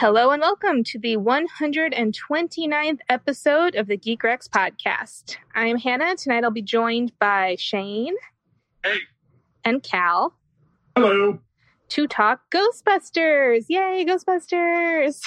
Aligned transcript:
Hello 0.00 0.30
and 0.30 0.40
welcome 0.40 0.82
to 0.84 0.98
the 0.98 1.18
129th 1.18 3.00
episode 3.10 3.74
of 3.74 3.86
the 3.86 3.98
Geek 3.98 4.22
Rex 4.22 4.48
podcast. 4.48 5.36
I'm 5.54 5.76
Hannah. 5.76 6.16
Tonight 6.16 6.42
I'll 6.42 6.50
be 6.50 6.62
joined 6.62 7.12
by 7.18 7.56
Shane. 7.58 8.14
Hey. 8.82 8.96
And 9.62 9.82
Cal. 9.82 10.34
Hello. 10.96 11.38
To 11.90 12.06
talk 12.06 12.40
Ghostbusters. 12.50 13.66
Yay, 13.68 14.06
Ghostbusters. 14.06 15.20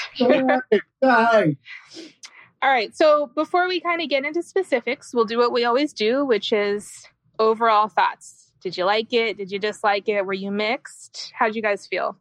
Hi. 1.03 1.55
All 2.63 2.71
right. 2.71 2.97
So 2.97 3.29
before 3.35 3.67
we 3.67 3.79
kind 3.79 4.01
of 4.01 4.09
get 4.09 4.25
into 4.25 4.41
specifics, 4.41 5.13
we'll 5.13 5.25
do 5.25 5.37
what 5.37 5.53
we 5.53 5.65
always 5.65 5.93
do, 5.93 6.25
which 6.25 6.51
is 6.51 7.07
overall 7.37 7.89
thoughts. 7.89 8.49
Did 8.59 8.75
you 8.75 8.85
like 8.85 9.13
it? 9.13 9.37
Did 9.37 9.51
you 9.51 9.59
dislike 9.59 10.09
it? 10.09 10.25
Were 10.25 10.33
you 10.33 10.49
mixed? 10.49 11.31
How'd 11.35 11.55
you 11.55 11.61
guys 11.61 11.85
feel? 11.85 12.17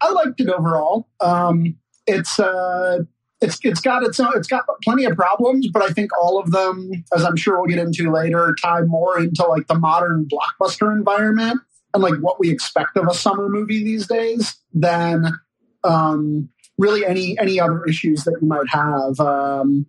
I 0.00 0.10
liked 0.10 0.40
it 0.40 0.48
overall. 0.48 1.08
Um, 1.20 1.76
it's 2.06 2.38
uh, 2.38 3.00
it's 3.40 3.58
it's 3.62 3.80
got 3.80 4.02
its 4.02 4.18
own, 4.18 4.32
it's 4.34 4.48
got 4.48 4.64
plenty 4.82 5.04
of 5.04 5.16
problems, 5.16 5.68
but 5.72 5.82
I 5.82 5.88
think 5.88 6.10
all 6.18 6.40
of 6.40 6.50
them, 6.50 6.90
as 7.14 7.24
I'm 7.24 7.36
sure 7.36 7.58
we'll 7.58 7.68
get 7.68 7.78
into 7.78 8.10
later, 8.10 8.54
tie 8.60 8.82
more 8.82 9.18
into 9.18 9.44
like 9.46 9.66
the 9.66 9.78
modern 9.78 10.26
blockbuster 10.28 10.92
environment 10.92 11.60
and 11.94 12.02
like 12.02 12.14
what 12.20 12.40
we 12.40 12.50
expect 12.50 12.96
of 12.96 13.06
a 13.08 13.14
summer 13.14 13.48
movie 13.48 13.84
these 13.84 14.06
days 14.06 14.56
than 14.72 15.38
um, 15.84 16.48
really 16.78 17.06
any 17.06 17.38
any 17.38 17.60
other 17.60 17.84
issues 17.84 18.24
that 18.24 18.38
you 18.40 18.48
might 18.48 18.68
have. 18.68 19.20
Um, 19.20 19.86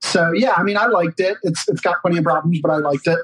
so 0.00 0.32
yeah, 0.32 0.52
I 0.56 0.62
mean, 0.62 0.76
I 0.76 0.86
liked 0.86 1.20
it. 1.20 1.38
It's 1.42 1.68
it's 1.68 1.80
got 1.80 2.02
plenty 2.02 2.18
of 2.18 2.24
problems, 2.24 2.60
but 2.60 2.70
I 2.70 2.76
liked 2.76 3.06
it. 3.06 3.18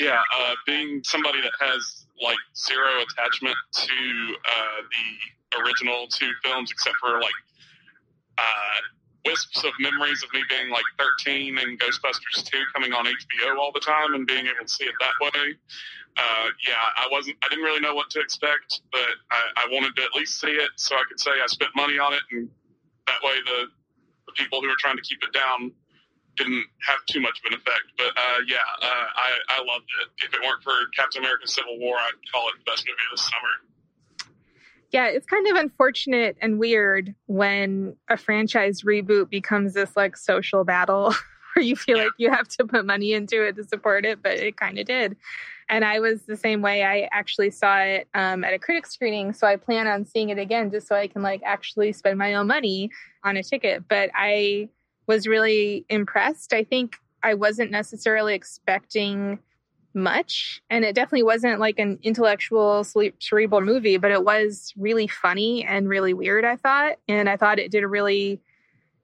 Yeah, 0.00 0.20
uh, 0.40 0.54
being 0.66 1.02
somebody 1.04 1.40
that 1.42 1.52
has 1.60 2.01
like 2.22 2.38
zero 2.56 3.02
attachment 3.02 3.56
to 3.72 4.36
uh, 4.48 4.80
the 4.88 5.60
original 5.62 6.06
two 6.08 6.30
films, 6.42 6.70
except 6.70 6.96
for 7.00 7.20
like 7.20 7.38
uh, 8.38 8.80
wisps 9.26 9.64
of 9.64 9.72
memories 9.80 10.22
of 10.22 10.32
me 10.32 10.42
being 10.48 10.70
like 10.70 10.84
13 10.98 11.58
and 11.58 11.78
Ghostbusters 11.78 12.44
2 12.44 12.58
coming 12.74 12.92
on 12.92 13.06
HBO 13.06 13.58
all 13.58 13.72
the 13.72 13.80
time 13.80 14.14
and 14.14 14.26
being 14.26 14.46
able 14.46 14.64
to 14.64 14.68
see 14.68 14.84
it 14.84 14.94
that 15.00 15.14
way. 15.20 15.54
Uh, 16.16 16.48
yeah, 16.66 16.92
I 16.96 17.08
wasn't, 17.10 17.36
I 17.42 17.48
didn't 17.48 17.64
really 17.64 17.80
know 17.80 17.94
what 17.94 18.10
to 18.10 18.20
expect, 18.20 18.82
but 18.92 19.16
I, 19.30 19.64
I 19.64 19.68
wanted 19.70 19.96
to 19.96 20.02
at 20.02 20.14
least 20.14 20.40
see 20.40 20.52
it 20.52 20.70
so 20.76 20.96
I 20.96 21.04
could 21.08 21.18
say 21.18 21.30
I 21.42 21.46
spent 21.46 21.70
money 21.74 21.98
on 21.98 22.12
it, 22.12 22.20
and 22.32 22.50
that 23.06 23.16
way 23.24 23.32
the, 23.46 23.66
the 24.26 24.32
people 24.36 24.60
who 24.60 24.68
are 24.68 24.76
trying 24.78 24.96
to 24.96 25.02
keep 25.02 25.22
it 25.22 25.32
down 25.32 25.72
didn't 26.36 26.64
have 26.86 26.98
too 27.08 27.20
much 27.20 27.40
of 27.44 27.52
an 27.52 27.58
effect. 27.58 27.86
But 27.96 28.16
uh, 28.16 28.38
yeah, 28.46 28.56
uh, 28.80 29.06
I, 29.16 29.30
I 29.48 29.58
loved 29.58 29.88
it. 30.00 30.08
If 30.24 30.34
it 30.34 30.40
weren't 30.40 30.62
for 30.62 30.72
Captain 30.96 31.22
America: 31.22 31.46
Civil 31.46 31.78
War, 31.78 31.96
I'd 31.96 32.12
call 32.32 32.48
it 32.48 32.54
the 32.58 32.70
best 32.70 32.86
movie 32.86 32.98
of 33.12 33.18
the 33.18 33.22
summer. 33.22 33.72
Yeah, 34.92 35.06
it's 35.06 35.26
kind 35.26 35.46
of 35.48 35.56
unfortunate 35.56 36.36
and 36.42 36.58
weird 36.58 37.14
when 37.26 37.96
a 38.10 38.16
franchise 38.18 38.82
reboot 38.82 39.30
becomes 39.30 39.72
this 39.72 39.96
like 39.96 40.18
social 40.18 40.64
battle 40.64 41.14
where 41.54 41.64
you 41.64 41.76
feel 41.76 41.96
yeah. 41.96 42.04
like 42.04 42.12
you 42.18 42.30
have 42.30 42.46
to 42.48 42.66
put 42.66 42.84
money 42.84 43.14
into 43.14 43.42
it 43.42 43.56
to 43.56 43.64
support 43.64 44.04
it, 44.04 44.22
but 44.22 44.32
it 44.32 44.58
kind 44.58 44.78
of 44.78 44.86
did. 44.86 45.16
And 45.70 45.82
I 45.82 46.00
was 46.00 46.22
the 46.24 46.36
same 46.36 46.60
way. 46.60 46.84
I 46.84 47.08
actually 47.10 47.50
saw 47.50 47.78
it 47.78 48.06
um, 48.12 48.44
at 48.44 48.52
a 48.52 48.58
critic 48.58 48.84
screening, 48.86 49.32
so 49.32 49.46
I 49.46 49.56
plan 49.56 49.86
on 49.86 50.04
seeing 50.04 50.28
it 50.28 50.38
again 50.38 50.70
just 50.70 50.88
so 50.88 50.94
I 50.94 51.06
can 51.06 51.22
like 51.22 51.40
actually 51.42 51.92
spend 51.92 52.18
my 52.18 52.34
own 52.34 52.46
money 52.46 52.90
on 53.24 53.38
a 53.38 53.42
ticket. 53.42 53.84
But 53.88 54.10
I 54.14 54.68
was 55.12 55.26
really 55.26 55.84
impressed. 55.90 56.54
I 56.54 56.64
think 56.64 56.96
I 57.22 57.34
wasn't 57.34 57.70
necessarily 57.70 58.34
expecting 58.34 59.38
much, 59.94 60.62
and 60.70 60.86
it 60.86 60.94
definitely 60.94 61.22
wasn't 61.22 61.60
like 61.60 61.78
an 61.78 61.98
intellectual 62.02 62.82
cerebral 62.82 63.60
movie, 63.60 63.98
but 63.98 64.10
it 64.10 64.24
was 64.24 64.72
really 64.76 65.06
funny 65.06 65.64
and 65.64 65.86
really 65.86 66.14
weird, 66.14 66.46
I 66.46 66.56
thought. 66.56 66.96
And 67.08 67.28
I 67.28 67.36
thought 67.36 67.58
it 67.58 67.70
did 67.70 67.84
a 67.84 67.88
really 67.88 68.40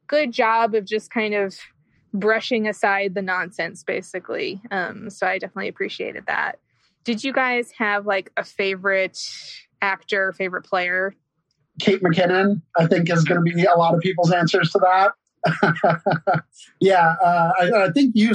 good 0.07 0.33
job 0.33 0.75
of 0.75 0.87
just 0.87 1.11
kind 1.11 1.35
of 1.35 1.59
brushing 2.15 2.67
aside 2.67 3.15
the 3.15 3.21
nonsense 3.21 3.85
basically. 3.85 4.63
Um, 4.71 5.11
so 5.11 5.27
I 5.27 5.37
definitely 5.37 5.69
appreciated 5.69 6.25
that. 6.27 6.59
Did 7.05 7.23
you 7.23 7.35
guys 7.35 7.71
have 7.77 8.07
like 8.07 8.33
a 8.39 8.45
favorite 8.45 9.19
actor, 9.83 10.33
favorite 10.33 10.65
player? 10.65 11.15
Kate 11.81 12.03
McKinnon, 12.03 12.63
I 12.79 12.87
think, 12.87 13.11
is 13.11 13.25
going 13.25 13.45
to 13.45 13.55
be 13.55 13.65
a 13.65 13.75
lot 13.75 13.95
of 13.95 14.01
people's 14.01 14.33
answers 14.33 14.71
to 14.73 14.79
that. 14.79 15.13
yeah, 16.81 17.15
uh, 17.22 17.53
I, 17.59 17.71
I, 17.84 17.91
think 17.93 18.12
you. 18.15 18.32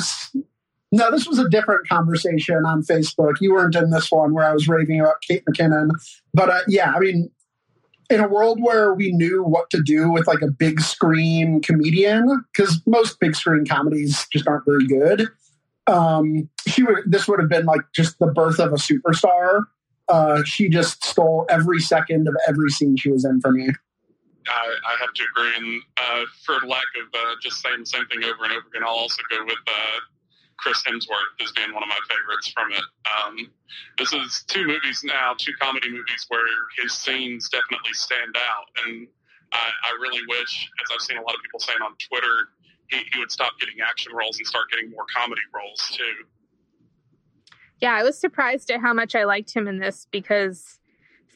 No, 0.91 1.09
this 1.11 1.27
was 1.27 1.39
a 1.39 1.49
different 1.49 1.87
conversation 1.87 2.65
on 2.65 2.83
Facebook. 2.83 3.35
You 3.41 3.53
weren't 3.53 3.75
in 3.75 3.89
this 3.89 4.11
one 4.11 4.33
where 4.33 4.45
I 4.45 4.53
was 4.53 4.67
raving 4.67 4.99
about 4.99 5.21
Kate 5.27 5.43
McKinnon, 5.45 5.89
but 6.33 6.49
uh, 6.49 6.59
yeah, 6.67 6.93
I 6.93 6.99
mean, 6.99 7.31
in 8.09 8.19
a 8.19 8.27
world 8.27 8.61
where 8.61 8.93
we 8.93 9.11
knew 9.11 9.43
what 9.43 9.69
to 9.71 9.81
do 9.81 10.11
with 10.11 10.27
like 10.27 10.41
a 10.41 10.51
big 10.51 10.79
screen 10.81 11.61
comedian, 11.61 12.45
because 12.53 12.81
most 12.85 13.19
big 13.19 13.35
screen 13.35 13.65
comedies 13.65 14.25
just 14.31 14.47
aren't 14.47 14.65
very 14.65 14.87
good. 14.87 15.27
Um, 15.87 16.49
she 16.67 16.83
would. 16.83 16.99
This 17.05 17.27
would 17.27 17.39
have 17.39 17.49
been 17.49 17.65
like 17.65 17.81
just 17.93 18.19
the 18.19 18.27
birth 18.27 18.59
of 18.59 18.71
a 18.71 18.75
superstar. 18.75 19.65
Uh, 20.07 20.43
she 20.45 20.69
just 20.69 21.03
stole 21.03 21.45
every 21.49 21.79
second 21.79 22.27
of 22.27 22.35
every 22.47 22.69
scene 22.69 22.95
she 22.97 23.09
was 23.11 23.25
in 23.25 23.39
for 23.41 23.51
me. 23.51 23.69
I, 24.47 24.93
I 24.93 24.95
have 24.99 25.13
to 25.13 25.23
agree. 25.23 25.53
And 25.57 25.81
uh, 25.97 26.25
for 26.45 26.65
lack 26.67 26.87
of 26.99 27.07
uh, 27.13 27.35
just 27.41 27.61
saying 27.61 27.79
the 27.79 27.85
same 27.85 28.05
thing 28.07 28.23
over 28.23 28.43
and 28.43 28.53
over 28.53 28.67
again, 28.67 28.83
I'll 28.83 28.95
also 28.95 29.21
go 29.29 29.43
with 29.45 29.61
uh, 29.67 29.99
Chris 30.57 30.81
Hemsworth 30.83 31.35
as 31.41 31.51
being 31.51 31.73
one 31.73 31.83
of 31.83 31.89
my 31.89 31.99
favorites 32.09 32.51
from 32.53 32.71
it. 32.71 32.85
Um, 33.07 33.51
this 33.97 34.13
is 34.13 34.43
two 34.47 34.65
movies 34.65 35.01
now, 35.03 35.35
two 35.37 35.53
comedy 35.59 35.89
movies 35.89 36.25
where 36.29 36.47
his 36.81 36.93
scenes 36.93 37.49
definitely 37.49 37.93
stand 37.93 38.35
out. 38.35 38.65
And 38.85 39.07
I, 39.51 39.69
I 39.83 39.91
really 40.01 40.21
wish, 40.27 40.69
as 40.81 40.87
I've 40.93 41.01
seen 41.01 41.17
a 41.17 41.21
lot 41.21 41.35
of 41.35 41.41
people 41.41 41.59
saying 41.59 41.79
on 41.83 41.95
Twitter, 41.99 42.49
he, 42.89 43.03
he 43.13 43.19
would 43.19 43.31
stop 43.31 43.53
getting 43.59 43.75
action 43.81 44.13
roles 44.13 44.37
and 44.37 44.47
start 44.47 44.69
getting 44.71 44.89
more 44.91 45.05
comedy 45.13 45.41
roles 45.53 45.81
too. 45.91 46.25
Yeah, 47.81 47.93
I 47.93 48.03
was 48.03 48.17
surprised 48.17 48.71
at 48.71 48.79
how 48.79 48.93
much 48.93 49.15
I 49.15 49.25
liked 49.25 49.53
him 49.53 49.67
in 49.67 49.79
this 49.79 50.07
because 50.11 50.79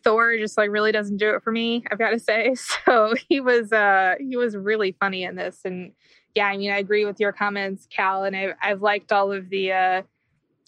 Thor 0.07 0.37
just 0.37 0.57
like 0.57 0.69
really 0.69 0.93
doesn't 0.93 1.17
do 1.17 1.35
it 1.35 1.43
for 1.43 1.51
me, 1.51 1.83
I've 1.91 1.99
got 1.99 2.11
to 2.11 2.19
say. 2.19 2.55
So 2.85 3.13
he 3.27 3.41
was 3.41 3.73
uh 3.73 4.15
he 4.19 4.37
was 4.37 4.55
really 4.55 4.95
funny 4.99 5.23
in 5.23 5.35
this 5.35 5.59
and 5.65 5.91
yeah, 6.33 6.47
I 6.47 6.55
mean 6.55 6.71
I 6.71 6.77
agree 6.77 7.03
with 7.03 7.19
your 7.19 7.33
comments, 7.33 7.87
Cal, 7.89 8.23
and 8.23 8.35
I've 8.35 8.53
I've 8.61 8.81
liked 8.81 9.11
all 9.11 9.33
of 9.33 9.49
the 9.49 9.73
uh 9.73 10.01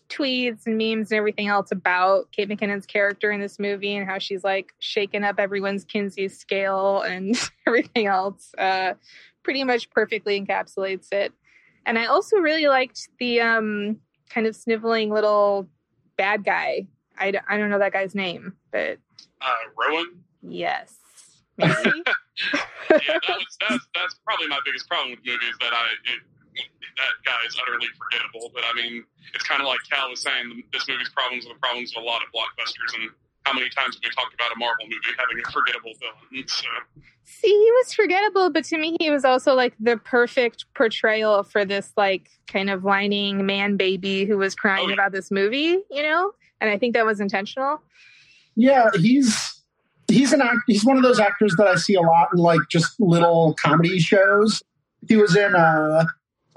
tweets 0.09 0.65
and 0.65 0.77
memes 0.77 1.11
and 1.11 1.17
everything 1.17 1.47
else 1.47 1.71
about 1.71 2.31
Kate 2.33 2.49
McKinnon's 2.49 2.85
character 2.85 3.31
in 3.31 3.39
this 3.39 3.59
movie 3.59 3.95
and 3.95 4.09
how 4.09 4.17
she's 4.17 4.43
like 4.43 4.73
shaking 4.79 5.23
up 5.23 5.39
everyone's 5.39 5.85
Kinsey 5.85 6.27
scale 6.27 7.01
and 7.01 7.35
everything 7.67 8.07
else. 8.07 8.53
Uh 8.57 8.95
pretty 9.43 9.63
much 9.63 9.89
perfectly 9.91 10.41
encapsulates 10.41 11.13
it. 11.13 11.31
And 11.85 11.97
I 11.97 12.07
also 12.07 12.37
really 12.37 12.67
liked 12.67 13.07
the 13.19 13.39
um 13.39 13.99
kind 14.29 14.47
of 14.47 14.55
sniveling 14.55 15.11
little 15.11 15.69
bad 16.17 16.43
guy. 16.43 16.87
I, 17.17 17.33
I 17.47 17.57
don't 17.57 17.69
know 17.69 17.79
that 17.79 17.93
guy's 17.93 18.15
name, 18.15 18.53
but 18.71 18.97
uh, 19.41 19.53
Rowan. 19.77 20.23
Yes. 20.41 20.95
yeah, 21.59 21.67
that 21.67 23.35
was, 23.35 23.57
that's 23.59 23.85
that's 23.93 24.15
probably 24.23 24.47
my 24.47 24.59
biggest 24.63 24.87
problem 24.87 25.11
with 25.11 25.19
movies 25.25 25.55
that 25.59 25.73
I 25.73 25.85
it, 26.07 26.19
that 26.99 27.13
guy 27.25 27.39
is 27.47 27.55
utterly 27.61 27.87
forgettable. 27.97 28.51
But 28.53 28.63
I 28.63 28.73
mean, 28.75 29.03
it's 29.33 29.43
kind 29.43 29.61
of 29.61 29.67
like 29.67 29.79
Cal 29.89 30.09
was 30.09 30.21
saying, 30.21 30.63
this 30.71 30.87
movie's 30.87 31.09
problems 31.09 31.45
are 31.45 31.53
the 31.53 31.59
problems 31.59 31.91
of 31.95 32.03
a 32.03 32.05
lot 32.05 32.21
of 32.23 32.29
blockbusters, 32.31 32.95
and 32.99 33.11
how 33.45 33.53
many 33.53 33.69
times 33.69 33.95
have 33.95 34.03
we 34.03 34.09
talked 34.11 34.33
about 34.33 34.51
a 34.51 34.59
Marvel 34.59 34.85
movie 34.85 35.15
having 35.17 35.39
a 35.43 35.51
forgettable 35.51 35.91
villain? 35.99 36.47
So. 36.47 36.67
See, 37.25 37.47
he 37.47 37.71
was 37.83 37.93
forgettable, 37.93 38.49
but 38.49 38.63
to 38.65 38.77
me, 38.77 38.97
he 38.99 39.09
was 39.11 39.23
also 39.23 39.53
like 39.53 39.75
the 39.79 39.97
perfect 39.97 40.65
portrayal 40.75 41.43
for 41.43 41.63
this 41.63 41.91
like 41.95 42.29
kind 42.47 42.69
of 42.69 42.83
whining 42.83 43.45
man 43.45 43.77
baby 43.77 44.25
who 44.25 44.37
was 44.37 44.55
crying 44.55 44.85
oh, 44.85 44.87
yeah. 44.89 44.93
about 44.93 45.11
this 45.11 45.29
movie, 45.31 45.77
you 45.89 46.03
know. 46.03 46.31
And 46.61 46.69
I 46.69 46.77
think 46.77 46.93
that 46.95 47.05
was 47.05 47.19
intentional. 47.19 47.81
Yeah, 48.59 48.89
he's 48.93 49.63
he's 50.09 50.33
an 50.33 50.41
act. 50.41 50.57
He's 50.67 50.83
one 50.83 50.97
of 50.97 51.03
those 51.03 51.17
actors 51.17 51.55
that 51.57 51.67
I 51.67 51.75
see 51.75 51.95
a 51.95 52.01
lot 52.01 52.27
in 52.33 52.39
like 52.39 52.59
just 52.69 52.99
little 52.99 53.53
comedy 53.53 53.99
shows. 53.99 54.61
He 55.07 55.15
was 55.15 55.33
in 55.37 55.55
uh, 55.55 56.03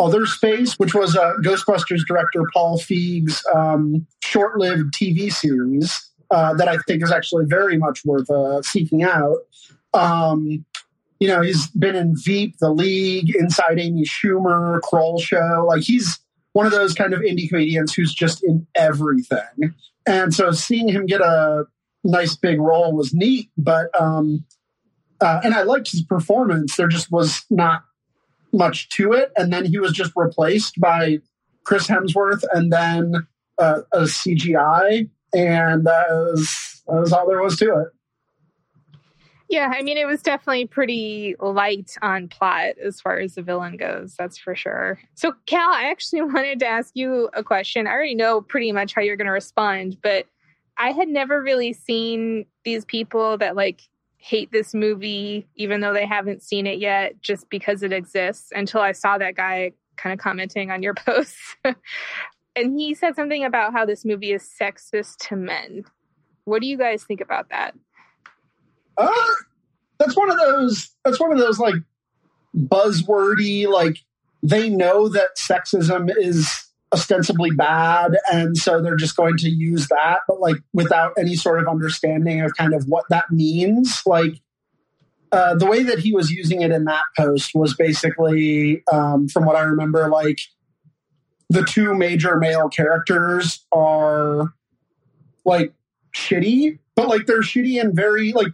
Other 0.01 0.27
Space, 0.27 0.81
which 0.81 0.95
was 0.95 1.17
uh, 1.17 1.35
Ghostbusters 1.45 2.01
director 2.09 2.43
Paul 2.53 2.79
Feig's 2.79 3.41
um, 3.55 4.05
short-lived 4.21 4.93
TV 5.01 5.33
series 5.33 6.11
uh, 6.33 6.55
that 6.55 6.67
I 6.67 6.79
think 6.89 7.05
is 7.05 7.13
actually 7.13 7.45
very 7.47 7.79
much 7.79 8.05
worth 8.05 8.29
uh, 8.29 8.63
seeking 8.63 9.05
out. 9.05 9.37
Um, 9.95 10.65
you 11.21 11.29
know, 11.29 11.41
he's 11.41 11.69
been 11.69 11.95
in 11.95 12.17
Veep, 12.17 12.59
The 12.59 12.71
League, 12.71 13.33
Inside 13.37 13.79
Amy 13.79 14.03
Schumer, 14.03 14.81
Kroll 14.81 15.21
Show. 15.21 15.65
Like 15.69 15.83
he's 15.83 16.19
one 16.53 16.67
of 16.67 16.73
those 16.73 16.95
kind 16.95 17.15
of 17.15 17.21
indie 17.21 17.49
comedians 17.49 17.95
who's 17.95 18.13
just 18.13 18.43
in 18.43 18.67
everything. 18.75 19.73
And 20.05 20.35
so 20.35 20.51
seeing 20.51 20.89
him 20.89 21.07
get 21.07 21.21
a 21.21 21.67
nice 22.05 22.37
big 22.37 22.61
role 22.61 22.95
was 22.95 23.15
neat, 23.15 23.51
but 23.57 23.89
um, 24.01 24.45
uh, 25.21 25.41
and 25.45 25.55
I 25.55 25.63
liked 25.63 25.91
his 25.91 26.03
performance. 26.03 26.77
There 26.77 26.89
just 26.89 27.11
was 27.11 27.45
not 27.51 27.85
much 28.53 28.89
to 28.91 29.13
it, 29.13 29.33
and 29.37 29.53
then 29.53 29.65
he 29.65 29.79
was 29.79 29.93
just 29.93 30.13
replaced 30.17 30.81
by 30.81 31.19
Chris 31.65 31.87
Hemsworth, 31.87 32.45
and 32.53 32.73
then 32.73 33.27
uh, 33.59 33.81
a 33.93 34.01
CGI, 34.03 35.09
and 35.35 35.87
that 35.87 36.07
was, 36.11 36.83
that 36.87 37.01
was 37.01 37.13
all 37.13 37.29
there 37.29 37.43
was 37.43 37.57
to 37.59 37.79
it. 37.79 37.89
Yeah, 39.49 39.71
I 39.77 39.83
mean, 39.83 39.99
it 39.99 40.07
was 40.07 40.23
definitely 40.23 40.67
pretty 40.67 41.37
light 41.39 41.95
on 42.01 42.27
plot 42.29 42.79
as 42.83 43.03
far 43.03 43.19
as 43.19 43.35
the 43.35 43.43
villain 43.43 43.77
goes. 43.77 44.15
That's 44.17 44.39
for 44.39 44.55
sure. 44.55 44.99
So, 45.15 45.35
Cal, 45.45 45.71
I 45.71 45.91
actually 45.91 46.23
wanted 46.23 46.59
to 46.61 46.67
ask 46.67 46.93
you 46.95 47.29
a 47.35 47.45
question. 47.45 47.87
I 47.87 47.91
already 47.91 48.15
know 48.15 48.41
pretty 48.41 48.73
much 48.73 48.95
how 48.95 49.03
you're 49.03 49.17
going 49.17 49.27
to 49.27 49.33
respond, 49.33 49.99
but 50.03 50.25
I 50.83 50.91
had 50.91 51.07
never 51.07 51.41
really 51.41 51.73
seen 51.73 52.45
these 52.65 52.85
people 52.85 53.39
that 53.39 53.55
like 53.55 53.83
hate 54.17 54.51
this 54.51 54.75
movie, 54.75 55.47
even 55.55 55.81
though 55.81 55.93
they 55.93 56.05
haven't 56.05 56.43
seen 56.43 56.67
it 56.67 56.81
yet, 56.81 57.23
just 57.23 57.49
because 57.51 57.85
it 57.85 57.93
exists 57.93 58.51
until 58.53 58.81
I 58.81 58.91
saw 58.91 59.17
that 59.17 59.37
guy 59.37 59.75
kind 59.97 60.13
of 60.13 60.19
commenting 60.19 60.73
on 60.73 60.83
your 60.83 60.95
posts. 61.07 61.55
and 62.57 62.81
he 62.81 62.95
said 62.95 63.15
something 63.15 63.45
about 63.45 63.73
how 63.73 63.87
this 63.87 64.05
movie 64.05 64.33
is 64.33 64.43
sexist 64.61 65.19
to 65.29 65.37
men. 65.37 65.85
What 66.47 66.61
do 66.61 66.67
you 66.67 66.77
guys 66.77 67.05
think 67.05 67.21
about 67.21 67.51
that? 67.51 67.77
Uh, 68.97 69.13
that's 70.01 70.17
one 70.17 70.33
of 70.33 70.37
those. 70.37 70.91
That's 71.05 71.21
one 71.21 71.31
of 71.31 71.39
those 71.39 71.61
like 71.61 71.77
buzzwordy. 72.57 73.69
Like 73.69 73.99
they 74.43 74.69
know 74.69 75.09
that 75.11 75.37
sexism 75.39 76.11
is 76.17 76.72
ostensibly 76.93 77.51
bad, 77.51 78.17
and 78.31 78.57
so 78.57 78.83
they're 78.83 78.97
just 78.97 79.17
going 79.17 79.37
to 79.39 79.49
use 79.49 79.89
that, 79.89 80.21
but 80.29 80.41
like 80.41 80.57
without 80.73 81.13
any 81.19 81.35
sort 81.35 81.61
of 81.61 81.69
understanding 81.69 82.41
of 82.43 82.55
kind 82.57 82.75
of 82.75 82.85
what 82.87 83.05
that 83.09 83.31
means. 83.31 84.03
Like 84.05 84.35
uh, 85.33 85.55
the 85.55 85.67
way 85.67 85.83
that 85.83 85.99
he 85.99 86.13
was 86.13 86.31
using 86.31 86.61
it 86.61 86.71
in 86.71 86.85
that 86.85 87.05
post 87.17 87.53
was 87.55 87.75
basically, 87.75 88.83
um, 88.93 89.29
from 89.29 89.47
what 89.47 89.57
I 89.57 89.63
remember, 89.63 90.09
like 90.09 90.39
the 91.49 91.65
two 91.65 91.95
major 91.95 92.37
male 92.37 92.69
characters 92.69 93.65
are 93.73 94.53
like 95.45 95.73
shitty, 96.15 96.79
but 96.95 97.09
like 97.09 97.27
they're 97.27 97.43
shitty 97.43 97.81
and 97.81 97.97
very 97.97 98.33
like 98.33 98.53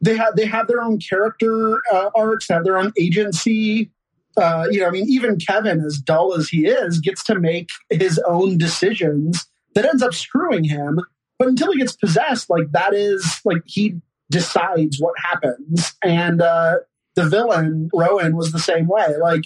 they 0.00 0.16
have 0.16 0.36
they 0.36 0.46
have 0.46 0.68
their 0.68 0.80
own 0.80 0.98
character 0.98 1.80
uh, 1.92 2.10
arcs, 2.16 2.48
have 2.48 2.64
their 2.64 2.78
own 2.78 2.92
agency. 2.98 3.90
Uh, 4.38 4.66
you 4.70 4.80
know, 4.80 4.86
I 4.86 4.90
mean, 4.90 5.06
even 5.08 5.38
Kevin, 5.38 5.80
as 5.80 5.98
dull 5.98 6.34
as 6.34 6.48
he 6.48 6.66
is, 6.66 7.00
gets 7.00 7.24
to 7.24 7.38
make 7.38 7.70
his 7.90 8.18
own 8.20 8.56
decisions 8.56 9.46
that 9.74 9.84
ends 9.84 10.02
up 10.02 10.14
screwing 10.14 10.64
him. 10.64 11.00
But 11.38 11.48
until 11.48 11.72
he 11.72 11.78
gets 11.78 11.94
possessed, 11.94 12.48
like 12.48 12.70
that 12.72 12.94
is 12.94 13.40
like 13.44 13.62
he 13.66 14.00
decides 14.30 14.98
what 15.00 15.14
happens. 15.18 15.94
And 16.02 16.40
uh, 16.40 16.78
the 17.14 17.26
villain 17.28 17.90
Rowan 17.92 18.36
was 18.36 18.52
the 18.52 18.58
same 18.58 18.86
way. 18.86 19.16
Like, 19.20 19.44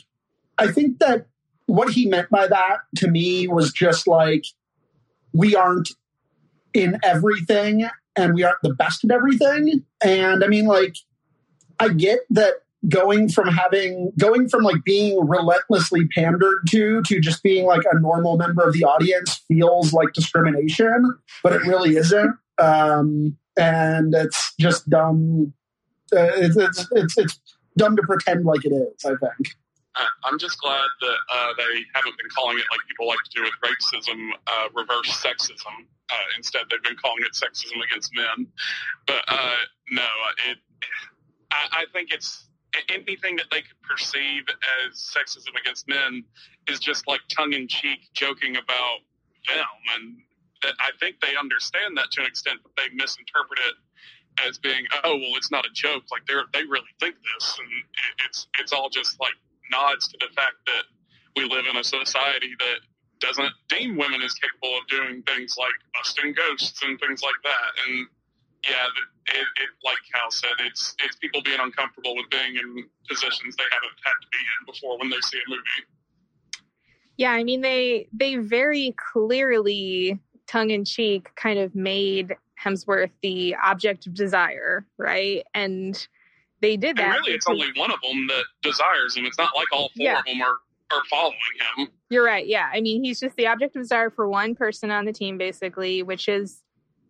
I 0.58 0.70
think 0.70 0.98
that 0.98 1.26
what 1.66 1.92
he 1.92 2.06
meant 2.06 2.30
by 2.30 2.46
that 2.46 2.78
to 2.96 3.08
me 3.08 3.48
was 3.48 3.72
just 3.72 4.06
like 4.06 4.44
we 5.32 5.56
aren't 5.56 5.90
in 6.74 6.98
everything 7.02 7.88
and 8.16 8.34
we 8.34 8.42
aren't 8.42 8.62
the 8.62 8.74
best 8.74 9.04
at 9.04 9.10
everything. 9.10 9.84
And 10.02 10.44
I 10.44 10.48
mean, 10.48 10.66
like, 10.66 10.96
I 11.78 11.88
get 11.88 12.20
that 12.30 12.54
going 12.88 13.28
from 13.28 13.48
having 13.48 14.12
going 14.18 14.48
from 14.48 14.62
like 14.62 14.82
being 14.84 15.26
relentlessly 15.26 16.06
pandered 16.14 16.66
to 16.68 17.02
to 17.02 17.20
just 17.20 17.42
being 17.42 17.64
like 17.64 17.82
a 17.90 17.98
normal 18.00 18.36
member 18.36 18.66
of 18.66 18.72
the 18.72 18.84
audience 18.84 19.40
feels 19.48 19.92
like 19.92 20.12
discrimination 20.14 21.16
but 21.42 21.52
it 21.52 21.62
really 21.62 21.96
isn't 21.96 22.36
um 22.58 23.36
and 23.56 24.14
it's 24.14 24.54
just 24.58 24.88
dumb 24.90 25.52
uh, 26.12 26.30
it's, 26.36 26.56
it's 26.56 26.88
it's 26.92 27.18
it's 27.18 27.40
dumb 27.76 27.94
to 27.94 28.02
pretend 28.02 28.44
like 28.44 28.64
it 28.64 28.72
is 28.72 29.04
i 29.04 29.10
think 29.10 29.54
I'm 30.24 30.38
just 30.38 30.58
glad 30.58 30.88
that 31.02 31.16
uh, 31.30 31.52
they 31.58 31.84
haven't 31.94 32.16
been 32.16 32.30
calling 32.34 32.56
it 32.56 32.64
like 32.70 32.80
people 32.88 33.06
like 33.06 33.18
to 33.24 33.30
do 33.34 33.42
with 33.42 33.52
racism, 33.62 34.30
uh, 34.46 34.68
reverse 34.74 35.10
sexism. 35.22 35.84
Uh, 36.10 36.14
instead, 36.38 36.62
they've 36.70 36.82
been 36.82 36.96
calling 36.96 37.22
it 37.26 37.32
sexism 37.32 37.76
against 37.84 38.10
men. 38.14 38.46
But 39.06 39.22
uh, 39.28 39.56
no, 39.90 40.02
it. 40.48 40.58
I, 41.50 41.82
I 41.82 41.84
think 41.92 42.10
it's 42.10 42.48
anything 42.88 43.36
that 43.36 43.46
they 43.50 43.62
could 43.62 43.80
perceive 43.82 44.44
as 44.48 44.98
sexism 44.98 45.58
against 45.60 45.88
men 45.88 46.24
is 46.68 46.78
just 46.78 47.06
like 47.06 47.20
tongue 47.28 47.52
in 47.52 47.68
cheek 47.68 48.00
joking 48.14 48.56
about 48.56 48.98
them, 49.48 49.66
and 49.96 50.22
I 50.78 50.90
think 51.00 51.16
they 51.20 51.34
understand 51.36 51.96
that 51.96 52.10
to 52.12 52.20
an 52.20 52.26
extent, 52.26 52.60
but 52.62 52.72
they 52.76 52.94
misinterpret 52.94 53.58
it 53.66 53.74
as 54.48 54.58
being, 54.58 54.86
oh 55.04 55.16
well, 55.16 55.36
it's 55.36 55.50
not 55.50 55.66
a 55.66 55.72
joke. 55.74 56.04
Like 56.10 56.26
they 56.26 56.34
they 56.52 56.64
really 56.64 56.92
think 57.00 57.16
this, 57.34 57.58
and 57.58 57.68
it's 58.26 58.46
it's 58.58 58.72
all 58.72 58.88
just 58.88 59.20
like 59.20 59.34
nods 59.70 60.08
to 60.08 60.18
the 60.20 60.32
fact 60.34 60.56
that 60.66 60.84
we 61.36 61.44
live 61.44 61.64
in 61.68 61.76
a 61.76 61.84
society 61.84 62.54
that 62.58 62.80
doesn't 63.20 63.52
deem 63.68 63.96
women 63.96 64.20
as 64.22 64.34
capable 64.34 64.76
of 64.78 64.86
doing 64.88 65.22
things 65.22 65.56
like 65.58 65.72
busting 65.94 66.34
ghosts 66.34 66.82
and 66.82 66.98
things 66.98 67.22
like 67.22 67.38
that. 67.44 67.70
And 67.86 68.06
yeah, 68.68 68.86
it, 69.28 69.40
it, 69.40 69.68
like 69.84 69.96
Cal 70.12 70.30
said, 70.30 70.50
it's 70.60 70.94
it's 71.04 71.16
people 71.16 71.42
being 71.42 71.60
uncomfortable 71.60 72.14
with 72.14 72.30
being 72.30 72.56
in 72.56 72.84
positions 73.08 73.56
they 73.56 73.64
haven't 73.72 73.98
had 74.04 74.12
to 74.20 74.28
be 74.30 74.38
in 74.38 74.72
before 74.72 74.98
when 74.98 75.10
they 75.10 75.20
see 75.20 75.38
a 75.38 75.50
movie. 75.50 75.62
Yeah, 77.16 77.32
I 77.32 77.44
mean 77.44 77.60
they 77.60 78.08
they 78.12 78.36
very 78.36 78.94
clearly 79.12 80.20
tongue 80.46 80.70
in 80.70 80.84
cheek 80.84 81.30
kind 81.36 81.58
of 81.58 81.74
made 81.74 82.36
Hemsworth 82.62 83.10
the 83.22 83.56
object 83.62 84.06
of 84.06 84.14
desire, 84.14 84.86
right? 84.98 85.44
And 85.54 86.06
they 86.60 86.76
did 86.76 86.96
that. 86.96 87.04
And 87.04 87.14
really, 87.14 87.32
it's 87.32 87.48
only 87.48 87.68
one 87.76 87.90
of 87.90 88.00
them 88.02 88.26
that 88.28 88.44
desires 88.62 89.16
him. 89.16 89.26
It's 89.26 89.38
not 89.38 89.50
like 89.56 89.66
all 89.72 89.90
four 89.96 90.04
yeah. 90.04 90.20
of 90.20 90.24
them 90.24 90.40
are 90.40 90.56
are 90.92 91.02
following 91.10 91.38
him. 91.78 91.88
You're 92.10 92.24
right. 92.24 92.46
Yeah, 92.46 92.70
I 92.72 92.80
mean, 92.80 93.02
he's 93.02 93.18
just 93.18 93.34
the 93.36 93.46
object 93.46 93.74
of 93.76 93.82
desire 93.82 94.10
for 94.10 94.28
one 94.28 94.54
person 94.54 94.90
on 94.90 95.04
the 95.04 95.12
team, 95.12 95.38
basically, 95.38 96.02
which 96.02 96.28
is 96.28 96.62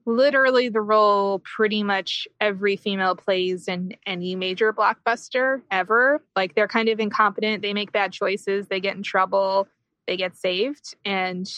literally 0.05 0.69
the 0.69 0.81
role 0.81 1.41
pretty 1.41 1.83
much 1.83 2.27
every 2.41 2.77
female 2.77 3.15
plays 3.15 3.69
in 3.69 3.95
any 4.07 4.35
major 4.35 4.73
blockbuster 4.73 5.63
ever. 5.71 6.23
Like 6.37 6.55
they're 6.55 6.69
kind 6.69 6.89
of 6.89 7.01
incompetent, 7.01 7.63
they 7.63 7.75
make 7.75 7.93
bad 7.93 8.13
choices, 8.13 8.69
they 8.69 8.81
get 8.81 8.97
in 8.97 9.03
trouble, 9.03 9.69
they 10.07 10.17
get 10.17 10.37
saved, 10.37 10.95
and 11.05 11.49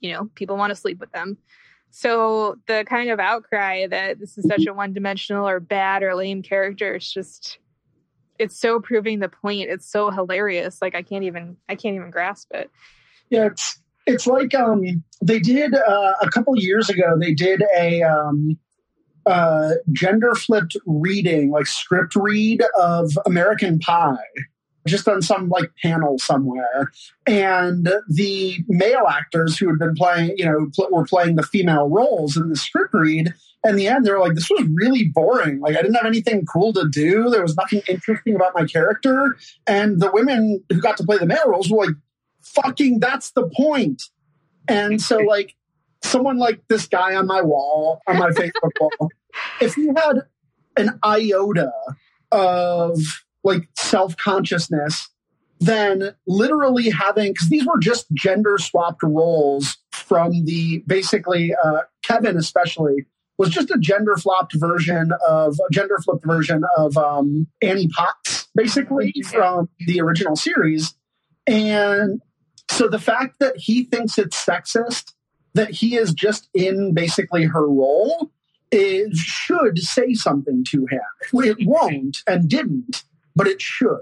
you 0.00 0.12
know, 0.12 0.30
people 0.34 0.56
want 0.56 0.70
to 0.70 0.76
sleep 0.76 0.98
with 0.98 1.12
them. 1.12 1.36
So 1.90 2.56
the 2.66 2.84
kind 2.88 3.10
of 3.10 3.20
outcry 3.20 3.86
that 3.88 4.18
this 4.18 4.38
is 4.38 4.46
such 4.46 4.66
a 4.66 4.72
one-dimensional 4.72 5.46
or 5.46 5.60
bad 5.60 6.02
or 6.02 6.14
lame 6.14 6.42
character 6.42 6.96
is 6.96 7.10
just 7.10 7.58
it's 8.38 8.58
so 8.58 8.80
proving 8.80 9.18
the 9.18 9.28
point. 9.28 9.68
It's 9.68 9.90
so 9.90 10.10
hilarious. 10.10 10.80
Like 10.80 10.94
I 10.94 11.02
can't 11.02 11.24
even 11.24 11.56
I 11.68 11.74
can't 11.74 11.96
even 11.96 12.10
grasp 12.10 12.52
it. 12.52 12.70
Yeah, 13.28 13.46
it's 13.46 13.80
it's 14.10 14.26
like 14.26 14.54
um 14.54 14.82
they 15.22 15.38
did 15.38 15.74
uh, 15.74 16.14
a 16.22 16.30
couple 16.30 16.56
years 16.56 16.88
ago 16.88 17.16
they 17.18 17.34
did 17.34 17.62
a 17.76 18.02
um 18.02 18.58
uh 19.26 19.72
gender 19.92 20.34
flipped 20.34 20.76
reading 20.86 21.50
like 21.50 21.66
script 21.66 22.14
read 22.16 22.62
of 22.78 23.18
American 23.26 23.78
Pie 23.78 24.16
just 24.86 25.08
on 25.08 25.22
some 25.22 25.48
like 25.48 25.70
panel 25.82 26.18
somewhere. 26.18 26.90
And 27.26 27.88
the 28.08 28.58
male 28.68 29.06
actors 29.08 29.58
who 29.58 29.68
had 29.68 29.78
been 29.78 29.94
playing, 29.94 30.34
you 30.36 30.44
know, 30.44 30.70
pl- 30.74 30.88
were 30.90 31.04
playing 31.04 31.36
the 31.36 31.42
female 31.42 31.88
roles 31.88 32.36
in 32.36 32.48
the 32.48 32.56
script 32.56 32.94
read. 32.94 33.32
In 33.64 33.76
the 33.76 33.88
end, 33.88 34.06
they 34.06 34.10
were 34.10 34.20
like, 34.20 34.34
this 34.34 34.48
was 34.48 34.66
really 34.72 35.08
boring. 35.08 35.60
Like, 35.60 35.76
I 35.76 35.82
didn't 35.82 35.96
have 35.96 36.06
anything 36.06 36.46
cool 36.46 36.72
to 36.72 36.88
do. 36.88 37.28
There 37.28 37.42
was 37.42 37.56
nothing 37.56 37.82
interesting 37.88 38.34
about 38.34 38.54
my 38.54 38.64
character. 38.64 39.36
And 39.66 40.00
the 40.00 40.10
women 40.10 40.64
who 40.70 40.80
got 40.80 40.96
to 40.96 41.04
play 41.04 41.18
the 41.18 41.26
male 41.26 41.46
roles 41.46 41.70
were 41.70 41.84
like, 41.84 41.94
fucking, 42.42 43.00
that's 43.00 43.32
the 43.32 43.48
point. 43.48 44.02
And 44.68 45.00
so, 45.00 45.16
like, 45.28 45.54
someone 46.02 46.38
like 46.38 46.60
this 46.68 46.86
guy 46.86 47.14
on 47.14 47.26
my 47.26 47.42
wall, 47.42 48.00
on 48.06 48.18
my 48.18 48.30
Facebook 48.30 48.72
wall, 48.80 49.10
if 49.60 49.74
he 49.74 49.88
had 49.88 50.22
an 50.76 50.98
iota 51.04 51.72
of 52.32 52.98
like 53.42 53.68
self 53.76 54.16
consciousness 54.16 55.08
then 55.60 56.14
literally 56.26 56.88
having 56.88 57.32
because 57.32 57.50
these 57.50 57.66
were 57.66 57.78
just 57.78 58.06
gender 58.14 58.56
swapped 58.58 59.02
roles 59.02 59.76
from 59.92 60.44
the 60.46 60.82
basically 60.86 61.54
uh, 61.62 61.80
Kevin 62.02 62.36
especially 62.36 63.06
was 63.36 63.50
just 63.50 63.70
a 63.70 63.78
gender 63.78 64.16
flopped 64.16 64.54
version 64.54 65.12
of 65.28 65.54
a 65.54 65.72
gender 65.72 65.98
flipped 65.98 66.24
version 66.26 66.64
of 66.76 66.96
um, 66.96 67.46
Annie 67.62 67.88
Potts 67.88 68.48
basically 68.54 69.14
from 69.26 69.68
the 69.80 70.00
original 70.00 70.36
series 70.36 70.94
and 71.46 72.20
so 72.70 72.88
the 72.88 72.98
fact 72.98 73.38
that 73.40 73.56
he 73.56 73.84
thinks 73.84 74.18
it's 74.18 74.44
sexist 74.44 75.12
that 75.54 75.70
he 75.70 75.96
is 75.96 76.14
just 76.14 76.48
in 76.54 76.94
basically 76.94 77.44
her 77.44 77.68
role 77.68 78.30
it 78.70 79.14
should 79.16 79.78
say 79.78 80.14
something 80.14 80.64
to 80.64 80.86
him 80.86 81.00
it 81.44 81.56
won't 81.66 82.18
and 82.26 82.48
didn't 82.48 83.04
but 83.34 83.46
it 83.46 83.60
should. 83.60 84.00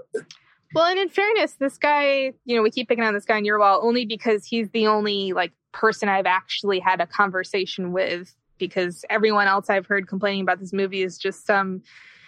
Well, 0.75 0.85
and 0.85 0.99
in 0.99 1.09
fairness, 1.09 1.53
this 1.53 1.77
guy, 1.77 2.33
you 2.45 2.55
know, 2.55 2.61
we 2.61 2.71
keep 2.71 2.87
picking 2.87 3.03
on 3.03 3.13
this 3.13 3.25
guy 3.25 3.37
in 3.37 3.45
your 3.45 3.59
wall 3.59 3.79
only 3.83 4.05
because 4.05 4.45
he's 4.45 4.69
the 4.69 4.87
only 4.87 5.33
like 5.33 5.51
person 5.71 6.09
I've 6.09 6.25
actually 6.25 6.79
had 6.79 7.01
a 7.01 7.07
conversation 7.07 7.91
with 7.91 8.35
because 8.57 9.03
everyone 9.09 9.47
else 9.47 9.69
I've 9.69 9.87
heard 9.87 10.07
complaining 10.07 10.41
about 10.41 10.59
this 10.59 10.73
movie 10.73 11.01
is 11.01 11.17
just 11.17 11.45
some 11.45 11.81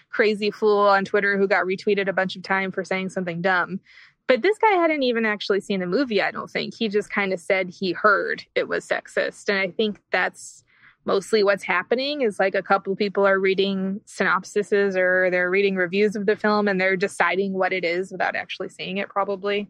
crazy 0.10 0.52
fool 0.52 0.80
on 0.80 1.06
Twitter 1.06 1.38
who 1.38 1.48
got 1.48 1.66
retweeted 1.66 2.08
a 2.08 2.14
bunch 2.14 2.36
of 2.36 2.44
time 2.44 2.72
for 2.72 2.84
saying 2.84 3.10
something 3.10 3.42
dumb. 3.42 3.80
But 4.28 4.42
this 4.42 4.58
guy 4.58 4.72
hadn't 4.72 5.04
even 5.04 5.26
actually 5.26 5.60
seen 5.60 5.82
the 5.82 5.86
movie, 5.86 6.22
I 6.22 6.32
don't 6.32 6.50
think. 6.50 6.74
He 6.74 6.88
just 6.88 7.10
kind 7.10 7.34
of 7.34 7.40
said 7.40 7.70
he 7.70 7.92
heard 7.92 8.46
it 8.56 8.68
was 8.68 8.88
sexist. 8.88 9.50
And 9.50 9.58
I 9.58 9.70
think 9.70 10.00
that's 10.12 10.64
mostly 11.06 11.44
what's 11.44 11.64
happening 11.64 12.22
is 12.22 12.40
like 12.40 12.56
a 12.56 12.62
couple 12.62 12.96
people 12.96 13.26
are 13.26 13.40
reading 13.40 14.00
synopsises 14.06 14.96
or 14.96 15.30
they're 15.32 15.50
reading 15.50 15.76
reviews 15.76 16.16
of 16.16 16.26
the 16.26 16.36
film 16.36 16.68
and 16.68 16.80
they're 16.80 16.96
deciding 16.96 17.54
what 17.54 17.74
it 17.74 17.84
is 17.84 18.12
without 18.12 18.36
actually 18.36 18.70
seeing 18.70 18.98
it 18.98 19.10
probably 19.10 19.68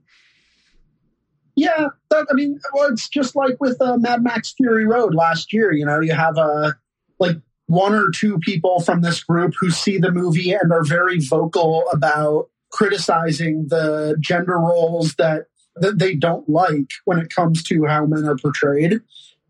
yeah 1.56 1.88
that, 2.10 2.28
i 2.30 2.34
mean 2.34 2.60
well 2.74 2.92
it's 2.92 3.08
just 3.08 3.36
like 3.36 3.56
with 3.60 3.82
uh, 3.82 3.98
mad 3.98 4.24
max 4.24 4.54
fury 4.54 4.86
road 4.86 5.14
last 5.14 5.54
year 5.54 5.72
you 5.72 5.86
know 5.86 6.02
you 6.02 6.14
have 6.14 6.38
a 6.38 6.42
uh, 6.42 6.72
like 7.20 7.38
one 7.68 7.94
or 7.94 8.10
two 8.14 8.38
people 8.40 8.82
from 8.82 9.02
this 9.02 9.24
group 9.24 9.54
who 9.58 9.70
see 9.70 9.98
the 9.98 10.12
movie 10.12 10.52
and 10.52 10.74
are 10.74 10.84
very 10.84 11.20
vocal 11.20 11.86
about 11.94 12.50
criticizing 12.72 13.68
the 13.68 14.16
gender 14.20 14.58
roles 14.58 15.16
that 15.16 15.46
that 15.76 16.00
they 16.00 16.16
don't 16.16 16.48
like 16.50 16.90
when 17.06 17.18
it 17.18 17.34
comes 17.34 17.64
to 17.64 17.86
how 17.86 18.06
men 18.06 18.26
are 18.26 18.36
portrayed. 18.36 19.00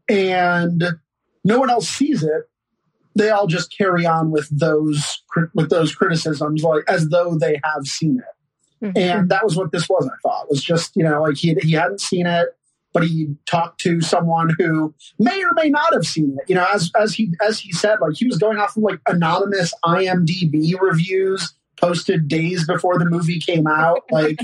And 0.08 0.84
no 1.44 1.60
one 1.60 1.70
else 1.70 1.88
sees 1.88 2.24
it. 2.24 2.50
They 3.16 3.30
all 3.30 3.48
just 3.48 3.76
carry 3.76 4.06
on 4.06 4.32
with 4.32 4.48
those 4.52 5.22
with 5.54 5.70
those 5.70 5.94
criticisms 5.94 6.64
like 6.64 6.84
as 6.88 7.10
though 7.10 7.38
they 7.38 7.60
have 7.64 7.86
seen 7.86 8.20
it. 8.20 8.86
Mm-hmm. 8.86 8.98
and 8.98 9.30
that 9.30 9.44
was 9.44 9.56
what 9.56 9.72
this 9.72 9.88
was 9.88 10.10
i 10.12 10.18
thought. 10.24 10.50
Was 10.50 10.64
just 10.64 10.96
you 10.96 11.04
know 11.04 11.22
like 11.22 11.38
he, 11.38 11.54
he 11.62 11.74
hadn't 11.74 12.02
seen 12.02 12.26
it 12.26 12.50
but 12.94 13.04
he 13.04 13.36
talked 13.46 13.80
to 13.82 14.02
someone 14.02 14.56
who 14.58 14.94
may 15.20 15.42
or 15.44 15.52
may 15.54 15.70
not 15.70 15.94
have 15.94 16.06
seen 16.06 16.36
it. 16.40 16.50
You 16.50 16.56
know 16.56 16.66
as 16.74 16.90
as 17.00 17.14
he 17.14 17.32
as 17.46 17.60
he 17.60 17.72
said 17.74 17.98
like 18.02 18.16
he 18.16 18.26
was 18.26 18.38
going 18.38 18.58
off 18.58 18.78
of 18.78 18.84
like 18.84 19.00
anonymous 19.08 19.74
imdb 19.86 20.80
reviews 20.80 21.54
posted 21.82 22.28
days 22.28 22.66
before 22.66 22.98
the 23.00 23.06
movie 23.06 23.40
came 23.40 23.68
out 23.68 24.04
like 24.12 24.40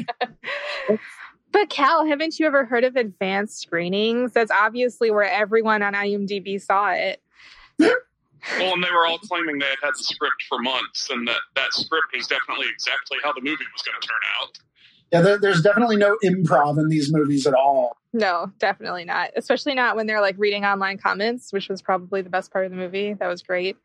But 1.51 1.69
Cal, 1.69 2.05
haven't 2.05 2.39
you 2.39 2.45
ever 2.45 2.65
heard 2.65 2.83
of 2.83 2.95
advanced 2.95 3.61
screenings? 3.61 4.33
That's 4.33 4.51
obviously 4.51 5.09
where 5.11 5.23
everyone 5.23 5.81
on 5.81 5.93
IMDb 5.93 6.61
saw 6.61 6.91
it. 6.91 7.21
Well, 7.79 8.73
and 8.73 8.83
they 8.83 8.91
were 8.91 9.07
all 9.07 9.17
claiming 9.19 9.57
they 9.57 9.65
had 9.65 9.77
had 9.81 9.93
the 9.93 10.03
script 10.03 10.43
for 10.47 10.59
months, 10.59 11.09
and 11.09 11.27
that 11.27 11.39
that 11.55 11.73
script 11.73 12.07
was 12.13 12.27
definitely 12.27 12.67
exactly 12.71 13.17
how 13.23 13.33
the 13.33 13.41
movie 13.41 13.63
was 13.73 13.81
going 13.81 13.99
to 13.99 14.07
turn 14.07 14.19
out. 14.39 14.59
Yeah, 15.11 15.21
there, 15.21 15.39
there's 15.39 15.61
definitely 15.61 15.95
no 15.95 16.17
improv 16.23 16.77
in 16.77 16.89
these 16.89 17.11
movies 17.11 17.47
at 17.47 17.53
all. 17.53 17.97
No, 18.17 18.51
definitely 18.57 19.05
not. 19.05 19.29
Especially 19.35 19.75
not 19.75 19.95
when 19.95 20.07
they're 20.07 20.21
like 20.21 20.35
reading 20.39 20.65
online 20.65 20.97
comments, 20.97 21.53
which 21.53 21.69
was 21.69 21.83
probably 21.83 22.23
the 22.23 22.31
best 22.31 22.51
part 22.51 22.65
of 22.65 22.71
the 22.71 22.77
movie. 22.77 23.13
That 23.13 23.27
was 23.27 23.43
great. 23.43 23.75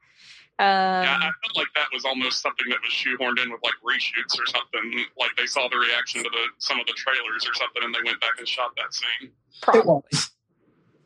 Um, 0.58 0.66
yeah, 1.04 1.18
I 1.20 1.30
felt 1.44 1.56
like 1.56 1.66
that 1.74 1.88
was 1.92 2.06
almost 2.06 2.40
something 2.40 2.66
that 2.70 2.78
was 2.82 2.92
shoehorned 2.92 3.42
in 3.42 3.50
with 3.50 3.60
like 3.62 3.74
reshoots 3.84 4.40
or 4.40 4.46
something. 4.46 5.04
Like 5.18 5.32
they 5.36 5.44
saw 5.44 5.68
the 5.68 5.76
reaction 5.76 6.22
to 6.22 6.30
the 6.30 6.44
some 6.58 6.80
of 6.80 6.86
the 6.86 6.94
trailers 6.94 7.46
or 7.46 7.52
something, 7.52 7.82
and 7.82 7.94
they 7.94 7.98
went 8.02 8.20
back 8.22 8.38
and 8.38 8.48
shot 8.48 8.70
that 8.78 8.94
scene. 8.94 9.32
Probably. 9.60 9.80
It 9.82 9.86
was. 9.86 10.30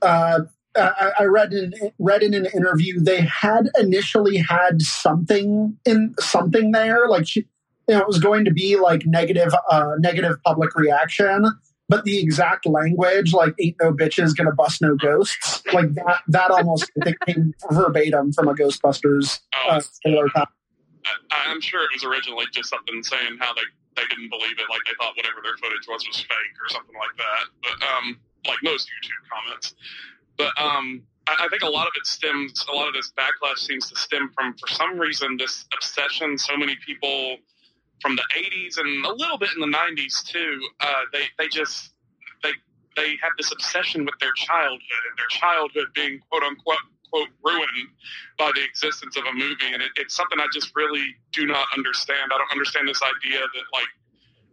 Uh, 0.03 0.41
I, 0.77 1.13
I 1.21 1.25
read 1.25 1.53
in 1.53 1.75
read 1.99 2.23
in 2.23 2.33
an 2.33 2.47
interview 2.55 3.01
they 3.01 3.23
had 3.23 3.71
initially 3.81 4.37
had 4.37 4.83
something 4.83 5.77
in 5.85 6.15
something 6.21 6.71
there, 6.71 7.09
like 7.09 7.27
she, 7.27 7.41
you 7.89 7.95
know, 7.95 8.01
it 8.01 8.07
was 8.07 8.21
going 8.21 8.45
to 8.45 8.53
be 8.53 8.77
like 8.77 9.05
negative, 9.05 9.53
uh, 9.71 9.93
negative 9.99 10.37
public 10.45 10.77
reaction, 10.77 11.47
but 11.89 12.05
the 12.05 12.19
exact 12.19 12.67
language, 12.67 13.33
like 13.33 13.55
"ain't 13.61 13.77
no 13.81 13.93
bitches 13.93 14.37
gonna 14.37 14.53
bust 14.53 14.83
no 14.83 14.97
ghosts," 14.97 15.63
like 15.73 15.95
that. 15.95 16.21
That 16.29 16.51
almost 16.51 16.91
I 17.01 17.05
think 17.05 17.17
came 17.27 17.55
verbatim 17.71 18.33
from 18.33 18.49
a 18.49 18.55
Ghostbusters 18.55 19.41
uh. 19.69 19.81
I, 21.31 21.53
am 21.53 21.61
sure 21.61 21.85
it 21.85 21.91
was 21.95 22.05
originally 22.05 22.47
just 22.53 22.71
something 22.71 23.03
saying 23.03 23.39
how 23.39 23.55
they 23.55 23.63
they 23.97 24.07
didn't 24.09 24.29
believe 24.29 24.59
it, 24.59 24.67
like 24.69 24.81
they 24.87 24.93
thought 24.99 25.17
whatever 25.17 25.41
their 25.43 25.57
footage 25.57 25.87
was 25.89 26.07
was 26.07 26.21
fake 26.21 26.57
or 26.61 26.69
something 26.69 26.95
like 26.95 27.17
that. 27.17 27.45
But 27.63 27.79
um, 27.89 28.19
like 28.47 28.59
most 28.63 28.89
YouTube 28.89 29.25
comments. 29.31 29.75
But 30.37 30.53
um, 30.61 31.03
I, 31.27 31.47
I 31.47 31.49
think 31.49 31.63
a 31.63 31.69
lot 31.69 31.87
of 31.87 31.93
it 31.97 32.07
stems, 32.07 32.65
a 32.71 32.73
lot 32.75 32.89
of 32.89 32.95
this 32.95 33.13
backlash 33.17 33.59
seems 33.59 33.89
to 33.91 33.97
stem 33.97 34.31
from, 34.35 34.55
for 34.59 34.69
some 34.69 34.99
reason, 34.99 35.37
this 35.37 35.65
obsession. 35.75 36.37
So 36.37 36.57
many 36.57 36.77
people 36.85 37.39
from 38.01 38.17
the 38.17 38.23
80s 38.37 38.79
and 38.79 39.05
a 39.05 39.13
little 39.13 39.39
bit 39.39 39.51
in 39.55 39.61
the 39.61 39.77
90s 39.77 40.25
too. 40.25 40.61
Uh, 40.81 41.03
they 41.13 41.25
they 41.39 41.49
just 41.49 41.93
they 42.43 42.53
they 42.97 43.17
have 43.23 43.33
this 43.37 43.53
obsession 43.53 44.05
with 44.05 44.15
their 44.21 44.33
childhood 44.33 45.03
and 45.11 45.19
their 45.19 45.31
childhood 45.31 45.89
being 45.95 46.21
quote 46.31 46.43
unquote 46.43 46.79
quote 47.11 47.29
ruined 47.45 47.89
by 48.39 48.51
the 48.55 48.65
existence 48.65 49.17
of 49.17 49.25
a 49.25 49.33
movie, 49.33 49.73
and 49.73 49.83
it, 49.83 49.91
it's 49.97 50.15
something 50.15 50.41
I 50.41 50.47
just 50.53 50.75
really 50.75 51.15
do 51.33 51.47
not 51.47 51.67
understand. 51.77 52.33
I 52.35 52.39
don't 52.39 52.53
understand 52.53 52.89
this 52.89 53.03
idea 53.03 53.41
that 53.41 53.65
like. 53.73 53.89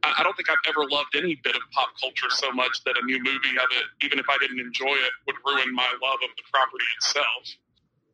I 0.06 0.22
don't 0.22 0.36
think 0.36 0.50
I've 0.50 0.58
ever 0.68 0.86
loved 0.90 1.16
any 1.16 1.40
bit 1.46 1.56
of 1.56 1.62
pop 1.72 1.88
culture 1.98 2.28
so 2.28 2.52
much 2.52 2.84
that 2.84 2.96
a 3.02 3.06
new 3.06 3.20
movie 3.20 3.56
of 3.56 3.70
it, 3.72 4.06
even 4.06 4.20
if 4.20 4.26
I 4.28 4.38
didn't 4.38 4.60
enjoy 4.60 4.92
it, 4.92 5.12
would 5.26 5.38
ruin 5.46 5.74
my 5.74 5.88
love 6.04 6.20
of 6.22 6.30
the 6.36 6.44
property 6.52 6.84
itself. 6.98 7.56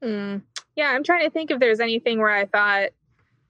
Mm. 0.04 0.44
Yeah, 0.76 0.90
I'm 0.92 1.04
trying 1.04 1.26
to 1.26 1.32
think 1.32 1.50
if 1.50 1.60
there's 1.60 1.80
anything 1.80 2.20
where 2.20 2.30
I 2.30 2.46
thought 2.46 2.90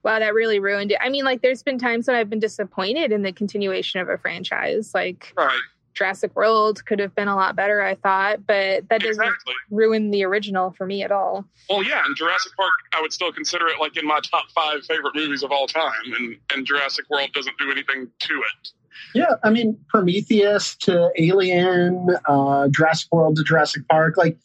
wow, 0.03 0.20
that 0.20 0.34
really 0.34 0.60
ruined 0.60 0.91
it. 0.91 0.98
I 1.01 1.10
mean, 1.10 1.25
like, 1.25 1.41
there's 1.41 1.63
been 1.63 1.77
times 1.77 2.08
when 2.08 2.15
I've 2.15 2.29
been 2.29 2.39
disappointed 2.39 3.12
in 3.12 3.22
the 3.22 3.32
continuation 3.32 4.00
of 4.00 4.10
a 4.10 4.18
franchise. 4.18 4.94
Like, 4.94 5.34
right. 5.38 5.60
Jurassic 5.94 6.34
World 6.36 6.86
could 6.86 7.00
have 7.00 7.13
been 7.15 7.27
a 7.27 7.36
lot 7.36 7.56
better, 7.56 7.82
I 7.82 7.96
thought, 7.96 8.46
but 8.48 8.88
that 8.89 9.01
doesn't 9.01 9.22
exactly. 9.22 9.53
ruin 9.70 10.12
the 10.12 10.24
original 10.24 10.72
for 10.72 10.86
me 10.86 11.03
at 11.03 11.12
all. 11.12 11.44
Well, 11.70 11.84
yeah, 11.84 12.06
and 12.06 12.15
Jurassic 12.15 12.53
Park, 12.56 12.72
I 12.94 13.01
would 13.01 13.12
still 13.12 13.34
consider 13.34 13.68
it 13.68 13.79
like 13.79 13.98
in 13.98 14.08
my 14.08 14.20
top 14.32 14.50
five 14.56 14.86
favorite 14.86 15.15
movies 15.15 15.44
of 15.44 15.51
all 15.51 15.68
time, 15.68 15.91
and, 16.18 16.38
and 16.53 16.65
Jurassic 16.65 17.10
World 17.10 17.32
doesn't 17.34 17.58
do 17.58 17.70
anything 17.70 18.08
to 18.20 18.34
it. 18.34 18.70
Yeah, 19.13 19.36
I 19.44 19.50
mean, 19.50 19.77
Prometheus 19.89 20.75
to 20.77 21.12
Alien, 21.18 22.15
uh, 22.25 22.68
Jurassic 22.70 23.10
World 23.12 23.36
to 23.38 23.44
Jurassic 23.44 23.88
Park, 23.89 24.15
like 24.15 24.38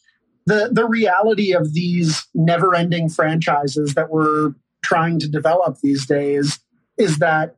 the 0.45 0.69
the 0.71 0.85
reality 0.85 1.53
of 1.53 1.73
these 1.73 2.25
never 2.33 2.75
ending 2.75 3.09
franchises 3.09 3.93
that 3.93 4.09
were 4.09 4.55
trying 4.85 5.19
to 5.19 5.27
develop 5.27 5.79
these 5.81 6.05
days 6.05 6.59
is 6.97 7.17
that 7.17 7.55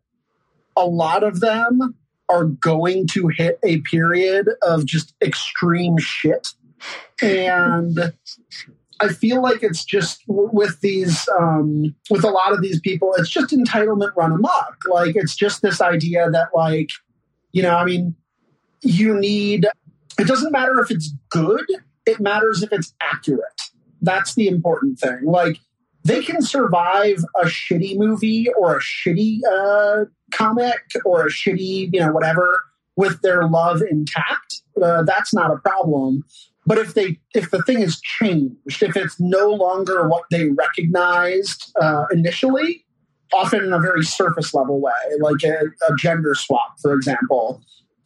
a 0.75 0.85
lot 0.85 1.23
of 1.23 1.41
them 1.41 1.95
are 2.29 2.45
going 2.45 3.07
to 3.07 3.27
hit 3.27 3.59
a 3.63 3.81
period 3.81 4.49
of 4.61 4.85
just 4.85 5.13
extreme 5.21 5.97
shit. 5.97 6.53
And 7.21 8.13
I 8.99 9.09
feel 9.09 9.41
like 9.41 9.61
it's 9.61 9.85
just 9.85 10.23
with 10.27 10.79
these, 10.81 11.27
um, 11.39 11.95
with 12.09 12.23
a 12.23 12.29
lot 12.29 12.53
of 12.53 12.61
these 12.61 12.79
people, 12.79 13.13
it's 13.17 13.29
just 13.29 13.51
entitlement 13.51 14.11
run 14.15 14.31
amok. 14.31 14.75
Like, 14.89 15.15
it's 15.15 15.35
just 15.35 15.61
this 15.61 15.81
idea 15.81 16.29
that, 16.31 16.49
like, 16.55 16.89
you 17.51 17.61
know, 17.61 17.75
I 17.75 17.85
mean, 17.85 18.15
you 18.81 19.19
need, 19.19 19.67
it 20.19 20.27
doesn't 20.27 20.51
matter 20.51 20.79
if 20.79 20.91
it's 20.91 21.13
good, 21.29 21.65
it 22.05 22.19
matters 22.19 22.63
if 22.63 22.71
it's 22.71 22.93
accurate. 23.01 23.61
That's 24.01 24.35
the 24.35 24.47
important 24.47 24.99
thing. 24.99 25.19
Like, 25.25 25.57
they 26.07 26.23
can 26.23 26.41
survive 26.41 27.17
a 27.41 27.45
shitty 27.45 27.97
movie 27.97 28.47
or 28.57 28.77
a 28.77 28.81
shitty 28.81 29.39
uh, 29.51 30.05
comic 30.31 30.81
or 31.03 31.27
a 31.27 31.29
shitty, 31.29 31.93
you 31.93 31.99
know, 31.99 32.11
whatever 32.11 32.63
with 32.95 33.21
their 33.21 33.47
love 33.47 33.81
intact. 33.81 34.61
Uh, 34.81 35.03
that's 35.03 35.33
not 35.33 35.51
a 35.51 35.57
problem. 35.57 36.23
But 36.65 36.77
if 36.77 36.93
they, 36.93 37.19
if 37.33 37.51
the 37.51 37.61
thing 37.63 37.81
has 37.81 37.99
changed, 38.01 38.83
if 38.83 38.95
it's 38.95 39.19
no 39.19 39.49
longer 39.49 40.07
what 40.07 40.23
they 40.31 40.49
recognized 40.49 41.73
uh, 41.79 42.05
initially, 42.11 42.85
often 43.33 43.63
in 43.63 43.73
a 43.73 43.79
very 43.79 44.03
surface 44.03 44.53
level 44.53 44.79
way, 44.79 44.91
like 45.19 45.43
a, 45.43 45.65
a 45.89 45.95
gender 45.97 46.35
swap, 46.35 46.75
for 46.81 46.93
example, 46.93 47.61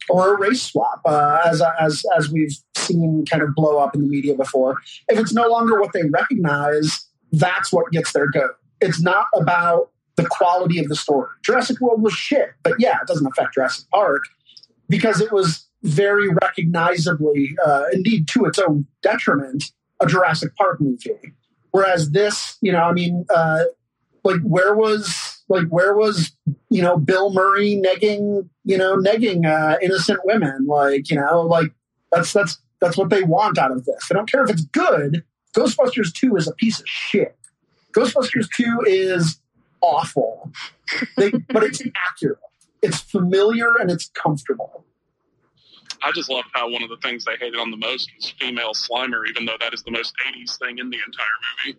or 0.08 0.34
a 0.34 0.40
race 0.40 0.62
swap, 0.62 1.00
uh, 1.04 1.40
as 1.44 1.62
as 1.80 2.04
as 2.16 2.30
we've 2.30 2.56
seen 2.76 3.24
kind 3.30 3.42
of 3.42 3.54
blow 3.54 3.78
up 3.78 3.94
in 3.94 4.02
the 4.02 4.08
media 4.08 4.34
before. 4.34 4.78
If 5.08 5.18
it's 5.18 5.32
no 5.32 5.48
longer 5.48 5.80
what 5.80 5.92
they 5.92 6.02
recognize, 6.02 7.06
that's 7.32 7.72
what 7.72 7.90
gets 7.90 8.12
their 8.12 8.30
goat. 8.30 8.52
It's 8.80 9.00
not 9.00 9.26
about 9.34 9.90
the 10.16 10.26
quality 10.26 10.78
of 10.78 10.88
the 10.88 10.96
story. 10.96 11.30
Jurassic 11.42 11.80
World 11.80 12.02
was 12.02 12.12
shit, 12.12 12.50
but 12.62 12.74
yeah, 12.78 12.98
it 13.00 13.08
doesn't 13.08 13.26
affect 13.26 13.54
Jurassic 13.54 13.88
Park 13.90 14.24
because 14.88 15.20
it 15.20 15.32
was 15.32 15.66
very 15.82 16.28
recognizably, 16.28 17.56
uh, 17.64 17.84
indeed 17.92 18.28
to 18.28 18.44
its 18.44 18.58
own 18.58 18.86
detriment, 19.02 19.72
a 20.00 20.06
Jurassic 20.06 20.54
Park 20.56 20.80
movie. 20.80 21.10
Whereas 21.70 22.10
this, 22.10 22.58
you 22.60 22.72
know, 22.72 22.82
I 22.82 22.92
mean, 22.92 23.24
uh, 23.34 23.64
like 24.24 24.40
where 24.42 24.74
was 24.74 25.42
like 25.48 25.66
where 25.68 25.94
was 25.94 26.32
you 26.70 26.82
know 26.82 26.96
Bill 26.96 27.32
Murray 27.32 27.80
negging 27.84 28.48
you 28.64 28.78
know 28.78 28.96
negging 28.96 29.46
uh, 29.46 29.78
innocent 29.82 30.20
women? 30.24 30.66
Like 30.66 31.10
you 31.10 31.16
know, 31.16 31.40
like 31.40 31.72
that's 32.12 32.32
that's 32.32 32.58
that's 32.80 32.96
what 32.96 33.10
they 33.10 33.22
want 33.22 33.58
out 33.58 33.72
of 33.72 33.84
this. 33.84 34.08
They 34.08 34.14
don't 34.14 34.30
care 34.30 34.44
if 34.44 34.50
it's 34.50 34.64
good. 34.66 35.24
Ghostbusters 35.56 36.12
2 36.12 36.36
is 36.36 36.48
a 36.48 36.54
piece 36.54 36.80
of 36.80 36.88
shit. 36.88 37.36
Ghostbusters 37.92 38.48
2 38.56 38.84
is 38.86 39.40
awful, 39.80 40.50
they, 41.16 41.30
but 41.50 41.62
it's 41.62 41.82
accurate. 42.08 42.38
It's 42.80 43.00
familiar 43.00 43.76
and 43.76 43.90
it's 43.90 44.10
comfortable. 44.14 44.84
I 46.02 46.10
just 46.12 46.30
loved 46.30 46.48
how 46.52 46.68
one 46.70 46.82
of 46.82 46.88
the 46.88 46.96
things 46.96 47.24
they 47.24 47.36
hated 47.36 47.60
on 47.60 47.70
the 47.70 47.76
most 47.76 48.10
was 48.16 48.30
female 48.30 48.72
Slimer, 48.72 49.28
even 49.28 49.44
though 49.44 49.56
that 49.60 49.72
is 49.72 49.82
the 49.82 49.92
most 49.92 50.14
80s 50.26 50.58
thing 50.58 50.78
in 50.78 50.90
the 50.90 50.98
entire 51.06 51.26
movie. 51.66 51.78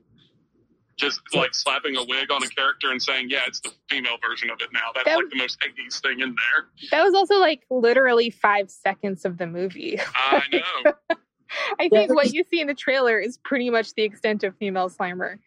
Just 0.95 1.21
like 1.33 1.55
slapping 1.55 1.97
a 1.97 2.03
wig 2.05 2.31
on 2.31 2.43
a 2.43 2.47
character 2.47 2.91
and 2.91 3.01
saying, 3.01 3.27
yeah, 3.29 3.41
it's 3.47 3.59
the 3.61 3.71
female 3.89 4.17
version 4.21 4.49
of 4.51 4.61
it 4.61 4.69
now. 4.71 4.91
That's 4.93 5.05
that, 5.05 5.17
like 5.17 5.29
the 5.31 5.37
most 5.37 5.57
80s 5.59 5.99
thing 6.01 6.19
in 6.19 6.35
there. 6.35 6.67
That 6.91 7.03
was 7.03 7.15
also 7.15 7.39
like 7.39 7.63
literally 7.71 8.29
five 8.29 8.69
seconds 8.69 9.25
of 9.25 9.39
the 9.39 9.47
movie. 9.47 9.99
I 10.15 10.43
know. 10.51 10.93
I 11.79 11.89
think 11.89 12.09
yeah, 12.09 12.15
what 12.15 12.33
you 12.33 12.43
see 12.49 12.61
in 12.61 12.67
the 12.67 12.73
trailer 12.73 13.19
is 13.19 13.37
pretty 13.37 13.69
much 13.69 13.93
the 13.95 14.03
extent 14.03 14.43
of 14.43 14.55
female 14.57 14.89
Slimer. 14.89 15.37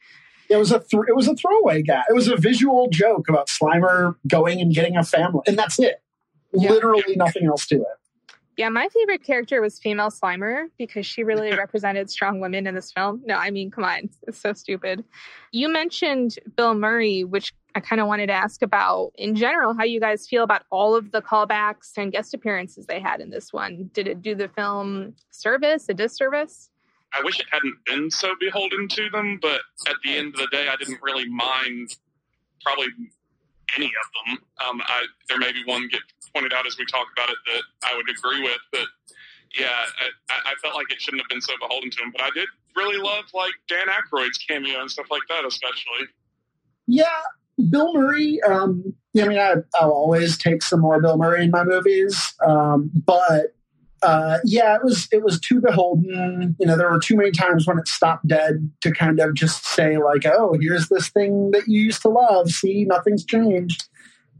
It 0.49 0.57
was 0.57 0.71
a 0.71 0.79
th- 0.79 1.03
it 1.09 1.17
was 1.17 1.27
a 1.29 1.35
throwaway 1.35 1.83
guy. 1.83 2.03
It 2.09 2.15
was 2.15 2.29
a 2.29 2.37
visual 2.37 2.89
joke 2.91 3.29
about 3.29 3.49
Slimer 3.49 4.15
going 4.29 4.61
and 4.61 4.73
getting 4.73 4.97
a 4.97 5.03
family, 5.03 5.41
and 5.47 5.59
that's 5.59 5.79
it. 5.79 6.03
Yeah. 6.53 6.71
Literally 6.71 7.17
nothing 7.17 7.47
else 7.47 7.67
to 7.67 7.77
it. 7.77 7.87
Yeah, 8.57 8.71
my 8.71 8.89
favorite 8.89 9.23
character 9.23 9.61
was 9.61 9.79
female 9.79 10.11
Slimer 10.11 10.69
because 10.79 11.05
she 11.05 11.25
really 11.25 11.53
represented 11.57 12.09
strong 12.11 12.41
women 12.41 12.67
in 12.67 12.75
this 12.75 12.91
film. 12.91 13.23
No, 13.27 13.37
I 13.37 13.51
mean, 13.51 13.71
come 13.71 13.85
on, 13.85 14.09
it's 14.27 14.39
so 14.39 14.53
stupid. 14.55 15.05
You 15.53 15.69
mentioned 15.69 16.39
Bill 16.57 16.75
Murray, 16.75 17.25
which 17.25 17.53
I 17.75 17.81
kind 17.81 18.01
of 18.01 18.07
wanted 18.07 18.29
to 18.29 18.33
ask 18.33 18.63
about 18.63 19.13
in 19.17 19.35
general 19.35 19.75
how 19.75 19.85
you 19.85 20.01
guys 20.01 20.27
feel 20.27 20.43
about 20.43 20.63
all 20.71 20.97
of 20.97 21.13
the 21.13 21.21
callbacks 21.21 21.93
and 21.99 22.11
guest 22.11 22.33
appearances 22.33 22.87
they 22.87 23.01
had 23.01 23.21
in 23.21 23.29
this 23.29 23.53
one. 23.53 23.91
Did 23.93 24.09
it 24.09 24.23
do 24.23 24.35
the 24.35 24.49
film 24.49 25.15
service, 25.31 25.87
a 25.91 25.95
disservice? 25.95 26.71
I 27.13 27.23
wish 27.23 27.39
it 27.39 27.47
hadn't 27.51 27.77
been 27.85 28.11
so 28.11 28.35
beholden 28.41 28.89
to 28.89 29.11
them, 29.11 29.39
but 29.41 29.61
at 29.87 29.97
the 30.03 30.17
end 30.17 30.35
of 30.35 30.41
the 30.41 30.49
day, 30.51 30.69
I 30.69 30.77
didn't 30.77 31.01
really 31.03 31.29
mind 31.29 31.95
probably 32.63 32.87
any 33.77 33.87
of 33.87 34.27
them. 34.27 34.39
Um, 34.67 34.83
I, 34.87 35.05
there 35.29 35.39
may 35.39 35.53
be 35.53 35.63
one 35.67 35.89
get 35.89 36.01
pointed 36.37 36.53
out 36.53 36.67
as 36.67 36.77
we 36.79 36.85
talk 36.85 37.07
about 37.17 37.31
it 37.31 37.37
that 37.47 37.63
I 37.89 37.97
would 37.97 38.07
agree 38.11 38.43
with, 38.43 38.61
but 38.73 38.87
yeah, 39.59 39.71
I, 40.29 40.51
I 40.51 40.55
felt 40.63 40.75
like 40.75 40.91
it 40.91 41.01
shouldn't 41.01 41.23
have 41.23 41.29
been 41.29 41.41
so 41.41 41.55
beholden 41.59 41.91
to 41.91 42.03
him. 42.03 42.13
But 42.13 42.23
I 42.23 42.31
did 42.35 42.49
really 42.75 42.99
love 42.99 43.25
like 43.33 43.53
Dan 43.69 43.87
Aykroyd's 43.89 44.39
cameo 44.39 44.81
and 44.81 44.91
stuff 44.91 45.07
like 45.11 45.23
that, 45.29 45.47
especially. 45.47 46.09
Yeah, 46.87 47.07
Bill 47.71 47.95
Murray. 47.95 48.41
Um, 48.43 48.95
I 49.19 49.27
mean, 49.27 49.39
I, 49.39 49.55
will 49.83 49.93
always 49.93 50.37
take 50.37 50.63
some 50.63 50.81
more 50.81 51.01
Bill 51.01 51.17
Murray 51.17 51.45
in 51.45 51.51
my 51.51 51.65
movies, 51.65 52.35
um, 52.47 52.91
but 53.07 53.55
uh, 54.03 54.39
yeah, 54.45 54.75
it 54.75 54.85
was 54.85 55.09
it 55.11 55.25
was 55.25 55.41
too 55.41 55.61
beholden. 55.61 56.55
You 56.61 56.67
know, 56.67 56.77
there 56.77 56.91
were 56.91 57.01
too 57.01 57.17
many 57.17 57.31
times 57.31 57.67
when 57.67 57.79
it 57.79 57.89
stopped 57.89 58.29
dead 58.29 58.71
to 58.83 58.93
kind 58.93 59.21
of 59.21 59.35
just 59.35 59.65
say 59.65 59.97
like, 59.97 60.27
"Oh, 60.27 60.57
here's 60.61 60.89
this 60.89 61.09
thing 61.09 61.51
that 61.53 61.67
you 61.67 61.81
used 61.81 62.03
to 62.03 62.09
love. 62.09 62.51
See, 62.51 62.85
nothing's 62.85 63.25
changed." 63.25 63.89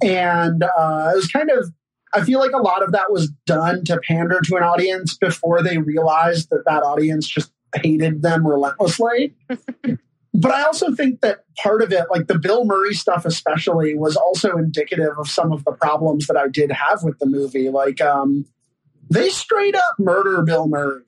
And 0.03 0.63
uh, 0.63 1.11
it 1.13 1.17
was 1.17 1.29
kind 1.29 1.51
of 1.51 1.73
I 2.17 2.25
feel 2.25 2.39
like 2.41 2.53
a 2.53 2.63
lot 2.63 2.83
of 2.83 2.93
that 2.93 3.13
was 3.13 3.31
done 3.45 3.85
to 3.85 4.01
pander 4.09 4.41
to 4.41 4.57
an 4.57 4.63
audience 4.63 5.19
before 5.19 5.63
they 5.63 5.77
realized 5.77 6.49
that 6.49 6.65
that 6.65 6.83
audience 6.83 7.29
just 7.29 7.53
hated 7.75 8.23
them 8.23 8.47
relentlessly. 8.47 9.35
but 10.35 10.51
I 10.51 10.63
also 10.63 10.95
think 10.95 11.21
that 11.21 11.45
part 11.63 11.83
of 11.83 11.93
it, 11.93 12.07
like 12.11 12.27
the 12.27 12.39
Bill 12.39 12.65
Murray 12.65 12.95
stuff 12.95 13.27
especially, 13.27 13.95
was 13.95 14.17
also 14.17 14.57
indicative 14.57 15.19
of 15.19 15.29
some 15.29 15.53
of 15.53 15.63
the 15.65 15.73
problems 15.73 16.27
that 16.29 16.39
I 16.39 16.49
did 16.49 16.73
have 16.73 17.03
with 17.03 17.19
the 17.19 17.27
movie. 17.27 17.69
Like, 17.69 18.01
um, 18.01 18.47
they 19.11 19.29
straight 19.29 19.77
up 19.77 19.97
murder 19.99 20.43
Bill 20.43 20.69
Murray. 20.69 21.03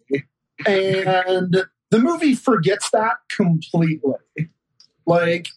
And 0.67 1.65
the 1.91 1.99
movie 1.99 2.35
forgets 2.35 2.91
that 2.91 3.17
completely. 3.35 4.19
Like, 5.07 5.49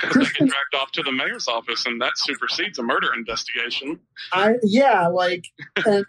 because 0.00 0.14
they 0.16 0.24
get 0.24 0.48
dragged 0.48 0.74
off 0.76 0.92
to 0.92 1.02
the 1.02 1.12
mayor's 1.12 1.48
office, 1.48 1.86
and 1.86 2.00
that 2.00 2.12
supersedes 2.16 2.78
a 2.78 2.82
murder 2.82 3.12
investigation. 3.14 4.00
I 4.32 4.54
yeah, 4.62 5.08
like 5.08 5.46
and 5.86 6.04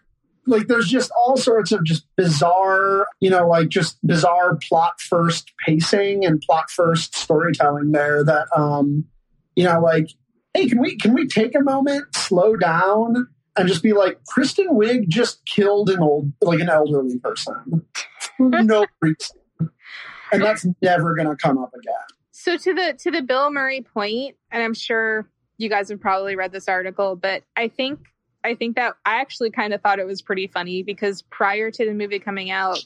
like 0.45 0.67
there's 0.67 0.89
just 0.89 1.11
all 1.11 1.37
sorts 1.37 1.71
of 1.71 1.83
just 1.83 2.05
bizarre, 2.17 3.07
you 3.19 3.29
know, 3.29 3.47
like 3.47 3.69
just 3.69 4.05
bizarre 4.05 4.57
plot 4.67 4.99
first 4.99 5.51
pacing 5.65 6.25
and 6.25 6.41
plot 6.41 6.69
first 6.69 7.15
storytelling 7.15 7.91
there 7.91 8.23
that 8.23 8.47
um 8.55 9.05
you 9.55 9.65
know, 9.65 9.81
like, 9.81 10.09
hey, 10.53 10.67
can 10.67 10.79
we 10.79 10.95
can 10.95 11.13
we 11.13 11.27
take 11.27 11.55
a 11.55 11.61
moment, 11.61 12.05
slow 12.15 12.55
down, 12.55 13.27
and 13.57 13.67
just 13.67 13.83
be 13.83 13.93
like, 13.93 14.23
Kristen 14.25 14.69
Wiig 14.69 15.07
just 15.07 15.45
killed 15.45 15.89
an 15.89 15.99
old 15.99 16.31
like 16.41 16.59
an 16.59 16.69
elderly 16.69 17.19
person. 17.19 17.85
no 18.39 18.85
reason. 19.01 19.37
And 20.31 20.43
that's 20.43 20.65
never 20.81 21.15
gonna 21.15 21.35
come 21.35 21.57
up 21.57 21.73
again. 21.73 22.18
So 22.49 22.57
to 22.57 22.73
the 22.73 22.93
to 23.01 23.11
the 23.11 23.21
Bill 23.21 23.51
Murray 23.51 23.81
point, 23.81 24.35
and 24.49 24.63
I'm 24.63 24.73
sure 24.73 25.29
you 25.59 25.69
guys 25.69 25.89
have 25.89 26.01
probably 26.01 26.35
read 26.35 26.51
this 26.51 26.67
article, 26.67 27.15
but 27.15 27.43
I 27.55 27.67
think 27.67 27.99
I 28.43 28.55
think 28.55 28.75
that 28.75 28.95
I 29.05 29.21
actually 29.21 29.51
kind 29.51 29.71
of 29.71 29.83
thought 29.83 29.99
it 29.99 30.07
was 30.07 30.23
pretty 30.23 30.47
funny 30.47 30.81
because 30.81 31.21
prior 31.21 31.69
to 31.69 31.85
the 31.85 31.93
movie 31.93 32.17
coming 32.17 32.49
out, 32.49 32.83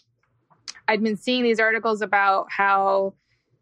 I'd 0.89 1.01
been 1.01 1.15
seeing 1.15 1.43
these 1.43 1.61
articles 1.61 2.01
about 2.01 2.47
how 2.49 3.13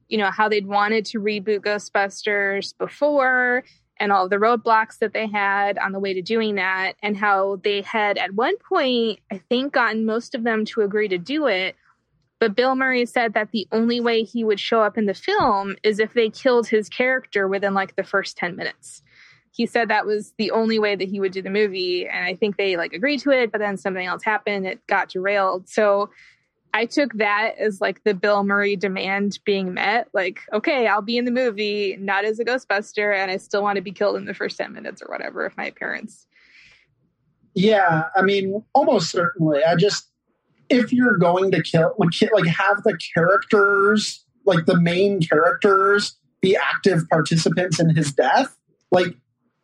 you 0.08 0.18
know 0.18 0.32
how 0.32 0.50
they'd 0.50 0.66
wanted 0.66 1.06
to 1.06 1.20
reboot 1.20 1.60
Ghostbusters 1.60 2.76
before 2.80 3.64
and 4.00 4.12
all 4.12 4.28
the 4.28 4.38
roadblocks 4.38 4.98
that 5.02 5.14
they 5.14 5.28
had 5.28 5.78
on 5.78 5.92
the 5.92 6.00
way 6.00 6.16
to 6.16 6.24
doing 6.24 6.56
that 6.56 6.94
and 7.04 7.16
how 7.16 7.60
they 7.64 7.82
had 7.82 8.18
at 8.18 8.34
one 8.34 8.58
point 8.58 9.20
I 9.32 9.38
think 9.38 9.74
gotten 9.74 10.08
most 10.08 10.34
of 10.34 10.44
them 10.44 10.66
to 10.66 10.82
agree 10.82 11.10
to 11.10 11.20
do 11.20 11.46
it 11.46 11.76
but 12.42 12.56
Bill 12.56 12.76
Murray 12.76 13.06
said 13.06 13.36
that 13.36 13.52
the 13.52 13.68
only 13.72 14.00
way 14.00 14.24
he 14.24 14.44
would 14.44 14.60
show 14.60 14.82
up 14.82 14.98
in 14.98 15.06
the 15.06 15.14
film 15.14 15.76
is 15.84 16.00
if 16.00 16.16
they 16.16 16.28
killed 16.28 16.68
his 16.68 16.90
character 16.90 17.48
within 17.48 17.76
like 17.76 17.96
the 17.96 18.04
first 18.04 18.36
10 18.36 18.56
minutes. 18.56 19.04
He 19.52 19.68
said 19.68 19.90
that 19.90 20.08
was 20.08 20.34
the 20.40 20.50
only 20.50 20.80
way 20.80 20.96
that 20.96 21.08
he 21.08 21.20
would 21.20 21.34
do 21.34 21.44
the 21.44 21.52
movie. 21.52 22.08
And 22.08 22.26
I 22.26 22.34
think 22.34 22.58
they 22.58 22.78
like 22.78 22.94
agreed 22.94 23.20
to 23.20 23.30
it, 23.30 23.52
but 23.52 23.60
then 23.60 23.78
something 23.78 24.08
else 24.08 24.24
happened. 24.24 24.66
It 24.66 24.80
got 24.88 25.10
derailed. 25.10 25.70
So 25.70 26.10
I 26.74 26.88
took 26.88 27.14
that 27.20 27.60
as 27.60 27.80
like 27.80 28.04
the 28.06 28.16
Bill 28.16 28.44
Murray 28.44 28.76
demand 28.76 29.38
being 29.46 29.76
met. 29.76 30.08
Like, 30.12 30.40
okay, 30.52 30.88
I'll 30.88 31.04
be 31.04 31.18
in 31.18 31.26
the 31.26 31.32
movie, 31.32 31.96
not 32.00 32.26
as 32.26 32.40
a 32.40 32.44
Ghostbuster, 32.44 33.16
and 33.16 33.30
I 33.30 33.38
still 33.38 33.62
want 33.62 33.76
to 33.76 33.84
be 33.84 33.92
killed 33.92 34.16
in 34.16 34.26
the 34.26 34.34
first 34.34 34.58
10 34.58 34.74
minutes 34.74 35.04
or 35.04 35.12
whatever 35.12 35.46
of 35.46 35.56
my 35.58 35.68
appearance. 35.68 36.26
Yeah, 37.54 38.06
I 38.16 38.24
mean, 38.24 38.64
almost 38.74 39.12
certainly. 39.12 39.64
I 39.64 39.76
just, 39.76 40.11
if 40.72 40.94
you're 40.94 41.18
going 41.18 41.52
to 41.52 41.62
kill 41.62 41.94
like, 41.98 42.32
like 42.34 42.46
have 42.46 42.84
the 42.84 42.98
characters 43.14 44.26
like 44.46 44.66
the 44.66 44.80
main 44.80 45.22
characters 45.22 46.18
be 46.42 46.56
active 46.56 47.08
participants 47.10 47.80
in 47.80 47.96
his 47.96 48.14
death? 48.14 48.58
Like 48.90 49.16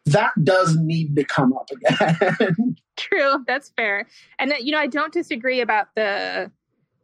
that 0.06 0.32
does 0.44 0.76
need 0.78 1.16
to 1.16 1.24
come 1.24 1.54
up 1.54 1.70
again. 1.72 2.76
True 2.98 3.44
that's 3.48 3.70
fair. 3.70 4.06
And 4.38 4.52
uh, 4.52 4.56
you 4.60 4.72
know 4.72 4.80
i 4.80 4.88
don't 4.88 5.14
disagree 5.14 5.62
about 5.62 5.88
the 5.96 6.52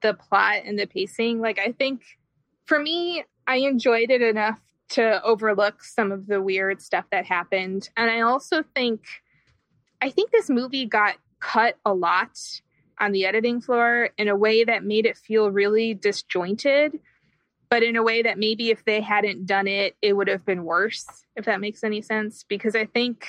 the 0.02 0.14
plot 0.14 0.64
and 0.66 0.78
the 0.78 0.86
pacing. 0.86 1.40
Like 1.40 1.60
i 1.60 1.72
think 1.72 2.02
for 2.66 2.80
me 2.80 3.24
i 3.48 3.58
enjoyed 3.58 4.12
it 4.12 4.22
enough 4.22 4.60
to 4.90 5.24
overlook 5.24 5.84
some 5.84 6.12
of 6.12 6.28
the 6.28 6.42
weird 6.42 6.82
stuff 6.82 7.06
that 7.12 7.26
happened. 7.26 7.90
And 7.98 8.12
i 8.12 8.22
also 8.22 8.64
think 8.76 9.02
i 10.02 10.10
think 10.10 10.32
this 10.32 10.50
movie 10.50 10.86
got 10.86 11.16
cut 11.40 11.78
a 11.86 11.94
lot 11.94 12.40
on 13.00 13.12
the 13.12 13.26
editing 13.26 13.62
floor 13.62 14.10
in 14.18 14.28
a 14.28 14.36
way 14.36 14.64
that 14.64 14.84
made 14.84 15.06
it 15.06 15.18
feel 15.18 15.52
really 15.52 15.94
disjointed, 15.94 17.00
but 17.70 17.84
in 17.84 17.96
a 17.96 18.04
way 18.04 18.22
that 18.22 18.38
maybe 18.38 18.70
if 18.70 18.86
they 18.86 19.02
hadn't 19.02 19.46
done 19.46 19.68
it, 19.68 19.96
it 20.02 20.14
would 20.14 20.28
have 20.28 20.46
been 20.46 20.64
worse, 20.64 21.06
if 21.36 21.46
that 21.46 21.60
makes 21.60 21.84
any 21.84 22.02
sense. 22.02 22.44
Because 22.48 22.76
I 22.76 22.86
think 22.86 23.28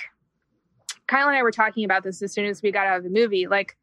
Kyle 1.07 1.29
and 1.29 1.37
I 1.37 1.43
were 1.43 1.51
talking 1.51 1.85
about 1.85 2.03
this 2.03 2.23
as 2.23 2.33
soon 2.33 2.47
as 2.47 2.63
we 2.63 2.73
got 2.73 2.87
out 2.87 2.99
of 2.99 3.05
the 3.05 3.11
movie. 3.11 3.47
Like, 3.47 3.77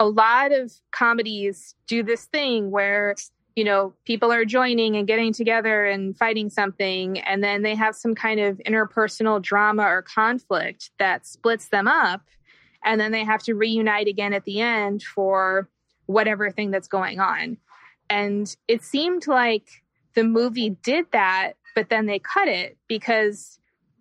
a 0.00 0.08
lot 0.08 0.52
of 0.52 0.72
comedies 0.92 1.74
do 1.86 2.02
this 2.02 2.26
thing 2.26 2.70
where 2.70 3.14
you 3.56 3.64
know 3.64 3.92
people 4.04 4.30
are 4.30 4.44
joining 4.44 4.96
and 4.96 5.06
getting 5.06 5.32
together 5.32 5.84
and 5.84 6.16
fighting 6.16 6.48
something 6.48 7.18
and 7.20 7.42
then 7.42 7.62
they 7.62 7.74
have 7.74 7.96
some 7.96 8.14
kind 8.14 8.38
of 8.38 8.58
interpersonal 8.58 9.42
drama 9.42 9.82
or 9.82 10.02
conflict 10.02 10.90
that 10.98 11.26
splits 11.26 11.68
them 11.68 11.88
up 11.88 12.22
and 12.88 12.98
then 12.98 13.12
they 13.12 13.22
have 13.22 13.42
to 13.42 13.54
reunite 13.54 14.08
again 14.08 14.32
at 14.32 14.44
the 14.44 14.60
end 14.60 15.02
for 15.02 15.68
whatever 16.06 16.50
thing 16.50 16.70
that's 16.70 16.88
going 16.88 17.20
on. 17.20 17.58
And 18.08 18.56
it 18.66 18.82
seemed 18.82 19.28
like 19.28 19.68
the 20.14 20.24
movie 20.24 20.70
did 20.70 21.04
that, 21.12 21.52
but 21.74 21.90
then 21.90 22.06
they 22.06 22.18
cut 22.18 22.48
it 22.48 22.78
because 22.88 23.60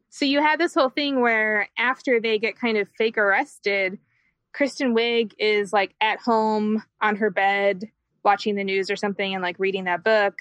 so 0.10 0.24
you 0.24 0.42
had 0.42 0.58
this 0.58 0.74
whole 0.74 0.90
thing 0.90 1.20
where 1.20 1.68
after 1.78 2.22
they 2.22 2.40
get 2.40 2.58
kind 2.58 2.78
of 2.78 2.88
fake 2.98 3.18
arrested, 3.18 4.00
Kristen 4.54 4.96
Wiig 4.96 5.34
is 5.38 5.74
like 5.74 5.94
at 6.00 6.20
home 6.20 6.82
on 7.02 7.18
her 7.18 7.30
bed 7.30 7.92
watching 8.24 8.56
the 8.56 8.64
news 8.64 8.90
or 8.90 8.96
something 8.96 9.34
and 9.34 9.44
like 9.44 9.60
reading 9.60 9.84
that 9.84 10.06
book. 10.06 10.36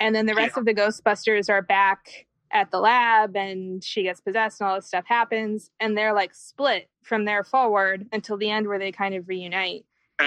And 0.00 0.16
then 0.16 0.26
the 0.26 0.34
rest 0.34 0.56
yeah. 0.56 0.60
of 0.60 0.66
the 0.66 0.74
Ghostbusters 0.74 1.48
are 1.48 1.62
back 1.62 2.26
at 2.52 2.70
the 2.70 2.80
lab 2.80 3.36
and 3.36 3.82
she 3.82 4.02
gets 4.02 4.20
possessed 4.20 4.60
and 4.60 4.68
all 4.68 4.76
this 4.76 4.86
stuff 4.86 5.04
happens 5.06 5.70
and 5.80 5.96
they're 5.96 6.14
like 6.14 6.34
split 6.34 6.88
from 7.02 7.24
there 7.24 7.44
forward 7.44 8.06
until 8.12 8.36
the 8.36 8.50
end 8.50 8.66
where 8.66 8.78
they 8.78 8.92
kind 8.92 9.14
of 9.14 9.28
reunite 9.28 9.84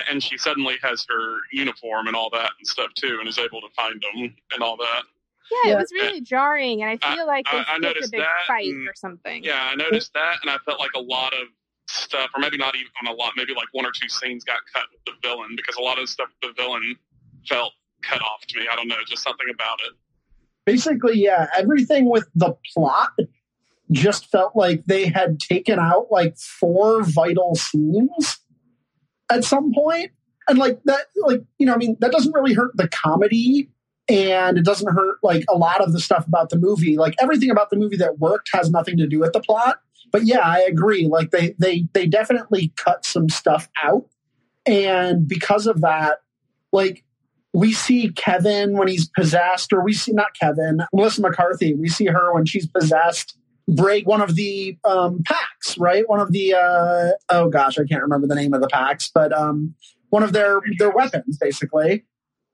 and 0.09 0.23
she 0.23 0.37
suddenly 0.37 0.75
has 0.81 1.05
her 1.09 1.37
uniform 1.51 2.07
and 2.07 2.15
all 2.15 2.29
that 2.29 2.51
and 2.57 2.67
stuff 2.67 2.91
too 2.95 3.17
and 3.19 3.27
is 3.27 3.37
able 3.37 3.61
to 3.61 3.67
find 3.75 4.01
them 4.01 4.33
and 4.53 4.63
all 4.63 4.77
that 4.77 5.03
yeah, 5.65 5.73
it 5.73 5.75
was 5.75 5.91
really 5.91 6.19
and 6.19 6.25
noticed 6.25 6.81
and 6.81 6.99
I 7.03 7.15
feel 7.15 7.27
like 7.27 7.45
I, 7.47 7.65
I 7.67 7.77
noticed 7.77 8.07
a 8.07 8.11
big 8.11 8.21
that 8.21 8.47
fight 8.47 8.67
and, 8.67 8.87
or 8.87 8.93
something. 8.95 9.43
Yeah, 9.43 9.69
I 9.69 9.75
noticed 9.75 10.13
that, 10.13 10.37
and 10.41 10.49
I 10.49 10.57
felt 10.65 10.79
like 10.79 10.91
a 10.95 11.01
lot 11.01 11.33
of 11.33 11.47
stuff, 11.89 12.29
or 12.33 12.39
maybe 12.39 12.57
not 12.57 12.73
even 12.75 12.87
a 13.05 13.11
lot, 13.11 13.33
maybe 13.35 13.53
like 13.53 13.67
one 13.73 13.85
or 13.85 13.91
two 13.91 14.07
scenes 14.07 14.45
got 14.45 14.59
cut 14.73 14.85
with 14.93 15.03
the 15.03 15.27
villain 15.27 15.55
because 15.57 15.75
a 15.75 15.81
lot 15.81 15.99
of 15.99 16.07
stuff 16.07 16.29
with 16.41 16.55
the 16.55 16.61
villain 16.61 16.95
felt 17.49 17.73
cut 18.01 18.21
off 18.21 18.45
to 18.47 18.59
me. 18.59 18.67
I 18.71 18.77
don't 18.77 18.87
know, 18.87 18.95
just 19.05 19.23
something 19.23 19.47
about 19.53 19.79
it 19.85 19.93
basically, 20.65 21.19
yeah, 21.19 21.47
everything 21.57 22.09
with 22.09 22.27
the 22.35 22.55
plot 22.73 23.11
just 23.91 24.31
felt 24.31 24.55
like 24.55 24.85
they 24.85 25.07
had 25.07 25.39
taken 25.39 25.77
out 25.79 26.07
like 26.11 26.37
four 26.37 27.03
vital 27.03 27.55
scenes 27.55 28.39
at 29.29 29.43
some 29.43 29.73
point. 29.73 30.11
and 30.47 30.57
like 30.57 30.81
that, 30.85 31.05
like 31.17 31.43
you 31.57 31.65
know, 31.65 31.73
I 31.73 31.77
mean, 31.77 31.97
that 31.99 32.11
doesn't 32.11 32.33
really 32.33 32.53
hurt 32.53 32.75
the 32.75 32.87
comedy, 32.87 33.69
and 34.09 34.57
it 34.57 34.65
doesn't 34.65 34.93
hurt 34.93 35.17
like 35.23 35.45
a 35.49 35.57
lot 35.57 35.81
of 35.81 35.93
the 35.93 35.99
stuff 35.99 36.25
about 36.27 36.49
the 36.49 36.57
movie. 36.57 36.97
Like 36.97 37.15
everything 37.21 37.49
about 37.49 37.69
the 37.69 37.77
movie 37.77 37.97
that 37.97 38.19
worked 38.19 38.49
has 38.53 38.69
nothing 38.69 38.97
to 38.97 39.07
do 39.07 39.19
with 39.19 39.33
the 39.33 39.39
plot. 39.39 39.79
But 40.11 40.25
yeah, 40.25 40.41
I 40.43 40.59
agree. 40.61 41.07
Like 41.07 41.31
they 41.31 41.55
they 41.59 41.87
they 41.93 42.07
definitely 42.07 42.73
cut 42.75 43.05
some 43.05 43.29
stuff 43.29 43.69
out, 43.81 44.05
and 44.65 45.27
because 45.27 45.67
of 45.67 45.81
that, 45.81 46.21
like 46.71 47.03
we 47.53 47.73
see 47.73 48.11
Kevin 48.11 48.77
when 48.77 48.87
he's 48.87 49.09
possessed, 49.09 49.73
or 49.73 49.83
we 49.83 49.93
see 49.93 50.13
not 50.13 50.33
Kevin, 50.39 50.81
Melissa 50.93 51.21
McCarthy. 51.21 51.73
We 51.73 51.89
see 51.89 52.05
her 52.05 52.33
when 52.33 52.45
she's 52.45 52.67
possessed 52.67 53.37
break 53.67 54.07
one 54.07 54.21
of 54.21 54.35
the 54.35 54.77
um, 54.83 55.21
packs, 55.23 55.77
right? 55.77 56.07
One 56.07 56.19
of 56.19 56.31
the 56.31 56.53
uh, 56.53 57.11
oh 57.29 57.49
gosh, 57.49 57.77
I 57.77 57.83
can't 57.85 58.03
remember 58.03 58.27
the 58.27 58.35
name 58.35 58.53
of 58.53 58.61
the 58.61 58.67
packs, 58.67 59.09
but 59.13 59.33
um, 59.33 59.75
one 60.09 60.23
of 60.23 60.33
their 60.33 60.61
their 60.77 60.91
weapons, 60.91 61.37
basically. 61.39 62.05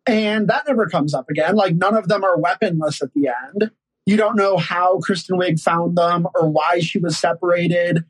And 0.06 0.48
that 0.48 0.66
never 0.68 0.88
comes 0.88 1.14
up 1.14 1.30
again. 1.30 1.56
Like 1.56 1.76
none 1.76 1.96
of 1.96 2.08
them 2.08 2.24
are 2.24 2.40
weaponless 2.40 3.02
at 3.02 3.14
the 3.14 3.30
end. 3.48 3.72
You 4.06 4.16
don't 4.16 4.38
know 4.38 4.58
how 4.58 5.00
Kristen 5.00 5.38
Wiig 5.38 5.60
found 5.60 5.98
them 5.98 6.28
or 6.34 6.50
why 6.50 6.80
she 6.80 6.98
was 6.98 7.18
separated. 7.18 8.06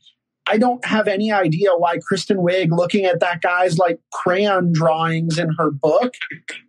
I 0.50 0.58
don't 0.58 0.84
have 0.86 1.08
any 1.08 1.32
idea 1.32 1.76
why 1.76 1.98
Kristen 2.00 2.38
Wiig, 2.38 2.72
looking 2.72 3.06
at 3.06 3.20
that 3.20 3.42
guy's 3.42 3.78
like 3.78 4.00
crayon 4.14 4.72
drawings 4.72 5.38
in 5.38 5.52
her 5.58 5.72
book, 5.72 6.14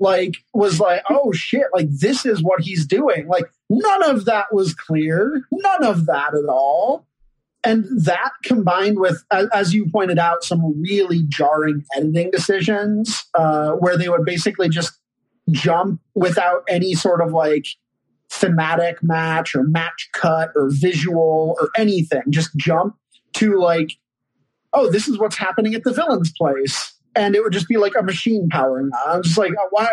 like 0.00 0.36
was 0.52 0.80
like, 0.80 1.02
oh 1.08 1.32
shit, 1.32 1.66
like 1.72 1.88
this 1.90 2.26
is 2.26 2.42
what 2.42 2.60
he's 2.60 2.86
doing. 2.86 3.28
Like 3.28 3.44
none 3.70 4.02
of 4.02 4.24
that 4.24 4.52
was 4.52 4.74
clear. 4.74 5.42
None 5.52 5.84
of 5.84 6.06
that 6.06 6.34
at 6.34 6.48
all. 6.48 7.06
And 7.64 7.84
that 8.04 8.30
combined 8.44 8.98
with, 8.98 9.24
as 9.30 9.74
you 9.74 9.90
pointed 9.90 10.18
out, 10.18 10.44
some 10.44 10.80
really 10.80 11.24
jarring 11.28 11.84
editing 11.96 12.30
decisions 12.30 13.24
uh, 13.34 13.72
where 13.72 13.96
they 13.96 14.08
would 14.08 14.24
basically 14.24 14.68
just 14.68 14.98
jump 15.50 16.00
without 16.14 16.62
any 16.68 16.94
sort 16.94 17.20
of 17.20 17.32
like 17.32 17.66
thematic 18.30 19.02
match 19.02 19.54
or 19.54 19.64
match 19.64 20.08
cut 20.12 20.50
or 20.54 20.70
visual 20.70 21.56
or 21.60 21.70
anything. 21.76 22.22
Just 22.30 22.56
jump 22.56 22.96
to 23.34 23.58
like, 23.58 23.92
oh, 24.72 24.90
this 24.90 25.08
is 25.08 25.18
what's 25.18 25.36
happening 25.36 25.74
at 25.74 25.84
the 25.84 25.92
villain's 25.92 26.32
place. 26.32 26.94
And 27.14 27.34
it 27.34 27.42
would 27.42 27.52
just 27.52 27.68
be 27.68 27.76
like 27.76 27.94
a 27.98 28.02
machine 28.02 28.48
powering 28.50 28.90
on. 28.92 29.16
I'm 29.16 29.22
just 29.22 29.38
like, 29.38 29.52
oh, 29.58 29.68
why? 29.70 29.88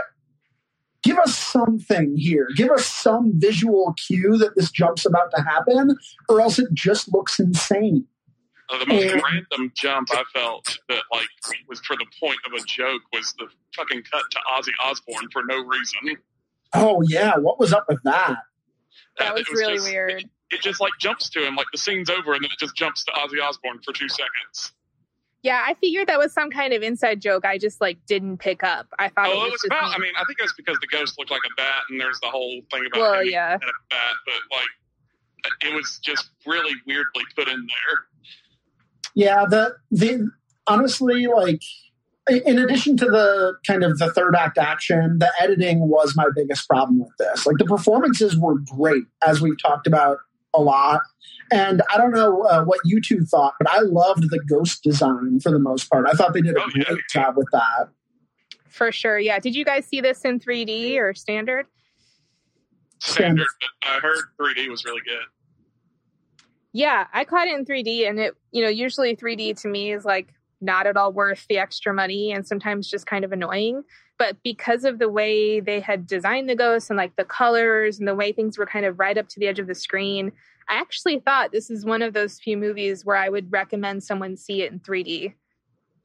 Give 1.04 1.17
us 1.19 1.38
something 1.38 2.15
here. 2.17 2.48
Give 2.56 2.71
us 2.71 2.86
some 2.86 3.34
visual 3.36 3.93
cue 4.08 4.38
that 4.38 4.56
this 4.56 4.71
jump's 4.71 5.06
about 5.06 5.32
to 5.36 5.41
happen, 5.41 5.95
or 6.30 6.41
else 6.41 6.58
it 6.58 6.67
just 6.74 7.13
looks 7.13 7.39
insane. 7.39 8.08
Uh, 8.69 8.80
the 8.80 8.86
most 8.88 9.04
and, 9.04 9.21
random 9.24 9.71
jump 9.76 10.10
I 10.12 10.24
felt 10.34 10.80
that 10.89 11.04
like 11.12 11.28
was 11.67 11.80
for 11.82 11.95
the 11.95 12.06
point 12.19 12.39
of 12.48 12.54
a 12.54 12.65
joke 12.65 13.04
was 13.13 13.36
the 13.38 13.48
fucking 13.76 14.02
cut 14.12 14.24
to 14.32 14.39
Ozzy 14.58 14.71
Osbourne 14.84 15.30
for 15.32 15.43
no 15.45 15.63
reason. 15.63 16.17
Oh 16.74 17.04
yeah, 17.08 17.38
what 17.38 17.60
was 17.60 17.74
up 17.74 17.86
with 17.88 18.02
that? 18.04 18.38
That 19.19 19.36
was, 19.36 19.48
was 19.48 19.60
really 19.60 19.76
just, 19.76 19.89
weird. 19.89 20.12
It, 20.13 20.30
it, 20.52 20.62
just 20.62 20.80
like 20.80 20.94
jumps 21.00 21.30
to 21.32 21.46
him, 21.46 21.56
like 21.56 21.68
the 21.72 21.78
scene's 21.78 22.10
over, 22.10 22.34
and 22.34 22.44
then 22.44 22.52
it 22.52 22.60
just 22.60 22.76
jumps 22.76 23.04
to 23.06 23.12
Ozzy 23.12 23.42
Osbourne 23.44 23.80
for 23.84 23.94
two 23.94 24.10
seconds. 24.10 24.74
Yeah, 25.44 25.64
I 25.64 25.76
figured 25.76 26.08
that 26.08 26.18
was 26.18 26.34
some 26.34 26.50
kind 26.50 26.74
of 26.74 26.82
inside 26.82 27.22
joke. 27.22 27.46
I 27.46 27.60
just 27.60 27.80
like 27.80 28.00
didn't 28.08 28.38
pick 28.38 28.64
up. 28.64 28.88
I 28.98 29.10
thought. 29.10 29.28
Oh, 29.28 29.46
it 29.46 29.52
was, 29.52 29.52
was 29.52 29.66
about. 29.68 29.96
I 29.96 30.00
mean, 30.00 30.12
I 30.20 30.24
think 30.26 30.40
it 30.40 30.44
was 30.44 30.54
because 30.58 30.78
the 30.82 30.88
ghost 30.88 31.16
looked 31.20 31.30
like 31.30 31.42
a 31.46 31.56
bat, 31.56 31.84
and 31.90 32.02
there's 32.02 32.20
the 32.22 32.30
whole 32.30 32.62
thing 32.72 32.84
about 32.92 33.00
well, 33.00 33.24
yeah, 33.24 33.54
a 33.54 33.60
bat. 33.60 34.16
But 34.26 34.58
like, 34.58 35.62
it 35.62 35.76
was 35.76 36.00
just 36.04 36.30
really 36.46 36.74
weirdly 36.88 37.24
put 37.36 37.48
in 37.48 37.68
there. 37.68 38.06
Yeah, 39.14 39.46
the 39.48 39.76
the 39.92 40.32
honestly, 40.68 41.28
like 41.28 41.62
in 42.28 42.58
addition 42.58 42.98
to 42.98 43.06
the 43.06 43.54
kind 43.68 43.84
of 43.84 44.00
the 44.00 44.12
third 44.14 44.36
act 44.36 44.58
action, 44.58 45.20
the 45.20 45.32
editing 45.40 45.88
was 45.88 46.16
my 46.16 46.26
biggest 46.36 46.68
problem 46.68 47.00
with 47.00 47.14
this. 47.20 47.46
Like 47.46 47.58
the 47.60 47.66
performances 47.66 48.36
were 48.36 48.56
great, 48.60 49.04
as 49.26 49.42
we've 49.42 49.62
talked 49.62 49.86
about 49.86 50.18
a 50.56 50.62
lot. 50.62 51.02
And 51.52 51.82
I 51.94 51.98
don't 51.98 52.12
know 52.12 52.41
uh, 52.44 52.63
what 52.63 52.80
you 52.86 53.00
two 53.02 53.24
thought, 53.26 53.54
but 53.60 53.70
I 53.70 53.80
loved 53.80 54.30
the 54.30 54.39
ghost 54.50 54.84
design 54.84 55.39
for 55.39 55.52
the 55.52 55.60
most 55.60 55.89
part. 55.89 56.08
I 56.08 56.13
thought 56.13 56.34
they 56.34 56.41
did 56.41 56.58
a 56.58 56.62
oh, 56.62 56.70
great 56.70 56.88
yeah. 56.89 56.96
job 57.10 57.38
with 57.38 57.48
that. 57.52 57.89
For 58.68 58.91
sure, 58.91 59.20
yeah. 59.20 59.39
Did 59.39 59.56
you 59.56 59.63
guys 59.63 59.86
see 59.86 60.02
this 60.02 60.26
in 60.26 60.39
3D 60.39 60.98
or 60.98 61.13
standard? 61.13 61.68
Standard, 63.00 63.48
but 63.62 63.89
I 63.89 64.00
heard 64.00 64.20
3D 64.41 64.70
was 64.70 64.84
really 64.86 65.02
good. 65.06 65.24
Yeah, 66.74 67.08
I 67.13 67.24
caught 67.24 67.48
it 67.48 67.56
in 67.56 67.63
3D, 67.63 68.10
and 68.10 68.20
it, 68.20 68.36
you 68.52 68.62
know, 68.63 68.70
usually 68.70 69.15
3D 69.15 69.62
to 69.62 69.68
me 69.68 69.94
is 69.94 70.04
like 70.04 70.34
not 70.65 70.88
at 70.88 70.97
all 70.97 71.13
worth 71.13 71.45
the 71.47 71.58
extra 71.58 71.93
money 71.93 72.32
and 72.32 72.47
sometimes 72.47 72.89
just 72.89 73.06
kind 73.06 73.23
of 73.23 73.32
annoying. 73.32 73.84
But 74.17 74.38
because 74.43 74.86
of 74.86 74.99
the 74.99 75.10
way 75.10 75.60
they 75.60 75.80
had 75.80 76.08
designed 76.08 76.49
the 76.49 76.56
ghosts 76.56 76.89
and 76.89 76.97
like 76.97 77.15
the 77.15 77.25
colors 77.25 77.99
and 77.99 78.08
the 78.08 78.15
way 78.15 78.32
things 78.32 78.58
were 78.58 78.65
kind 78.65 78.86
of 78.86 78.99
right 78.99 79.17
up 79.17 79.28
to 79.30 79.39
the 79.39 79.47
edge 79.47 79.60
of 79.60 79.67
the 79.67 79.75
screen, 79.75 80.32
I 80.69 80.75
actually 80.75 81.19
thought 81.19 81.51
this 81.51 81.69
is 81.69 81.86
one 81.86 82.01
of 82.01 82.13
those 82.13 82.39
few 82.39 82.58
movies 82.58 83.06
where 83.06 83.17
I 83.17 83.30
would 83.30 83.51
recommend 83.51 84.04
someone 84.04 84.38
see 84.38 84.62
it 84.62 84.71
in 84.71 84.80
3D. 84.80 85.34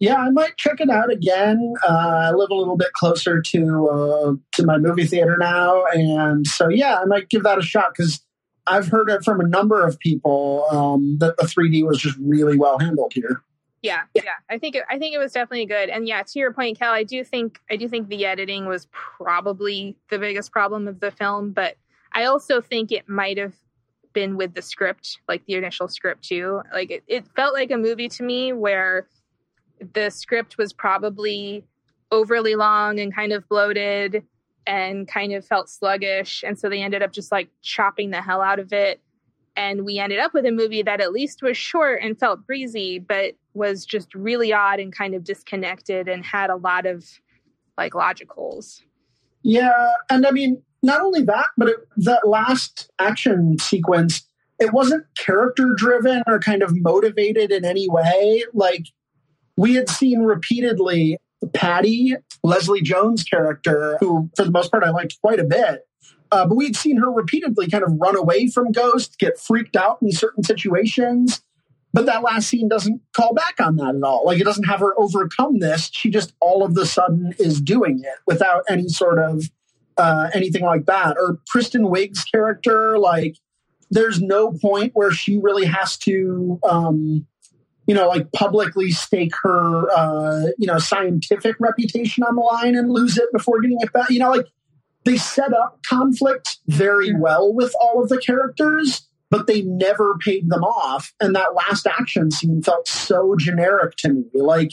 Yeah, 0.00 0.16
I 0.16 0.30
might 0.30 0.56
check 0.56 0.80
it 0.80 0.88
out 0.88 1.12
again. 1.12 1.74
Uh, 1.86 1.92
I 1.92 2.30
live 2.30 2.50
a 2.50 2.54
little 2.54 2.76
bit 2.76 2.92
closer 2.94 3.42
to 3.42 3.88
uh, 3.88 4.32
to 4.52 4.64
my 4.64 4.78
movie 4.78 5.04
theater 5.04 5.36
now, 5.38 5.84
and 5.92 6.46
so 6.46 6.68
yeah, 6.68 6.96
I 6.96 7.04
might 7.04 7.28
give 7.28 7.42
that 7.42 7.58
a 7.58 7.62
shot 7.62 7.92
because 7.94 8.18
I've 8.66 8.88
heard 8.88 9.10
it 9.10 9.22
from 9.24 9.40
a 9.40 9.46
number 9.46 9.86
of 9.86 9.98
people 9.98 10.64
um, 10.70 11.18
that 11.18 11.36
the 11.36 11.44
3D 11.44 11.86
was 11.86 11.98
just 11.98 12.16
really 12.18 12.56
well 12.56 12.78
handled 12.78 13.12
here. 13.14 13.42
Yeah, 13.82 14.02
yeah. 14.14 14.22
I 14.50 14.58
think 14.58 14.76
it, 14.76 14.84
I 14.90 14.98
think 14.98 15.14
it 15.14 15.18
was 15.18 15.32
definitely 15.32 15.66
good. 15.66 15.88
And 15.88 16.06
yeah, 16.06 16.22
to 16.22 16.38
your 16.38 16.52
point, 16.52 16.78
Cal, 16.78 16.92
I 16.92 17.02
do 17.02 17.24
think 17.24 17.60
I 17.70 17.76
do 17.76 17.88
think 17.88 18.08
the 18.08 18.26
editing 18.26 18.66
was 18.66 18.86
probably 18.90 19.96
the 20.10 20.18
biggest 20.18 20.52
problem 20.52 20.86
of 20.86 21.00
the 21.00 21.10
film, 21.10 21.52
but 21.52 21.76
I 22.12 22.24
also 22.24 22.60
think 22.60 22.92
it 22.92 23.08
might 23.08 23.38
have 23.38 23.54
been 24.12 24.36
with 24.36 24.54
the 24.54 24.62
script, 24.62 25.20
like 25.28 25.44
the 25.46 25.54
initial 25.54 25.88
script 25.88 26.24
too. 26.24 26.62
Like 26.72 26.90
it, 26.90 27.04
it 27.06 27.24
felt 27.36 27.54
like 27.54 27.70
a 27.70 27.76
movie 27.76 28.08
to 28.10 28.22
me 28.22 28.52
where 28.52 29.06
the 29.94 30.10
script 30.10 30.58
was 30.58 30.72
probably 30.72 31.64
overly 32.10 32.56
long 32.56 32.98
and 32.98 33.14
kind 33.14 33.32
of 33.32 33.48
bloated 33.48 34.24
and 34.66 35.08
kind 35.08 35.32
of 35.32 35.46
felt 35.46 35.68
sluggish. 35.68 36.44
And 36.46 36.58
so 36.58 36.68
they 36.68 36.82
ended 36.82 37.02
up 37.02 37.12
just 37.12 37.32
like 37.32 37.48
chopping 37.62 38.10
the 38.10 38.20
hell 38.20 38.42
out 38.42 38.58
of 38.58 38.72
it. 38.72 39.00
And 39.56 39.84
we 39.84 39.98
ended 39.98 40.18
up 40.20 40.32
with 40.32 40.46
a 40.46 40.52
movie 40.52 40.82
that 40.82 41.00
at 41.00 41.12
least 41.12 41.42
was 41.42 41.56
short 41.56 42.00
and 42.02 42.18
felt 42.18 42.46
breezy, 42.46 42.98
but 42.98 43.34
was 43.54 43.84
just 43.84 44.14
really 44.14 44.52
odd 44.52 44.80
and 44.80 44.94
kind 44.94 45.14
of 45.14 45.24
disconnected 45.24 46.08
and 46.08 46.24
had 46.24 46.50
a 46.50 46.56
lot 46.56 46.86
of 46.86 47.04
like 47.76 47.92
logicals. 47.92 48.82
Yeah, 49.42 49.92
and 50.10 50.26
I 50.26 50.30
mean, 50.30 50.62
not 50.82 51.00
only 51.00 51.22
that, 51.22 51.46
but 51.56 51.68
it, 51.68 51.76
that 51.96 52.28
last 52.28 52.90
action 52.98 53.58
sequence, 53.58 54.26
it 54.58 54.72
wasn't 54.72 55.04
character 55.16 55.74
driven 55.76 56.22
or 56.26 56.38
kind 56.38 56.62
of 56.62 56.76
motivated 56.76 57.50
in 57.50 57.64
any 57.64 57.88
way. 57.88 58.44
Like 58.52 58.86
we 59.56 59.74
had 59.74 59.88
seen 59.88 60.20
repeatedly 60.20 61.18
Patty, 61.54 62.14
Leslie 62.44 62.82
Jones' 62.82 63.24
character, 63.24 63.96
who 64.00 64.30
for 64.36 64.44
the 64.44 64.50
most 64.50 64.70
part 64.70 64.84
I 64.84 64.90
liked 64.90 65.18
quite 65.22 65.40
a 65.40 65.44
bit. 65.44 65.86
Uh, 66.32 66.46
but 66.46 66.54
we'd 66.54 66.76
seen 66.76 66.96
her 66.96 67.10
repeatedly 67.10 67.68
kind 67.68 67.82
of 67.84 67.92
run 68.00 68.16
away 68.16 68.48
from 68.48 68.72
Ghost, 68.72 69.18
get 69.18 69.38
freaked 69.38 69.76
out 69.76 69.98
in 70.00 70.12
certain 70.12 70.44
situations. 70.44 71.42
But 71.92 72.06
that 72.06 72.22
last 72.22 72.48
scene 72.48 72.68
doesn't 72.68 73.00
call 73.16 73.34
back 73.34 73.60
on 73.60 73.76
that 73.76 73.96
at 73.96 74.02
all. 74.04 74.24
Like 74.24 74.40
it 74.40 74.44
doesn't 74.44 74.64
have 74.64 74.78
her 74.80 74.98
overcome 74.98 75.58
this. 75.58 75.90
She 75.92 76.08
just 76.08 76.32
all 76.40 76.64
of 76.64 76.74
the 76.74 76.86
sudden 76.86 77.34
is 77.38 77.60
doing 77.60 78.00
it 78.04 78.18
without 78.26 78.62
any 78.68 78.88
sort 78.88 79.18
of 79.18 79.50
uh, 79.96 80.30
anything 80.32 80.62
like 80.62 80.86
that. 80.86 81.16
Or 81.18 81.40
Kristen 81.48 81.82
Wiig's 81.82 82.22
character, 82.24 82.96
like 82.96 83.36
there's 83.90 84.20
no 84.20 84.52
point 84.52 84.92
where 84.94 85.10
she 85.10 85.38
really 85.38 85.66
has 85.66 85.96
to, 85.98 86.60
um, 86.68 87.26
you 87.88 87.94
know, 87.94 88.06
like 88.06 88.30
publicly 88.30 88.92
stake 88.92 89.34
her, 89.42 89.90
uh, 89.90 90.46
you 90.58 90.68
know, 90.68 90.78
scientific 90.78 91.56
reputation 91.58 92.22
on 92.22 92.36
the 92.36 92.42
line 92.42 92.76
and 92.76 92.90
lose 92.90 93.18
it 93.18 93.32
before 93.32 93.60
getting 93.60 93.78
it 93.80 93.92
back. 93.92 94.10
You 94.10 94.20
know, 94.20 94.30
like 94.30 94.46
they 95.10 95.16
set 95.16 95.52
up 95.52 95.80
conflict 95.88 96.58
very 96.68 97.12
well 97.14 97.52
with 97.52 97.74
all 97.80 98.00
of 98.02 98.08
the 98.08 98.18
characters 98.18 99.06
but 99.30 99.46
they 99.46 99.62
never 99.62 100.18
paid 100.18 100.50
them 100.50 100.64
off. 100.64 101.14
And 101.20 101.36
that 101.36 101.54
last 101.54 101.86
action 101.86 102.32
scene 102.32 102.62
felt 102.62 102.88
so 102.88 103.36
generic 103.38 103.94
to 103.98 104.08
me. 104.08 104.24
Like 104.34 104.72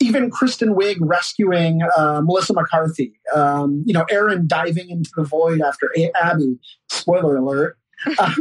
even 0.00 0.30
Kristen 0.30 0.74
Wiig 0.74 0.98
rescuing 1.00 1.80
uh, 1.96 2.20
Melissa 2.22 2.52
McCarthy, 2.52 3.18
um, 3.34 3.82
you 3.86 3.94
know, 3.94 4.04
Erin 4.10 4.46
diving 4.46 4.90
into 4.90 5.10
the 5.16 5.24
void 5.24 5.62
after 5.62 5.90
a- 5.96 6.12
Abby. 6.22 6.58
Spoiler 6.90 7.36
alert. 7.36 7.78
I 8.06 8.34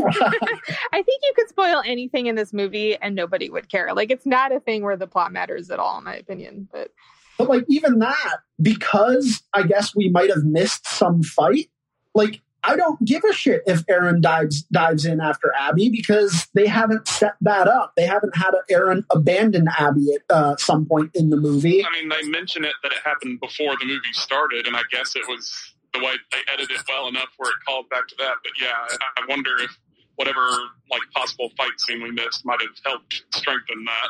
think 0.91 1.21
you 1.23 1.33
could 1.37 1.47
spoil 1.47 1.81
anything 1.85 2.27
in 2.27 2.35
this 2.35 2.51
movie 2.51 2.97
and 2.97 3.15
nobody 3.15 3.49
would 3.49 3.69
care. 3.69 3.93
Like 3.93 4.11
it's 4.11 4.25
not 4.25 4.53
a 4.53 4.59
thing 4.59 4.83
where 4.83 4.97
the 4.97 5.07
plot 5.07 5.31
matters 5.31 5.71
at 5.71 5.79
all, 5.79 5.97
in 5.97 6.03
my 6.03 6.17
opinion. 6.17 6.67
But 6.69 6.91
but 7.37 7.49
like 7.49 7.65
even 7.69 7.99
that, 7.99 8.37
because 8.61 9.43
I 9.53 9.63
guess 9.63 9.95
we 9.95 10.09
might 10.09 10.29
have 10.29 10.43
missed 10.43 10.87
some 10.87 11.23
fight. 11.23 11.69
Like 12.13 12.41
I 12.63 12.75
don't 12.75 13.03
give 13.05 13.23
a 13.29 13.33
shit 13.33 13.61
if 13.67 13.83
Erin 13.87 14.21
dives 14.21 14.63
dives 14.63 15.05
in 15.05 15.21
after 15.21 15.53
Abby 15.57 15.89
because 15.89 16.47
they 16.53 16.65
haven't 16.65 17.07
set 17.07 17.35
that 17.41 17.67
up. 17.67 17.93
They 17.95 18.07
haven't 18.07 18.35
had 18.35 18.51
Erin 18.69 19.05
abandon 19.11 19.67
Abby 19.77 20.07
at 20.15 20.35
uh, 20.35 20.55
some 20.57 20.85
point 20.85 21.11
in 21.13 21.29
the 21.29 21.37
movie. 21.37 21.85
I 21.85 21.91
mean, 21.91 22.09
they 22.09 22.27
mention 22.27 22.65
it 22.65 22.73
that 22.81 22.91
it 22.91 22.99
happened 23.03 23.39
before 23.39 23.75
the 23.79 23.85
movie 23.85 24.13
started, 24.13 24.65
and 24.65 24.75
I 24.75 24.81
guess 24.91 25.15
it 25.15 25.27
was 25.27 25.75
the 25.93 25.99
way 25.99 26.13
they 26.31 26.39
edited 26.51 26.75
it 26.75 26.83
well 26.87 27.07
enough 27.07 27.29
where 27.37 27.51
it 27.51 27.57
called 27.67 27.87
back 27.89 28.07
to 28.07 28.15
that. 28.17 28.35
But 28.43 28.53
yeah, 28.59 28.73
I, 28.73 29.21
I 29.21 29.25
wonder 29.29 29.51
if 29.59 29.77
whatever 30.15 30.41
like 30.89 31.01
possible 31.13 31.49
fight 31.57 31.79
scene 31.79 32.01
we 32.01 32.11
missed 32.11 32.45
might 32.45 32.61
have 32.61 32.75
helped 32.83 33.25
strengthen 33.33 33.85
that. 33.85 34.09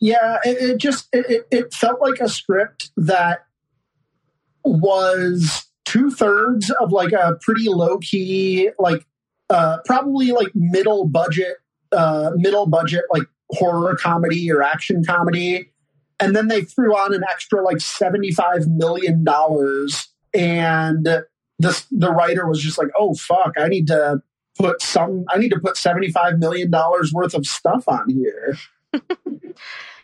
Yeah, 0.00 0.38
it, 0.44 0.70
it 0.70 0.78
just 0.78 1.08
it, 1.12 1.46
it 1.50 1.72
felt 1.72 2.00
like 2.00 2.20
a 2.20 2.28
script 2.28 2.90
that 2.96 3.46
was 4.64 5.66
two 5.84 6.10
thirds 6.10 6.70
of 6.80 6.92
like 6.92 7.12
a 7.12 7.38
pretty 7.40 7.68
low 7.68 7.98
key, 7.98 8.70
like 8.78 9.06
uh, 9.50 9.78
probably 9.84 10.32
like 10.32 10.48
middle 10.54 11.06
budget, 11.06 11.56
uh, 11.92 12.32
middle 12.36 12.66
budget 12.66 13.04
like 13.12 13.24
horror 13.50 13.96
comedy 13.96 14.50
or 14.50 14.62
action 14.62 15.04
comedy, 15.04 15.70
and 16.18 16.34
then 16.34 16.48
they 16.48 16.62
threw 16.62 16.94
on 16.94 17.14
an 17.14 17.22
extra 17.30 17.62
like 17.62 17.80
seventy 17.80 18.32
five 18.32 18.66
million 18.66 19.24
dollars, 19.24 20.08
and 20.34 21.08
this 21.58 21.86
the 21.90 22.10
writer 22.10 22.46
was 22.46 22.60
just 22.62 22.78
like, 22.78 22.88
oh 22.98 23.14
fuck, 23.14 23.52
I 23.56 23.68
need 23.68 23.86
to 23.86 24.22
put 24.58 24.82
some, 24.82 25.24
I 25.30 25.38
need 25.38 25.50
to 25.50 25.60
put 25.60 25.76
seventy 25.76 26.10
five 26.10 26.38
million 26.38 26.70
dollars 26.70 27.12
worth 27.12 27.34
of 27.34 27.46
stuff 27.46 27.84
on 27.88 28.10
here. 28.10 28.56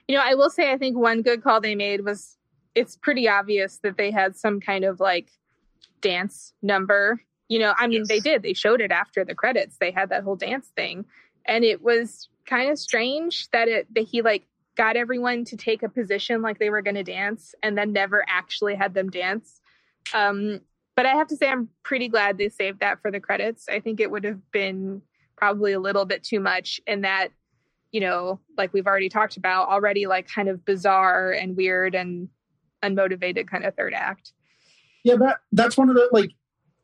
you 0.09 0.16
know, 0.16 0.22
I 0.22 0.35
will 0.35 0.50
say, 0.50 0.72
I 0.72 0.79
think 0.79 0.96
one 0.96 1.22
good 1.22 1.42
call 1.42 1.61
they 1.61 1.74
made 1.74 2.05
was 2.05 2.37
it's 2.74 2.96
pretty 2.96 3.29
obvious 3.29 3.79
that 3.83 3.96
they 3.96 4.11
had 4.11 4.37
some 4.37 4.61
kind 4.61 4.85
of 4.85 5.00
like 5.00 5.31
dance 6.00 6.53
number. 6.62 7.22
You 7.48 7.59
know, 7.59 7.74
I 7.76 7.87
mean, 7.87 8.00
yes. 8.00 8.09
they 8.09 8.20
did. 8.20 8.42
They 8.42 8.53
showed 8.53 8.81
it 8.81 8.92
after 8.92 9.24
the 9.24 9.35
credits. 9.35 9.76
They 9.79 9.90
had 9.90 10.11
that 10.11 10.22
whole 10.22 10.37
dance 10.37 10.68
thing, 10.76 11.05
and 11.46 11.64
it 11.64 11.83
was 11.83 12.29
kind 12.46 12.70
of 12.70 12.79
strange 12.79 13.48
that 13.50 13.68
it 13.68 13.92
that 13.94 14.07
he 14.07 14.22
like 14.22 14.46
got 14.76 14.96
everyone 14.96 15.44
to 15.44 15.57
take 15.57 15.83
a 15.83 15.88
position 15.88 16.42
like 16.42 16.59
they 16.59 16.70
were 16.70 16.83
going 16.83 16.94
to 16.94 17.03
dance, 17.03 17.55
and 17.62 17.76
then 17.76 17.92
never 17.92 18.24
actually 18.29 18.76
had 18.76 18.94
them 18.94 19.11
dance. 19.11 19.61
Um, 20.14 20.61
but 20.96 21.07
I 21.07 21.14
have 21.14 21.29
to 21.29 21.37
say, 21.37 21.48
I'm 21.48 21.68
pretty 21.83 22.09
glad 22.09 22.38
they 22.38 22.48
saved 22.48 22.81
that 22.81 23.00
for 23.00 23.11
the 23.11 23.20
credits. 23.20 23.68
I 23.68 23.81
think 23.81 24.00
it 24.00 24.11
would 24.11 24.24
have 24.24 24.50
been 24.53 25.03
probably 25.37 25.72
a 25.72 25.81
little 25.81 26.05
bit 26.05 26.22
too 26.22 26.40
much 26.40 26.81
in 26.87 27.00
that 27.00 27.29
you 27.92 28.00
know 28.00 28.40
like 28.57 28.72
we've 28.72 28.87
already 28.87 29.09
talked 29.09 29.37
about 29.37 29.68
already 29.68 30.07
like 30.07 30.29
kind 30.29 30.48
of 30.48 30.64
bizarre 30.64 31.33
and 31.33 31.57
weird 31.57 31.94
and 31.94 32.29
unmotivated 32.85 33.48
kind 33.48 33.64
of 33.64 33.74
third 33.74 33.92
act 33.94 34.33
yeah, 35.05 35.16
that 35.16 35.38
that's 35.53 35.76
one 35.76 35.88
of 35.88 35.96
the 35.96 36.09
like. 36.12 36.31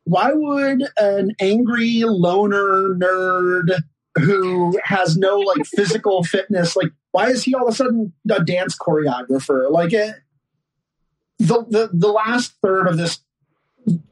Why 0.05 0.31
would 0.33 0.85
an 0.99 1.33
angry 1.41 2.03
loner 2.05 2.95
nerd 2.95 3.83
who 4.15 4.79
has 4.85 5.17
no 5.17 5.39
like 5.39 5.67
physical 5.75 6.23
fitness 6.23 6.77
like 6.77 6.93
why 7.11 7.29
is 7.29 7.43
he 7.43 7.55
all 7.55 7.67
of 7.67 7.75
a 7.75 7.77
sudden 7.77 8.13
a 8.31 8.43
dance 8.43 8.77
choreographer? 8.79 9.71
Like 9.71 9.93
it, 9.93 10.15
the 11.39 11.65
the 11.69 11.91
the 11.93 12.09
last 12.09 12.55
third 12.63 12.87
of 12.87 12.97
this 12.97 13.21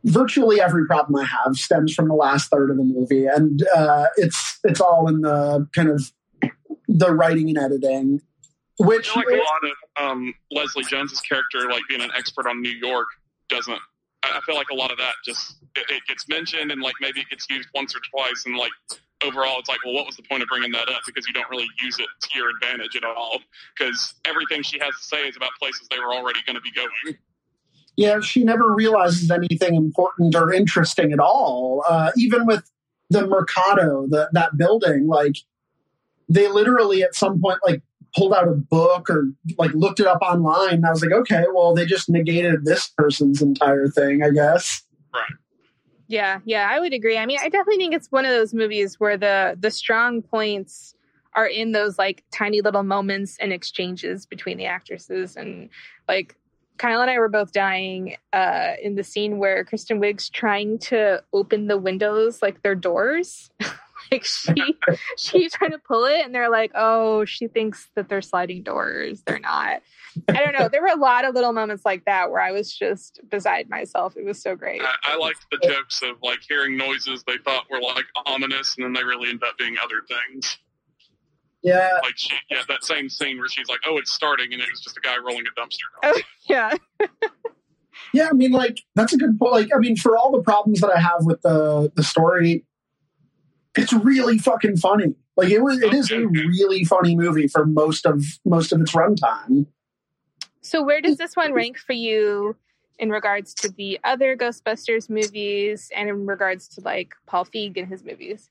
virtually 0.04 0.60
every 0.60 0.86
problem 0.86 1.16
I 1.20 1.24
have 1.24 1.56
stems 1.56 1.94
from 1.94 2.08
the 2.08 2.14
last 2.14 2.50
third 2.50 2.70
of 2.70 2.76
the 2.76 2.84
movie, 2.84 3.26
and 3.26 3.62
uh, 3.74 4.06
it's 4.16 4.58
it's 4.64 4.80
all 4.80 5.08
in 5.08 5.20
the 5.22 5.68
kind 5.74 5.88
of 5.88 6.12
the 6.94 7.12
writing 7.12 7.50
and 7.50 7.58
editing. 7.58 8.22
Which 8.78 9.14
like 9.14 9.26
a 9.30 9.36
lot 9.36 9.60
of 9.62 10.10
um, 10.10 10.34
Leslie 10.50 10.82
Jones's 10.84 11.20
character, 11.20 11.68
like 11.70 11.82
being 11.88 12.00
an 12.00 12.10
expert 12.16 12.48
on 12.48 12.60
New 12.60 12.72
York, 12.72 13.06
doesn't 13.48 13.78
I 14.32 14.40
feel 14.46 14.54
like 14.54 14.70
a 14.70 14.74
lot 14.74 14.90
of 14.90 14.98
that 14.98 15.14
just 15.24 15.56
it, 15.76 15.84
it, 15.90 16.02
gets 16.08 16.28
mentioned 16.28 16.70
and 16.70 16.80
like 16.80 16.94
maybe 17.00 17.20
it 17.20 17.28
gets 17.28 17.46
used 17.50 17.68
once 17.74 17.94
or 17.94 18.00
twice 18.10 18.44
and 18.46 18.56
like 18.56 18.70
overall 19.24 19.58
it's 19.58 19.68
like 19.68 19.78
well 19.84 19.94
what 19.94 20.06
was 20.06 20.16
the 20.16 20.22
point 20.22 20.42
of 20.42 20.48
bringing 20.48 20.72
that 20.72 20.88
up 20.88 21.00
because 21.06 21.26
you 21.26 21.34
don't 21.34 21.48
really 21.50 21.66
use 21.82 21.98
it 21.98 22.06
to 22.20 22.28
your 22.34 22.50
advantage 22.50 22.96
at 22.96 23.04
all 23.04 23.40
because 23.76 24.14
everything 24.24 24.62
she 24.62 24.78
has 24.78 24.94
to 24.96 25.02
say 25.02 25.28
is 25.28 25.36
about 25.36 25.50
places 25.58 25.86
they 25.90 25.98
were 25.98 26.14
already 26.14 26.40
going 26.46 26.56
to 26.56 26.62
be 26.62 26.70
going 26.72 27.16
yeah 27.96 28.20
she 28.20 28.44
never 28.44 28.74
realizes 28.74 29.30
anything 29.30 29.74
important 29.74 30.34
or 30.34 30.52
interesting 30.52 31.12
at 31.12 31.20
all 31.20 31.84
uh, 31.88 32.10
even 32.16 32.46
with 32.46 32.70
the 33.10 33.26
mercado 33.26 34.06
the, 34.08 34.28
that 34.32 34.56
building 34.56 35.06
like 35.06 35.36
they 36.28 36.48
literally 36.48 37.02
at 37.02 37.14
some 37.14 37.40
point 37.40 37.58
like 37.66 37.82
pulled 38.16 38.32
out 38.32 38.48
a 38.48 38.52
book 38.52 39.10
or 39.10 39.28
like 39.58 39.72
looked 39.74 40.00
it 40.00 40.06
up 40.06 40.22
online. 40.22 40.74
And 40.74 40.86
I 40.86 40.90
was 40.90 41.02
like, 41.02 41.12
okay, 41.12 41.44
well, 41.52 41.74
they 41.74 41.84
just 41.84 42.08
negated 42.08 42.64
this 42.64 42.88
person's 42.96 43.42
entire 43.42 43.88
thing, 43.88 44.22
I 44.22 44.30
guess. 44.30 44.82
Right. 45.12 45.24
Yeah, 46.06 46.40
yeah, 46.44 46.68
I 46.70 46.80
would 46.80 46.92
agree. 46.92 47.16
I 47.16 47.26
mean, 47.26 47.38
I 47.40 47.48
definitely 47.48 47.78
think 47.78 47.94
it's 47.94 48.12
one 48.12 48.24
of 48.24 48.30
those 48.30 48.52
movies 48.52 49.00
where 49.00 49.16
the 49.16 49.56
the 49.58 49.70
strong 49.70 50.22
points 50.22 50.94
are 51.34 51.46
in 51.46 51.72
those 51.72 51.98
like 51.98 52.22
tiny 52.30 52.60
little 52.60 52.82
moments 52.82 53.36
and 53.40 53.52
exchanges 53.52 54.26
between 54.26 54.58
the 54.58 54.66
actresses 54.66 55.34
and 55.34 55.70
like 56.06 56.36
Kyle 56.76 57.00
and 57.00 57.10
I 57.10 57.18
were 57.18 57.28
both 57.28 57.52
dying 57.52 58.16
uh, 58.32 58.72
in 58.82 58.96
the 58.96 59.04
scene 59.04 59.38
where 59.38 59.64
Kristen 59.64 60.00
Wiig's 60.00 60.28
trying 60.28 60.78
to 60.80 61.22
open 61.32 61.68
the 61.68 61.78
windows, 61.78 62.42
like 62.42 62.62
their 62.62 62.74
doors. 62.74 63.50
like 64.12 64.24
she 64.24 64.76
she's 65.16 65.52
trying 65.52 65.70
to 65.70 65.78
pull 65.78 66.04
it 66.04 66.24
and 66.24 66.34
they're 66.34 66.50
like 66.50 66.72
oh 66.74 67.24
she 67.24 67.46
thinks 67.46 67.88
that 67.94 68.08
they're 68.08 68.22
sliding 68.22 68.62
doors. 68.62 69.22
They're 69.22 69.38
not. 69.38 69.82
I 70.28 70.44
don't 70.44 70.52
know. 70.52 70.68
There 70.68 70.82
were 70.82 70.88
a 70.88 70.98
lot 70.98 71.24
of 71.24 71.34
little 71.34 71.52
moments 71.52 71.84
like 71.84 72.04
that 72.04 72.30
where 72.30 72.40
i 72.40 72.52
was 72.52 72.72
just 72.72 73.20
beside 73.28 73.68
myself. 73.68 74.16
It 74.16 74.24
was 74.24 74.40
so 74.40 74.54
great. 74.54 74.80
I, 74.82 75.14
I 75.14 75.16
liked 75.16 75.46
the 75.50 75.58
jokes 75.58 76.02
of 76.02 76.16
like 76.22 76.40
hearing 76.48 76.76
noises 76.76 77.24
they 77.26 77.38
thought 77.44 77.64
were 77.70 77.80
like 77.80 78.04
ominous 78.26 78.76
and 78.76 78.84
then 78.84 78.92
they 78.92 79.04
really 79.04 79.28
end 79.28 79.42
up 79.42 79.58
being 79.58 79.76
other 79.82 80.02
things. 80.08 80.58
Yeah. 81.62 81.98
Like 82.02 82.14
she 82.16 82.34
yeah 82.50 82.62
that 82.68 82.84
same 82.84 83.08
scene 83.08 83.38
where 83.38 83.48
she's 83.48 83.68
like 83.68 83.80
oh 83.86 83.98
it's 83.98 84.12
starting 84.12 84.52
and 84.52 84.62
it 84.62 84.68
was 84.70 84.80
just 84.80 84.96
a 84.96 85.00
guy 85.00 85.16
rolling 85.18 85.44
a 85.46 85.60
dumpster. 85.60 85.76
Oh, 86.02 86.20
yeah. 86.48 86.74
Yeah 88.12 88.28
i 88.30 88.32
mean 88.32 88.52
like 88.52 88.80
that's 88.94 89.12
a 89.12 89.16
good 89.16 89.38
point 89.38 89.52
like 89.52 89.68
i 89.74 89.78
mean 89.78 89.96
for 89.96 90.16
all 90.16 90.30
the 90.30 90.42
problems 90.42 90.80
that 90.80 90.90
i 90.90 91.00
have 91.00 91.24
with 91.24 91.40
the 91.42 91.90
the 91.96 92.02
story 92.02 92.64
it's 93.76 93.92
really 93.92 94.38
fucking 94.38 94.76
funny. 94.76 95.14
Like 95.36 95.50
it 95.50 95.60
was, 95.60 95.82
it 95.82 95.92
is 95.92 96.10
a 96.10 96.26
really 96.26 96.84
funny 96.84 97.16
movie 97.16 97.48
for 97.48 97.66
most 97.66 98.06
of 98.06 98.24
most 98.44 98.72
of 98.72 98.80
its 98.80 98.92
runtime. 98.92 99.66
So 100.60 100.82
where 100.82 101.00
does 101.00 101.18
this 101.18 101.36
one 101.36 101.52
rank 101.52 101.78
for 101.78 101.92
you 101.92 102.56
in 102.98 103.10
regards 103.10 103.52
to 103.54 103.68
the 103.68 103.98
other 104.04 104.36
Ghostbusters 104.36 105.10
movies 105.10 105.90
and 105.94 106.08
in 106.08 106.26
regards 106.26 106.68
to 106.68 106.80
like 106.80 107.14
Paul 107.26 107.44
Feig 107.44 107.76
and 107.76 107.88
his 107.88 108.04
movies? 108.04 108.48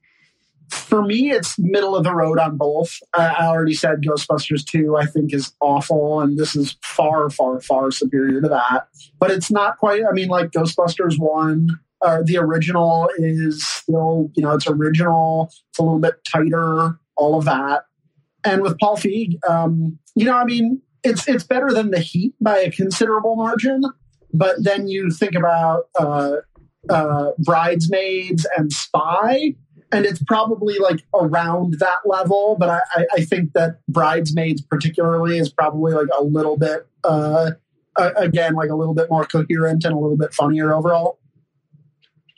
For 0.70 1.02
me, 1.02 1.32
it's 1.32 1.60
middle 1.60 1.96
of 1.96 2.04
the 2.04 2.14
road 2.14 2.40
on 2.40 2.58
both. 2.58 3.00
I 3.14 3.48
already 3.48 3.74
said 3.74 4.02
Ghostbusters 4.02 4.66
2, 4.66 4.96
I 4.96 5.06
think, 5.06 5.34
is 5.34 5.54
awful, 5.60 6.22
and 6.22 6.38
this 6.38 6.56
is 6.56 6.78
far, 6.82 7.30
far, 7.30 7.60
far 7.60 7.92
superior 7.92 8.42
to 8.42 8.48
that. 8.48 8.88
But 9.20 9.32
it's 9.32 9.52
not 9.52 9.78
quite, 9.78 10.04
I 10.10 10.14
mean, 10.14 10.30
like 10.30 10.52
Ghostbusters 10.52 11.20
1 11.20 11.80
uh, 12.04 12.22
the 12.24 12.38
original 12.38 13.10
is 13.18 13.66
still, 13.66 14.30
you 14.36 14.44
know, 14.44 14.52
it's 14.52 14.68
original. 14.68 15.50
It's 15.70 15.80
a 15.80 15.84
little 15.84 16.00
bit 16.00 16.16
tighter, 16.30 17.00
all 17.16 17.38
of 17.38 17.46
that. 17.46 17.86
And 18.44 18.62
with 18.62 18.78
Paul 18.78 18.98
Feig, 18.98 19.38
um, 19.50 19.98
you 20.16 20.26
know, 20.26 20.36
I 20.36 20.44
mean, 20.44 20.82
it's 21.04 21.28
it's 21.28 21.44
better 21.44 21.72
than 21.72 21.92
the 21.92 22.00
Heat 22.00 22.34
by 22.42 22.60
a 22.60 22.72
considerable 22.72 23.36
margin. 23.36 23.82
But 24.34 24.64
then 24.64 24.88
you 24.88 25.12
think 25.12 25.36
about 25.36 25.86
uh, 25.98 26.38
uh, 26.90 27.32
Bridesmaids 27.40 28.46
and 28.58 28.72
Spy, 28.72 29.56
and 29.92 30.06
it's 30.06 30.22
probably 30.24 30.80
like 30.80 31.04
around 31.14 31.76
that 31.80 32.00
level. 32.06 32.58
But 32.60 32.84
I, 32.96 33.06
I 33.14 33.22
think 33.22 33.54
that 33.54 33.80
Bridesmaids, 33.88 34.62
particularly, 34.62 35.38
is 35.38 35.50
probably 35.50 35.94
like 35.94 36.08
a 36.20 36.24
little 36.24 36.58
bit, 36.58 36.88
uh, 37.04 37.52
again, 37.96 38.56
like 38.56 38.70
a 38.70 38.76
little 38.76 38.96
bit 38.96 39.10
more 39.10 39.26
coherent 39.26 39.86
and 39.86 39.94
a 39.94 39.98
little 39.98 40.18
bit 40.18 40.34
funnier 40.34 40.74
overall. 40.74 41.20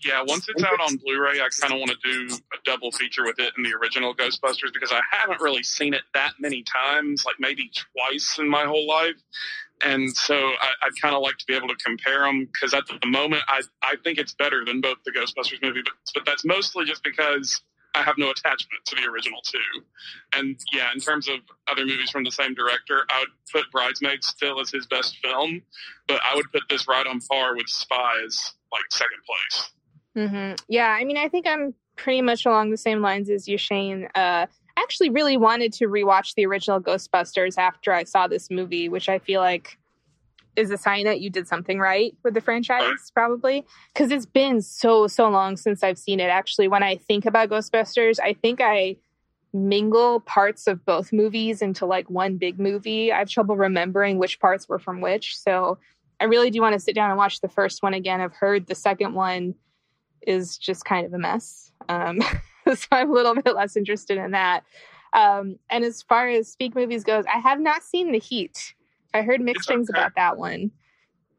Yeah, 0.06 0.22
once 0.22 0.48
it's 0.48 0.64
out 0.64 0.80
on 0.80 0.98
Blu-ray, 0.98 1.40
I 1.42 1.50
kind 1.60 1.74
of 1.74 1.80
want 1.80 1.90
to 1.90 1.98
do 2.04 2.36
a 2.54 2.58
double 2.64 2.92
feature 2.92 3.24
with 3.26 3.40
it 3.40 3.54
and 3.58 3.66
the 3.66 3.74
original 3.74 4.14
Ghostbusters 4.14 4.72
because 4.72 4.92
I 4.92 5.02
haven't 5.12 5.42
really 5.42 5.64
seen 5.64 5.96
it 5.96 6.04
that 6.14 6.34
many 6.40 6.64
times, 6.64 7.26
like 7.26 7.38
maybe 7.40 7.72
twice 7.74 8.38
in 8.38 8.48
my 8.48 8.66
whole 8.66 8.88
life. 8.88 9.16
And 9.84 10.16
so 10.16 10.36
I, 10.36 10.86
would 10.86 11.02
kind 11.02 11.16
of 11.16 11.24
like 11.24 11.38
to 11.40 11.46
be 11.48 11.56
able 11.56 11.70
to 11.70 11.76
compare 11.84 12.20
them 12.20 12.46
because 12.46 12.76
at 12.76 12.84
the 12.88 13.08
moment 13.08 13.44
I 13.48 13.62
I 13.82 13.96
think 14.04 14.20
it's 14.20 14.34
better 14.34 14.64
than 14.64 14.80
both 14.80 14.98
the 15.06 15.12
Ghostbusters 15.12 15.62
movie, 15.62 15.82
but 15.84 15.94
but 16.14 16.24
that's 16.24 16.46
mostly 16.46 16.86
just 16.86 17.04
because 17.04 17.62
I 17.96 18.04
have 18.04 18.18
no 18.18 18.30
attachment 18.30 18.86
to 18.86 18.96
the 18.96 19.10
original 19.10 19.42
two. 19.44 19.82
And 20.34 20.58
yeah, 20.72 20.92
in 20.94 21.00
terms 21.00 21.28
of 21.28 21.40
other 21.68 21.86
movies 21.86 22.12
from 22.12 22.24
the 22.24 22.32
same 22.32 22.54
director, 22.54 23.06
I 23.10 23.22
would 23.22 23.30
put 23.52 23.72
Bridesmaids 23.72 24.28
still 24.28 24.60
as 24.60 24.70
his 24.70 24.86
best 24.86 25.18
film, 25.18 25.64
but 26.08 26.20
I 26.24 26.36
would 26.36 26.52
put 26.52 26.64
this 26.70 26.88
right 26.88 27.08
on 27.08 27.22
par 27.22 27.56
with 27.56 27.68
Spies, 27.68 28.54
like 28.72 28.84
second 28.92 29.20
place. 29.26 29.72
Mm-hmm. 30.16 30.56
Yeah, 30.68 30.90
I 30.90 31.04
mean, 31.04 31.18
I 31.18 31.28
think 31.30 31.48
I'm 31.48 31.74
pretty 31.96 32.22
much 32.22 32.46
along 32.46 32.72
the 32.72 32.78
same 32.78 33.02
lines 33.02 33.30
as 33.30 33.48
you, 33.48 33.58
Shane. 33.58 34.06
Uh, 34.16 34.46
I 34.78 34.82
actually 34.82 35.10
really 35.10 35.38
wanted 35.38 35.74
to 35.74 35.88
rewatch 35.88 36.36
the 36.36 36.46
original 36.46 36.82
Ghostbusters 36.82 37.58
after 37.58 37.94
I 37.94 38.04
saw 38.04 38.28
this 38.28 38.50
movie, 38.50 38.90
which 38.90 39.10
I 39.10 39.20
feel 39.20 39.42
like 39.42 39.78
is 40.56 40.72
a 40.72 40.78
sign 40.78 41.06
that 41.06 41.20
you 41.20 41.30
did 41.30 41.48
something 41.48 41.80
right 41.80 42.16
with 42.24 42.34
the 42.34 42.42
franchise, 42.42 43.12
probably. 43.14 43.66
Because 43.94 44.12
it's 44.12 44.26
been 44.26 44.62
so, 44.62 45.08
so 45.08 45.30
long 45.30 45.58
since 45.58 45.84
I've 45.84 45.98
seen 45.98 46.20
it. 46.20 46.30
Actually, 46.30 46.68
when 46.68 46.84
I 46.84 46.96
think 46.96 47.26
about 47.26 47.50
Ghostbusters, 47.50 48.20
I 48.22 48.34
think 48.34 48.62
I 48.62 48.96
mingle 49.54 50.20
parts 50.22 50.68
of 50.68 50.86
both 50.86 51.14
movies 51.14 51.62
into 51.62 51.86
like 51.86 52.10
one 52.10 52.38
big 52.38 52.60
movie. 52.60 53.12
I 53.12 53.20
have 53.20 53.30
trouble 53.30 53.56
remembering 53.56 54.18
which 54.18 54.40
parts 54.40 54.68
were 54.68 54.80
from 54.80 55.02
which. 55.02 55.38
So 55.38 55.78
I 56.20 56.26
really 56.26 56.50
do 56.50 56.62
want 56.62 56.74
to 56.74 56.80
sit 56.80 56.96
down 56.96 57.10
and 57.10 57.18
watch 57.18 57.42
the 57.42 57.50
first 57.50 57.82
one 57.82 57.94
again. 57.94 58.22
I've 58.22 58.34
heard 58.34 58.68
the 58.68 58.76
second 58.76 59.14
one 59.14 59.56
is 60.28 60.58
just 60.58 60.86
kind 60.86 61.06
of 61.06 61.14
a 61.14 61.18
mess. 61.18 61.72
Um, 61.90 62.20
so 62.74 62.88
I'm 62.92 63.10
a 63.10 63.14
little 63.14 63.36
bit 63.36 63.56
less 63.56 63.76
interested 63.76 64.18
in 64.18 64.32
that. 64.32 64.64
Um, 65.14 65.58
and 65.70 65.84
as 65.84 66.02
far 66.02 66.28
as 66.28 66.56
Feig 66.60 66.76
movies 66.76 67.04
goes, 67.04 67.26
I 67.34 67.40
have 67.40 67.60
not 67.60 67.84
seen 67.84 68.12
The 68.12 68.20
Heat. 68.20 68.74
I 69.14 69.22
heard 69.22 69.40
mixed 69.40 69.68
things 69.68 69.90
about 69.90 70.12
that 70.18 70.38
one. 70.38 70.72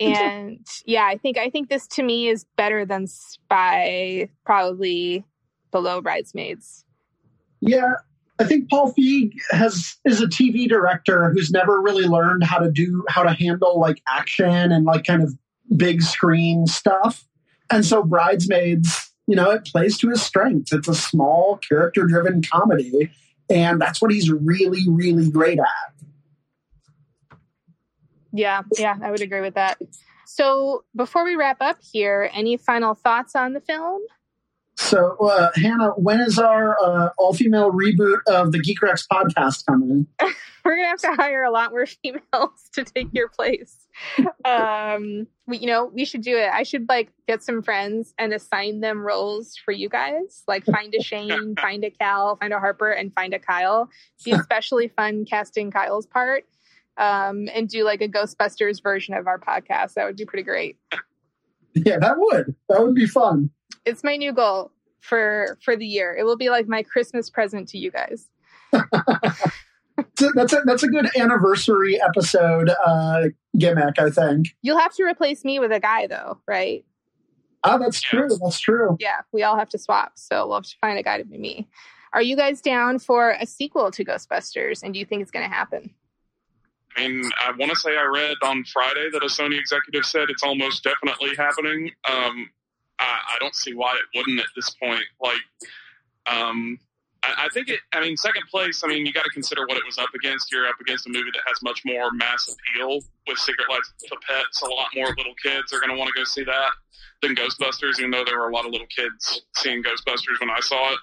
And 0.01 0.67
yeah, 0.85 1.05
I 1.07 1.17
think 1.17 1.39
I 1.39 1.49
think 1.49 1.69
this 1.69 1.87
to 1.89 2.03
me 2.03 2.29
is 2.29 2.45
better 2.57 2.85
than 2.85 3.07
Spy, 3.07 4.29
probably 4.45 5.25
below 5.71 6.01
Bridesmaids. 6.01 6.85
Yeah, 7.61 7.95
I 8.39 8.45
think 8.45 8.69
Paul 8.69 8.93
Feig 8.93 9.33
has 9.51 9.97
is 10.05 10.21
a 10.21 10.27
TV 10.27 10.69
director 10.69 11.31
who's 11.31 11.51
never 11.51 11.81
really 11.81 12.05
learned 12.05 12.45
how 12.45 12.59
to 12.59 12.71
do 12.71 13.05
how 13.09 13.23
to 13.23 13.33
handle 13.33 13.81
like 13.81 14.03
action 14.09 14.73
and 14.73 14.85
like 14.85 15.05
kind 15.05 15.23
of 15.23 15.35
big 15.77 16.03
screen 16.03 16.67
stuff. 16.67 17.27
And 17.71 17.85
so 17.85 18.03
Bridesmaids, 18.03 19.11
you 19.27 19.37
know, 19.37 19.51
it 19.51 19.65
plays 19.65 19.99
to 19.99 20.09
his 20.09 20.23
strengths. 20.23 20.73
It's 20.73 20.89
a 20.89 20.95
small 20.95 21.59
character 21.59 22.07
driven 22.07 22.43
comedy 22.43 23.11
and 23.49 23.81
that's 23.81 24.01
what 24.01 24.11
he's 24.11 24.31
really 24.31 24.83
really 24.89 25.31
great 25.31 25.59
at. 25.59 27.37
Yeah, 28.33 28.63
yeah, 28.77 28.97
I 29.03 29.11
would 29.11 29.23
agree 29.23 29.41
with 29.41 29.55
that. 29.55 29.81
So, 30.27 30.85
before 30.95 31.25
we 31.25 31.37
wrap 31.37 31.59
up 31.61 31.79
here, 31.81 32.29
any 32.35 32.57
final 32.57 32.95
thoughts 32.95 33.35
on 33.35 33.53
the 33.53 33.61
film? 33.61 34.03
So, 34.77 35.17
uh, 35.19 35.51
Hannah, 35.55 35.91
when 35.93 36.21
is 36.21 36.39
our 36.39 36.77
uh, 36.79 37.09
all 37.17 37.33
female 37.33 37.73
reboot 37.73 38.19
of 38.27 38.53
the 38.53 38.59
Geek 38.59 38.83
Rex 38.83 39.07
podcast 39.11 39.65
coming? 39.65 40.07
We're 40.65 40.77
gonna 40.77 40.89
have 40.89 41.01
to 41.01 41.15
hire 41.15 41.45
a 41.45 41.51
lot 41.51 41.71
more 41.71 41.87
females 42.03 42.69
to 42.75 42.85
take 42.85 43.09
your 43.13 43.29
place. 43.29 43.87
Um, 44.45 45.29
we, 45.47 45.59
you 45.59 45.67
know, 45.67 45.87
we 45.87 46.05
should 46.05 46.21
do 46.21 46.37
it. 46.37 46.51
I 46.53 46.63
should 46.63 46.89
like 46.91 47.11
get 47.27 47.43
some 47.43 47.63
friends 47.63 48.13
and 48.19 48.35
assign 48.35 48.81
them 48.81 49.01
roles 49.01 49.57
for 49.57 49.73
you 49.73 49.89
guys. 49.89 50.43
Like, 50.47 50.65
find 50.67 50.95
a 50.95 51.03
Shane, 51.03 51.57
find 51.61 51.83
a 51.83 51.91
Cal, 51.91 52.37
find 52.37 52.53
a 52.53 52.59
Harper, 52.59 52.91
and 52.91 53.15
find 53.15 53.33
a 53.33 53.39
Kyle. 53.39 53.89
Be 54.25 54.33
especially 54.33 54.89
fun 54.89 55.25
casting 55.25 55.71
Kyle's 55.71 56.07
part. 56.07 56.45
Um, 56.99 57.49
and 57.55 57.69
do 57.69 57.85
like 57.85 58.01
a 58.01 58.09
Ghostbusters 58.09 58.83
version 58.83 59.15
of 59.15 59.27
our 59.27 59.39
podcast. 59.39 59.95
That 59.95 60.07
would 60.07 60.17
be 60.17 60.25
pretty 60.25 60.45
great. 60.45 60.79
Yeah, 61.75 61.99
that 61.99 62.15
would. 62.17 62.55
That 62.69 62.83
would 62.83 62.95
be 62.95 63.07
fun 63.07 63.51
it's 63.87 64.05
my 64.05 64.17
new 64.17 64.33
goal 64.33 64.73
for 65.01 65.59
for 65.63 65.77
the 65.77 65.87
year. 65.87 66.15
It 66.15 66.25
will 66.25 66.37
be 66.37 66.51
like 66.51 66.69
my 66.69 66.83
Christmas 66.83 67.31
present 67.31 67.69
to 67.69 67.79
you 67.79 67.91
guys. 67.91 68.29
that's 70.35 70.53
a 70.53 70.63
that's 70.65 70.83
a 70.83 70.89
good 70.89 71.09
anniversary 71.17 72.01
episode 72.01 72.71
uh, 72.85 73.29
gimmick, 73.57 73.99
I 73.99 74.11
think. 74.11 74.49
You'll 74.63 74.79
have 74.79 74.95
to 74.97 75.05
replace 75.05 75.45
me 75.45 75.59
with 75.59 75.73
a 75.73 75.81
guy, 75.81 76.07
though, 76.07 76.39
right? 76.47 76.85
Oh, 77.65 77.79
that's 77.79 78.01
true. 78.01 78.29
That's 78.43 78.61
true. 78.61 78.97
Yeah, 79.01 79.21
we 79.33 79.43
all 79.43 79.59
have 79.59 79.69
to 79.71 79.79
swap, 79.79 80.13
so 80.17 80.47
we'll 80.47 80.57
have 80.57 80.65
to 80.65 80.77
find 80.81 80.99
a 80.99 81.03
guy 81.03 81.19
to 81.19 81.25
be 81.25 81.39
me. 81.39 81.69
Are 82.13 82.23
you 82.23 82.37
guys 82.37 82.61
down 82.61 82.99
for 82.99 83.37
a 83.41 83.47
sequel 83.47 83.91
to 83.91 84.05
Ghostbusters? 84.05 84.83
And 84.83 84.95
do 84.95 85.01
you 85.01 85.07
think 85.07 85.23
it's 85.23 85.31
going 85.31 85.49
to 85.49 85.55
happen? 85.55 85.91
I 86.97 87.09
mean, 87.09 87.31
I 87.39 87.53
want 87.59 87.71
to 87.73 87.77
say 87.77 87.91
I 87.91 88.05
read 88.05 88.37
on 88.43 88.65
Friday 88.65 89.11
that 89.13 89.23
a 89.23 89.27
Sony 89.27 89.59
executive 89.59 90.07
said 90.07 90.31
it's 90.31 90.43
almost 90.43 90.85
definitely 90.85 91.35
happening. 91.37 91.91
Um, 92.09 92.49
I, 92.99 93.19
I 93.35 93.37
don't 93.41 93.55
see 93.55 93.75
why 93.75 93.95
it 93.95 94.19
wouldn't 94.19 94.41
at 94.41 94.47
this 94.55 94.71
point. 94.71 95.05
Like, 95.21 95.41
um, 96.27 96.79
I, 97.23 97.47
I 97.47 97.49
think 97.53 97.69
it. 97.69 97.81
I 97.93 98.01
mean, 98.01 98.17
second 98.17 98.45
place. 98.51 98.83
I 98.85 98.89
mean, 98.89 99.07
you 99.07 99.13
got 99.13 99.25
to 99.25 99.31
consider 99.31 99.67
what 99.67 99.77
it 99.77 99.85
was 99.85 99.99
up 99.99 100.09
against. 100.15 100.51
You're 100.53 100.67
up 100.67 100.81
against 100.81 101.07
a 101.07 101.11
movie 101.11 101.31
that 101.33 101.43
has 101.47 101.63
much 101.63 101.83
more 101.85 102.11
mass 102.13 102.49
appeal 102.49 103.01
with 103.27 103.39
Secret 103.39 103.69
Life 103.69 103.85
of 104.11 104.19
Pets. 104.27 104.63
A 104.63 104.67
lot 104.67 104.89
more 104.95 105.15
little 105.17 105.35
kids 105.43 105.73
are 105.73 105.81
going 105.81 105.91
to 105.91 105.97
want 105.97 106.11
to 106.15 106.19
go 106.19 106.25
see 106.25 106.45
that 106.45 106.71
than 107.23 107.35
Ghostbusters. 107.35 107.99
Even 107.99 108.11
though 108.11 108.25
there 108.25 108.39
were 108.39 108.49
a 108.49 108.53
lot 108.53 108.67
of 108.67 108.73
little 108.73 108.87
kids 108.89 109.43
seeing 109.57 109.83
Ghostbusters 109.83 110.41
when 110.41 110.51
I 110.51 110.61
saw 110.61 110.93
it. 110.93 110.99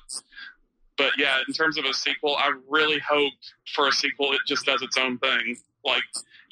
But 0.98 1.12
yeah, 1.18 1.40
in 1.48 1.54
terms 1.54 1.78
of 1.78 1.86
a 1.86 1.94
sequel, 1.94 2.36
I 2.36 2.54
really 2.70 3.00
hoped 3.00 3.54
for 3.74 3.88
a 3.88 3.92
sequel. 3.92 4.32
It 4.34 4.42
just 4.48 4.66
does 4.66 4.82
its 4.82 4.98
own 4.98 5.18
thing. 5.18 5.58
Like, 5.84 6.04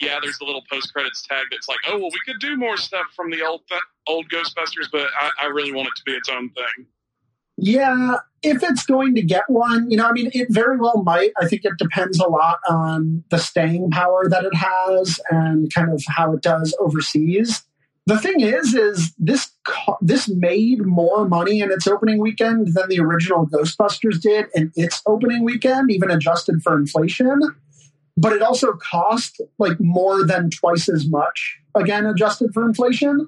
yeah, 0.02 0.20
there's 0.22 0.38
the 0.40 0.46
little 0.46 0.64
post 0.70 0.92
credits 0.92 1.26
tag 1.26 1.46
that's 1.52 1.70
like, 1.70 1.78
oh 1.88 1.98
well, 1.98 2.10
we 2.12 2.20
could 2.26 2.40
do 2.42 2.58
more 2.58 2.76
stuff 2.76 3.06
from 3.16 3.30
the 3.30 3.44
old 3.44 3.62
th- 3.70 3.82
old 4.08 4.28
Ghostbusters, 4.30 4.88
but 4.92 5.08
I, 5.18 5.30
I 5.44 5.46
really 5.46 5.72
want 5.72 5.88
it 5.88 5.94
to 5.98 6.04
be 6.06 6.14
its 6.14 6.28
own 6.28 6.50
thing. 6.50 6.88
Yeah, 7.58 8.16
if 8.42 8.64
it's 8.64 8.86
going 8.86 9.14
to 9.16 9.22
get 9.22 9.44
one, 9.48 9.92
you 9.92 9.98
know, 9.98 10.08
I 10.08 10.14
mean, 10.14 10.32
it 10.34 10.48
very 10.50 10.78
well 10.78 11.04
might. 11.04 11.32
I 11.40 11.48
think 11.48 11.64
it 11.64 11.74
depends 11.78 12.20
a 12.20 12.28
lot 12.28 12.58
on 12.68 13.24
the 13.30 13.38
staying 13.38 13.92
power 13.92 14.28
that 14.28 14.44
it 14.44 14.56
has 14.56 15.20
and 15.30 15.72
kind 15.72 15.92
of 15.92 16.02
how 16.08 16.34
it 16.34 16.42
does 16.42 16.76
overseas. 16.80 17.64
The 18.08 18.18
thing 18.18 18.40
is, 18.40 18.74
is 18.74 19.14
this 19.20 19.52
this 20.02 20.28
made 20.28 20.82
more 20.82 21.28
money 21.28 21.60
in 21.60 21.72
its 21.72 21.86
opening 21.86 22.18
weekend 22.18 22.74
than 22.74 22.90
the 22.90 23.00
original 23.00 23.46
Ghostbusters 23.46 24.20
did 24.20 24.48
in 24.56 24.72
its 24.76 25.04
opening 25.06 25.44
weekend, 25.44 25.92
even 25.92 26.10
adjusted 26.10 26.64
for 26.64 26.76
inflation 26.76 27.42
but 28.18 28.34
it 28.34 28.42
also 28.42 28.74
cost 28.74 29.42
like 29.58 29.80
more 29.80 30.26
than 30.26 30.50
twice 30.50 30.90
as 30.90 31.08
much, 31.08 31.58
again, 31.76 32.06
adjusted 32.06 32.54
for 32.54 32.66
inflation. 32.66 33.28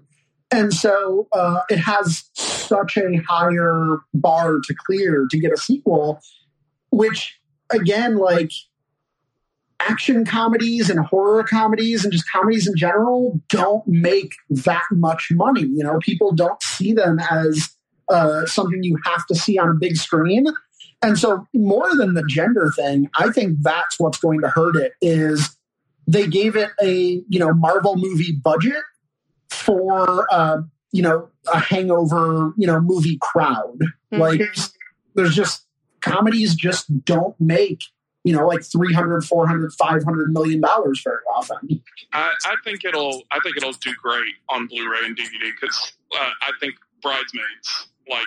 And 0.51 0.73
so 0.73 1.27
uh, 1.31 1.61
it 1.69 1.77
has 1.77 2.25
such 2.33 2.97
a 2.97 3.15
higher 3.27 3.97
bar 4.13 4.59
to 4.63 4.75
clear 4.85 5.25
to 5.31 5.39
get 5.39 5.51
a 5.51 5.57
sequel, 5.57 6.21
which, 6.91 7.39
again, 7.71 8.17
like 8.17 8.51
action 9.79 10.25
comedies 10.25 10.89
and 10.89 10.99
horror 10.99 11.43
comedies 11.43 12.03
and 12.03 12.13
just 12.13 12.29
comedies 12.31 12.67
in 12.67 12.75
general 12.75 13.41
don't 13.49 13.85
make 13.87 14.33
that 14.49 14.83
much 14.91 15.29
money. 15.31 15.61
You 15.61 15.83
know, 15.83 15.99
people 16.01 16.31
don't 16.31 16.61
see 16.61 16.93
them 16.93 17.19
as 17.31 17.75
uh, 18.09 18.45
something 18.45 18.83
you 18.83 18.97
have 19.05 19.25
to 19.27 19.35
see 19.35 19.57
on 19.57 19.69
a 19.69 19.73
big 19.73 19.97
screen. 19.97 20.45
And 21.03 21.19
so 21.19 21.47
more 21.53 21.95
than 21.95 22.13
the 22.13 22.23
gender 22.23 22.71
thing, 22.75 23.09
I 23.17 23.31
think 23.31 23.57
that's 23.61 23.99
what's 23.99 24.17
going 24.17 24.41
to 24.41 24.47
hurt 24.47 24.75
it 24.75 24.93
is 25.01 25.55
they 26.07 26.27
gave 26.27 26.55
it 26.55 26.69
a, 26.81 27.21
you 27.27 27.39
know, 27.39 27.53
Marvel 27.53 27.95
movie 27.95 28.31
budget 28.31 28.83
for 29.49 30.27
uh, 30.33 30.61
you 30.93 31.01
know, 31.01 31.27
a 31.51 31.59
hangover, 31.59 32.53
you 32.55 32.67
know, 32.67 32.79
movie 32.79 33.17
crowd. 33.19 33.79
Mm-hmm. 33.79 34.19
Like 34.19 34.41
there's 35.15 35.35
just 35.35 35.65
comedies 36.01 36.55
just 36.55 37.03
don't 37.05 37.35
make 37.39 37.81
you 38.25 38.33
know 38.33 38.45
like 38.45 38.63
300 38.63 39.23
400 39.23 39.71
500 39.73 40.33
million 40.33 40.59
dollars 40.59 41.01
very 41.03 41.21
often 41.33 41.81
I, 42.11 42.33
I, 42.45 42.55
think 42.63 42.83
it'll 42.83 43.23
i 43.31 43.39
think 43.39 43.55
it'll 43.55 43.71
do 43.71 43.93
great 44.01 44.35
on 44.49 44.67
blu-ray 44.67 45.05
and 45.05 45.17
dvd 45.17 45.51
because 45.59 45.93
uh, 46.11 46.29
i 46.41 46.51
think 46.59 46.75
bridesmaids 47.01 47.87
like 48.09 48.25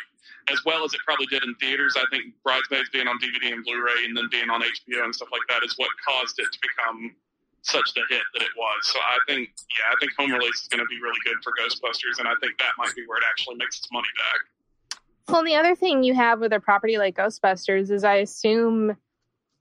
as 0.51 0.65
well 0.65 0.85
as 0.85 0.95
it 0.95 1.01
probably 1.05 1.27
did 1.27 1.43
in 1.45 1.55
theaters. 1.57 1.97
I 1.97 2.05
think 2.11 2.35
Bridesmaids 2.43 2.89
being 2.91 3.09
on 3.09 3.19
DVD 3.19 3.53
and 3.53 3.65
Blu-ray 3.65 4.05
and 4.05 4.17
then 4.17 4.29
being 4.31 4.51
on 4.51 4.63
HBO 4.63 5.05
and 5.05 5.15
stuff 5.15 5.29
like 5.33 5.43
that 5.49 5.65
is 5.65 5.75
what 5.77 5.91
caused 6.07 6.39
it 6.39 6.47
to 6.51 6.59
become 6.63 7.15
such 7.63 7.94
the 7.94 8.03
hit 8.09 8.23
that 8.35 8.42
it 8.42 8.55
was. 8.57 8.87
So 8.87 8.99
I 9.01 9.19
think, 9.27 9.51
yeah, 9.71 9.90
I 9.90 9.97
think 9.99 10.13
home 10.17 10.31
release 10.31 10.63
is 10.63 10.69
going 10.69 10.79
to 10.79 10.87
be 10.87 11.01
really 11.03 11.19
good 11.25 11.37
for 11.42 11.53
Ghostbusters, 11.59 12.21
and 12.21 12.29
I 12.29 12.35
think 12.40 12.59
that 12.59 12.73
might 12.79 12.94
be 12.94 13.03
where 13.07 13.19
it 13.19 13.25
actually 13.29 13.57
makes 13.57 13.79
its 13.79 13.90
money 13.90 14.09
back. 14.17 15.01
Well, 15.29 15.42
the 15.42 15.57
other 15.57 15.75
thing 15.75 16.05
you 16.05 16.15
have 16.15 16.38
with 16.38 16.53
a 16.53 16.61
property 16.61 16.99
like 16.99 17.17
Ghostbusters 17.17 17.90
is 17.90 18.05
I 18.05 18.17
assume 18.17 18.97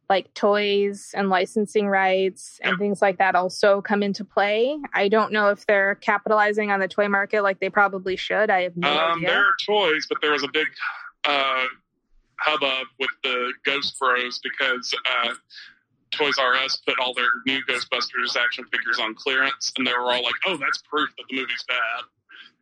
like 0.09 0.33
toys 0.33 1.11
and 1.15 1.29
licensing 1.29 1.87
rights 1.87 2.59
and 2.63 2.77
things 2.77 3.01
like 3.01 3.17
that 3.17 3.35
also 3.35 3.81
come 3.81 4.03
into 4.03 4.23
play. 4.23 4.77
I 4.93 5.07
don't 5.07 5.31
know 5.31 5.49
if 5.49 5.65
they're 5.65 5.95
capitalizing 5.95 6.71
on 6.71 6.79
the 6.79 6.87
toy 6.87 7.07
market 7.07 7.41
like 7.41 7.59
they 7.59 7.69
probably 7.69 8.15
should. 8.15 8.49
I 8.49 8.61
have 8.63 8.77
no 8.77 8.89
um, 8.89 9.17
idea. 9.17 9.29
There 9.29 9.41
are 9.41 9.55
toys, 9.65 10.05
but 10.07 10.19
there 10.21 10.31
was 10.31 10.43
a 10.43 10.49
big 10.53 10.67
uh, 11.23 11.65
hubbub 12.37 12.87
with 12.99 13.09
the 13.23 13.53
Ghost 13.65 13.97
Bros 13.99 14.39
because 14.43 14.93
uh, 15.23 15.33
Toys 16.11 16.37
R 16.39 16.55
Us 16.55 16.81
put 16.85 16.99
all 16.99 17.13
their 17.13 17.29
new 17.45 17.59
Ghostbusters 17.65 18.35
action 18.37 18.65
figures 18.71 18.99
on 18.99 19.15
clearance, 19.15 19.73
and 19.77 19.85
they 19.85 19.91
were 19.91 20.11
all 20.11 20.23
like, 20.23 20.33
"Oh, 20.45 20.57
that's 20.57 20.81
proof 20.89 21.09
that 21.17 21.23
the 21.29 21.35
movie's 21.35 21.65
bad." 21.67 22.03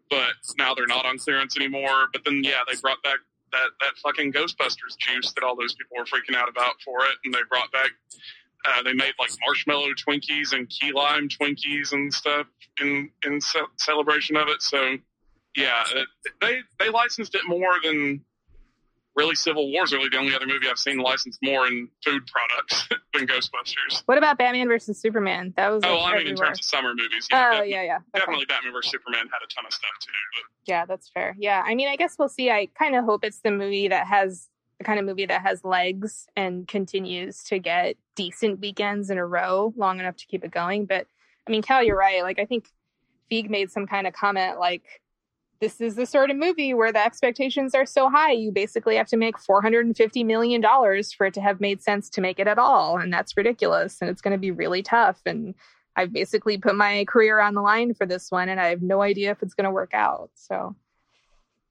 But 0.09 0.33
now 0.57 0.73
they're 0.73 0.87
not 0.87 1.05
on 1.05 1.17
clearance 1.17 1.55
anymore. 1.57 2.07
But 2.11 2.23
then, 2.25 2.41
yeah, 2.43 2.61
they 2.67 2.79
brought 2.81 3.01
back 3.03 3.17
that 3.53 3.69
that 3.79 3.93
fucking 4.03 4.33
Ghostbusters 4.33 4.97
juice 4.97 5.31
that 5.33 5.43
all 5.43 5.55
those 5.55 5.73
people 5.73 5.97
were 5.97 6.05
freaking 6.05 6.35
out 6.35 6.49
about 6.49 6.73
for 6.83 7.05
it, 7.05 7.15
and 7.23 7.33
they 7.33 7.39
brought 7.49 7.71
back. 7.71 7.91
Uh, 8.65 8.81
they 8.83 8.93
made 8.93 9.13
like 9.19 9.31
marshmallow 9.45 9.89
Twinkies 10.07 10.53
and 10.53 10.69
key 10.69 10.91
lime 10.93 11.27
Twinkies 11.29 11.91
and 11.93 12.13
stuff 12.13 12.47
in 12.81 13.09
in 13.25 13.39
ce- 13.39 13.71
celebration 13.77 14.35
of 14.37 14.47
it. 14.47 14.61
So, 14.61 14.97
yeah, 15.55 15.83
they 16.41 16.59
they 16.79 16.89
licensed 16.89 17.35
it 17.35 17.41
more 17.47 17.75
than 17.83 18.23
really 19.15 19.35
Civil 19.35 19.71
War 19.71 19.83
is 19.83 19.93
really 19.93 20.09
the 20.09 20.17
only 20.17 20.35
other 20.35 20.47
movie 20.47 20.67
I've 20.69 20.79
seen 20.79 20.97
licensed 20.97 21.39
more 21.43 21.67
in 21.67 21.89
food 22.03 22.23
products 22.27 22.87
than 23.13 23.27
Ghostbusters. 23.27 24.03
What 24.05 24.17
about 24.17 24.37
Batman 24.37 24.67
versus 24.67 24.99
Superman? 24.99 25.53
That 25.55 25.69
was 25.69 25.83
oh, 25.85 25.97
like, 25.97 26.15
I 26.15 26.17
mean 26.19 26.27
in 26.27 26.35
terms 26.35 26.59
of 26.59 26.65
summer 26.65 26.93
movies. 26.95 27.27
Oh 27.31 27.37
definitely, 27.37 27.71
yeah, 27.71 27.83
yeah. 27.83 27.95
Okay. 27.97 28.19
definitely 28.19 28.45
Batman 28.45 28.73
versus 28.73 28.91
Superman 28.91 29.25
had 29.31 29.43
a 29.43 29.53
ton 29.53 29.65
of 29.65 29.73
stuff 29.73 29.91
too. 30.01 30.11
But 30.35 30.71
Yeah, 30.71 30.85
that's 30.85 31.09
fair. 31.09 31.35
Yeah, 31.39 31.63
I 31.65 31.75
mean, 31.75 31.87
I 31.87 31.95
guess 31.95 32.15
we'll 32.17 32.29
see. 32.29 32.49
I 32.49 32.67
kind 32.77 32.95
of 32.95 33.05
hope 33.05 33.23
it's 33.23 33.39
the 33.41 33.51
movie 33.51 33.87
that 33.87 34.07
has 34.07 34.49
the 34.79 34.83
kind 34.83 34.99
of 34.99 35.05
movie 35.05 35.25
that 35.25 35.41
has 35.41 35.63
legs 35.63 36.27
and 36.35 36.67
continues 36.67 37.43
to 37.43 37.59
get 37.59 37.95
decent 38.15 38.59
weekends 38.59 39.09
in 39.09 39.17
a 39.17 39.25
row, 39.25 39.73
long 39.77 39.99
enough 39.99 40.17
to 40.17 40.25
keep 40.27 40.43
it 40.43 40.51
going. 40.51 40.85
But 40.85 41.07
I 41.47 41.51
mean, 41.51 41.61
Cal, 41.61 41.83
you're 41.83 41.97
right. 41.97 42.23
Like, 42.23 42.39
I 42.39 42.45
think 42.45 42.67
Feig 43.31 43.49
made 43.49 43.71
some 43.71 43.87
kind 43.87 44.07
of 44.07 44.13
comment 44.13 44.59
like, 44.59 45.01
"This 45.63 45.79
is 45.79 45.95
the 45.95 46.05
sort 46.05 46.29
of 46.29 46.35
movie 46.35 46.73
where 46.73 46.91
the 46.91 47.03
expectations 47.03 47.73
are 47.73 47.85
so 47.85 48.09
high, 48.09 48.33
you 48.33 48.51
basically 48.51 48.97
have 48.97 49.07
to 49.07 49.17
make 49.17 49.39
450 49.39 50.23
million 50.25 50.59
dollars 50.59 51.13
for 51.13 51.27
it 51.27 51.33
to 51.35 51.41
have 51.41 51.61
made 51.61 51.81
sense 51.81 52.09
to 52.11 52.21
make 52.21 52.37
it 52.37 52.47
at 52.47 52.59
all, 52.59 52.97
and 52.97 53.13
that's 53.13 53.37
ridiculous, 53.37 54.01
and 54.01 54.09
it's 54.09 54.21
going 54.21 54.33
to 54.33 54.37
be 54.37 54.51
really 54.51 54.83
tough." 54.83 55.21
And 55.25 55.55
I've 55.95 56.11
basically 56.11 56.57
put 56.57 56.75
my 56.75 57.05
career 57.05 57.39
on 57.39 57.53
the 57.53 57.61
line 57.61 57.93
for 57.93 58.05
this 58.05 58.29
one, 58.29 58.49
and 58.49 58.59
I 58.59 58.67
have 58.67 58.81
no 58.81 59.01
idea 59.01 59.31
if 59.31 59.41
it's 59.41 59.53
going 59.53 59.65
to 59.65 59.71
work 59.71 59.93
out. 59.93 60.31
So. 60.35 60.75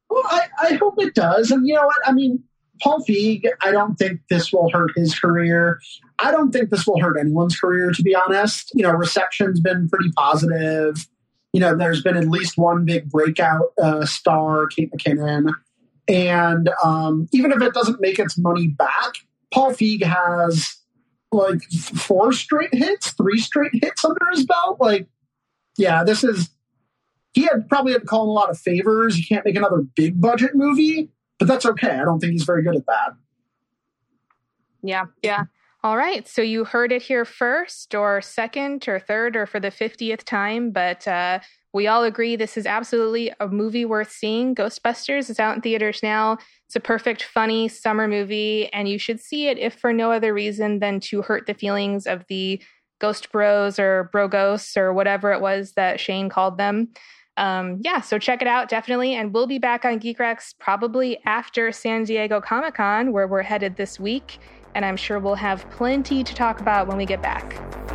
Well, 0.09 0.23
I, 0.27 0.49
I 0.61 0.75
hope 0.75 0.95
it 0.99 1.15
does. 1.15 1.51
And 1.51 1.67
you 1.67 1.75
know 1.75 1.87
what? 1.87 1.97
I 2.07 2.13
mean, 2.13 2.43
Paul 2.83 3.05
Feig, 3.05 3.45
I 3.61 3.71
don't 3.71 3.97
think 3.97 4.21
this 4.29 4.53
will 4.53 4.71
hurt 4.71 4.93
his 4.97 5.19
career. 5.19 5.81
I 6.19 6.31
don't 6.31 6.51
think 6.51 6.71
this 6.71 6.87
will 6.87 7.01
hurt 7.01 7.19
anyone's 7.19 7.59
career, 7.59 7.93
to 7.93 8.03
be 8.03 8.15
honest. 8.15 8.73
You 8.75 8.83
know, 8.83 8.93
reception's 8.93 9.61
been 9.61 9.89
pretty 9.89 10.11
positive. 10.17 11.07
You 11.53 11.61
know, 11.61 11.77
there's 11.77 12.03
been 12.03 12.17
at 12.17 12.29
least 12.29 12.57
one 12.57 12.85
big 12.85 13.11
breakout 13.11 13.73
uh, 13.81 14.07
star, 14.07 14.67
Kate 14.67 14.91
McKinnon. 14.93 15.53
And 16.09 16.71
um, 16.83 17.29
even 17.33 17.53
if 17.53 17.61
it 17.63 17.75
doesn't 17.75 18.01
make 18.01 18.19
its 18.19 18.39
money 18.39 18.69
back, 18.69 19.17
Paul 19.53 19.73
Feig 19.73 20.03
has 20.03 20.77
like 21.31 21.63
four 21.63 22.33
straight 22.33 22.75
hits, 22.75 23.13
three 23.13 23.39
straight 23.39 23.73
hits 23.75 24.05
under 24.05 24.27
his 24.33 24.45
belt. 24.45 24.79
Like, 24.81 25.07
yeah, 25.77 26.05
this 26.05 26.25
is 26.25 26.51
he 27.33 27.43
had 27.43 27.69
probably 27.69 27.93
had 27.93 28.03
to 28.03 28.07
call 28.07 28.25
in 28.25 28.29
a 28.29 28.33
lot 28.33 28.51
of 28.51 28.59
favors. 28.59 29.19
You 29.19 29.25
can't 29.27 29.45
make 29.45 29.57
another 29.57 29.85
big 29.97 30.21
budget 30.21 30.55
movie, 30.55 31.11
but 31.39 31.49
that's 31.49 31.65
okay. 31.65 31.91
I 31.91 32.05
don't 32.05 32.19
think 32.19 32.33
he's 32.33 32.45
very 32.45 32.63
good 32.63 32.77
at 32.77 32.87
that. 32.87 33.15
Yeah, 34.83 35.07
yeah. 35.23 35.45
All 35.85 35.97
right. 35.97 36.29
So 36.29 36.43
you 36.43 36.65
heard 36.65 36.93
it 36.93 37.03
here 37.03 37.25
first, 37.25 37.93
or 37.93 38.23
second, 38.23 38.87
or 38.87 39.01
third, 39.01 39.35
or 39.35 39.47
for 39.47 39.59
the 39.59 39.71
50th 39.71 40.23
time. 40.23 40.71
But 40.71 41.09
uh, 41.09 41.41
we 41.73 41.89
all 41.89 42.05
agree 42.05 42.37
this 42.37 42.57
is 42.57 42.67
absolutely 42.67 43.33
a 43.41 43.49
movie 43.49 43.85
worth 43.85 44.13
seeing. 44.13 44.55
Ghostbusters 44.55 45.29
is 45.29 45.41
out 45.41 45.57
in 45.57 45.61
theaters 45.61 46.01
now. 46.01 46.39
It's 46.69 46.77
a 46.77 46.81
perfect, 46.81 47.25
funny 47.25 47.67
summer 47.67 48.07
movie, 48.07 48.73
and 48.73 48.89
you 48.89 48.97
should 48.97 49.21
see 49.21 49.49
it 49.49 49.59
if 49.59 49.75
for 49.75 49.93
no 49.93 50.13
other 50.13 50.33
reason 50.33 50.79
than 50.79 51.01
to 51.01 51.21
hurt 51.21 51.47
the 51.47 51.55
feelings 51.55 52.07
of 52.07 52.25
the 52.29 52.63
Ghost 53.01 53.33
Bros 53.33 53.81
or 53.81 54.09
Bro 54.13 54.29
Ghosts 54.29 54.77
or 54.77 54.93
whatever 54.93 55.33
it 55.33 55.41
was 55.41 55.73
that 55.73 55.99
Shane 55.99 56.29
called 56.29 56.59
them. 56.59 56.91
Um, 57.37 57.81
yeah, 57.83 58.03
so 58.03 58.19
check 58.19 58.41
it 58.41 58.47
out 58.47 58.69
definitely, 58.69 59.15
and 59.15 59.35
we'll 59.35 59.49
be 59.49 59.59
back 59.59 59.85
on 59.85 59.99
Geek 59.99 60.21
Rex 60.21 60.55
probably 60.61 61.19
after 61.25 61.73
San 61.73 62.05
Diego 62.05 62.41
Comic 62.41 62.75
Con, 62.75 63.11
where 63.11 63.27
we're 63.27 63.43
headed 63.43 63.75
this 63.75 63.99
week 63.99 64.39
and 64.75 64.85
I'm 64.85 64.97
sure 64.97 65.19
we'll 65.19 65.35
have 65.35 65.69
plenty 65.71 66.25
to 66.25 66.35
talk 66.35 66.61
about 66.61 66.87
when 66.87 66.97
we 66.97 67.07
get 67.07 67.23
back. 67.23 67.92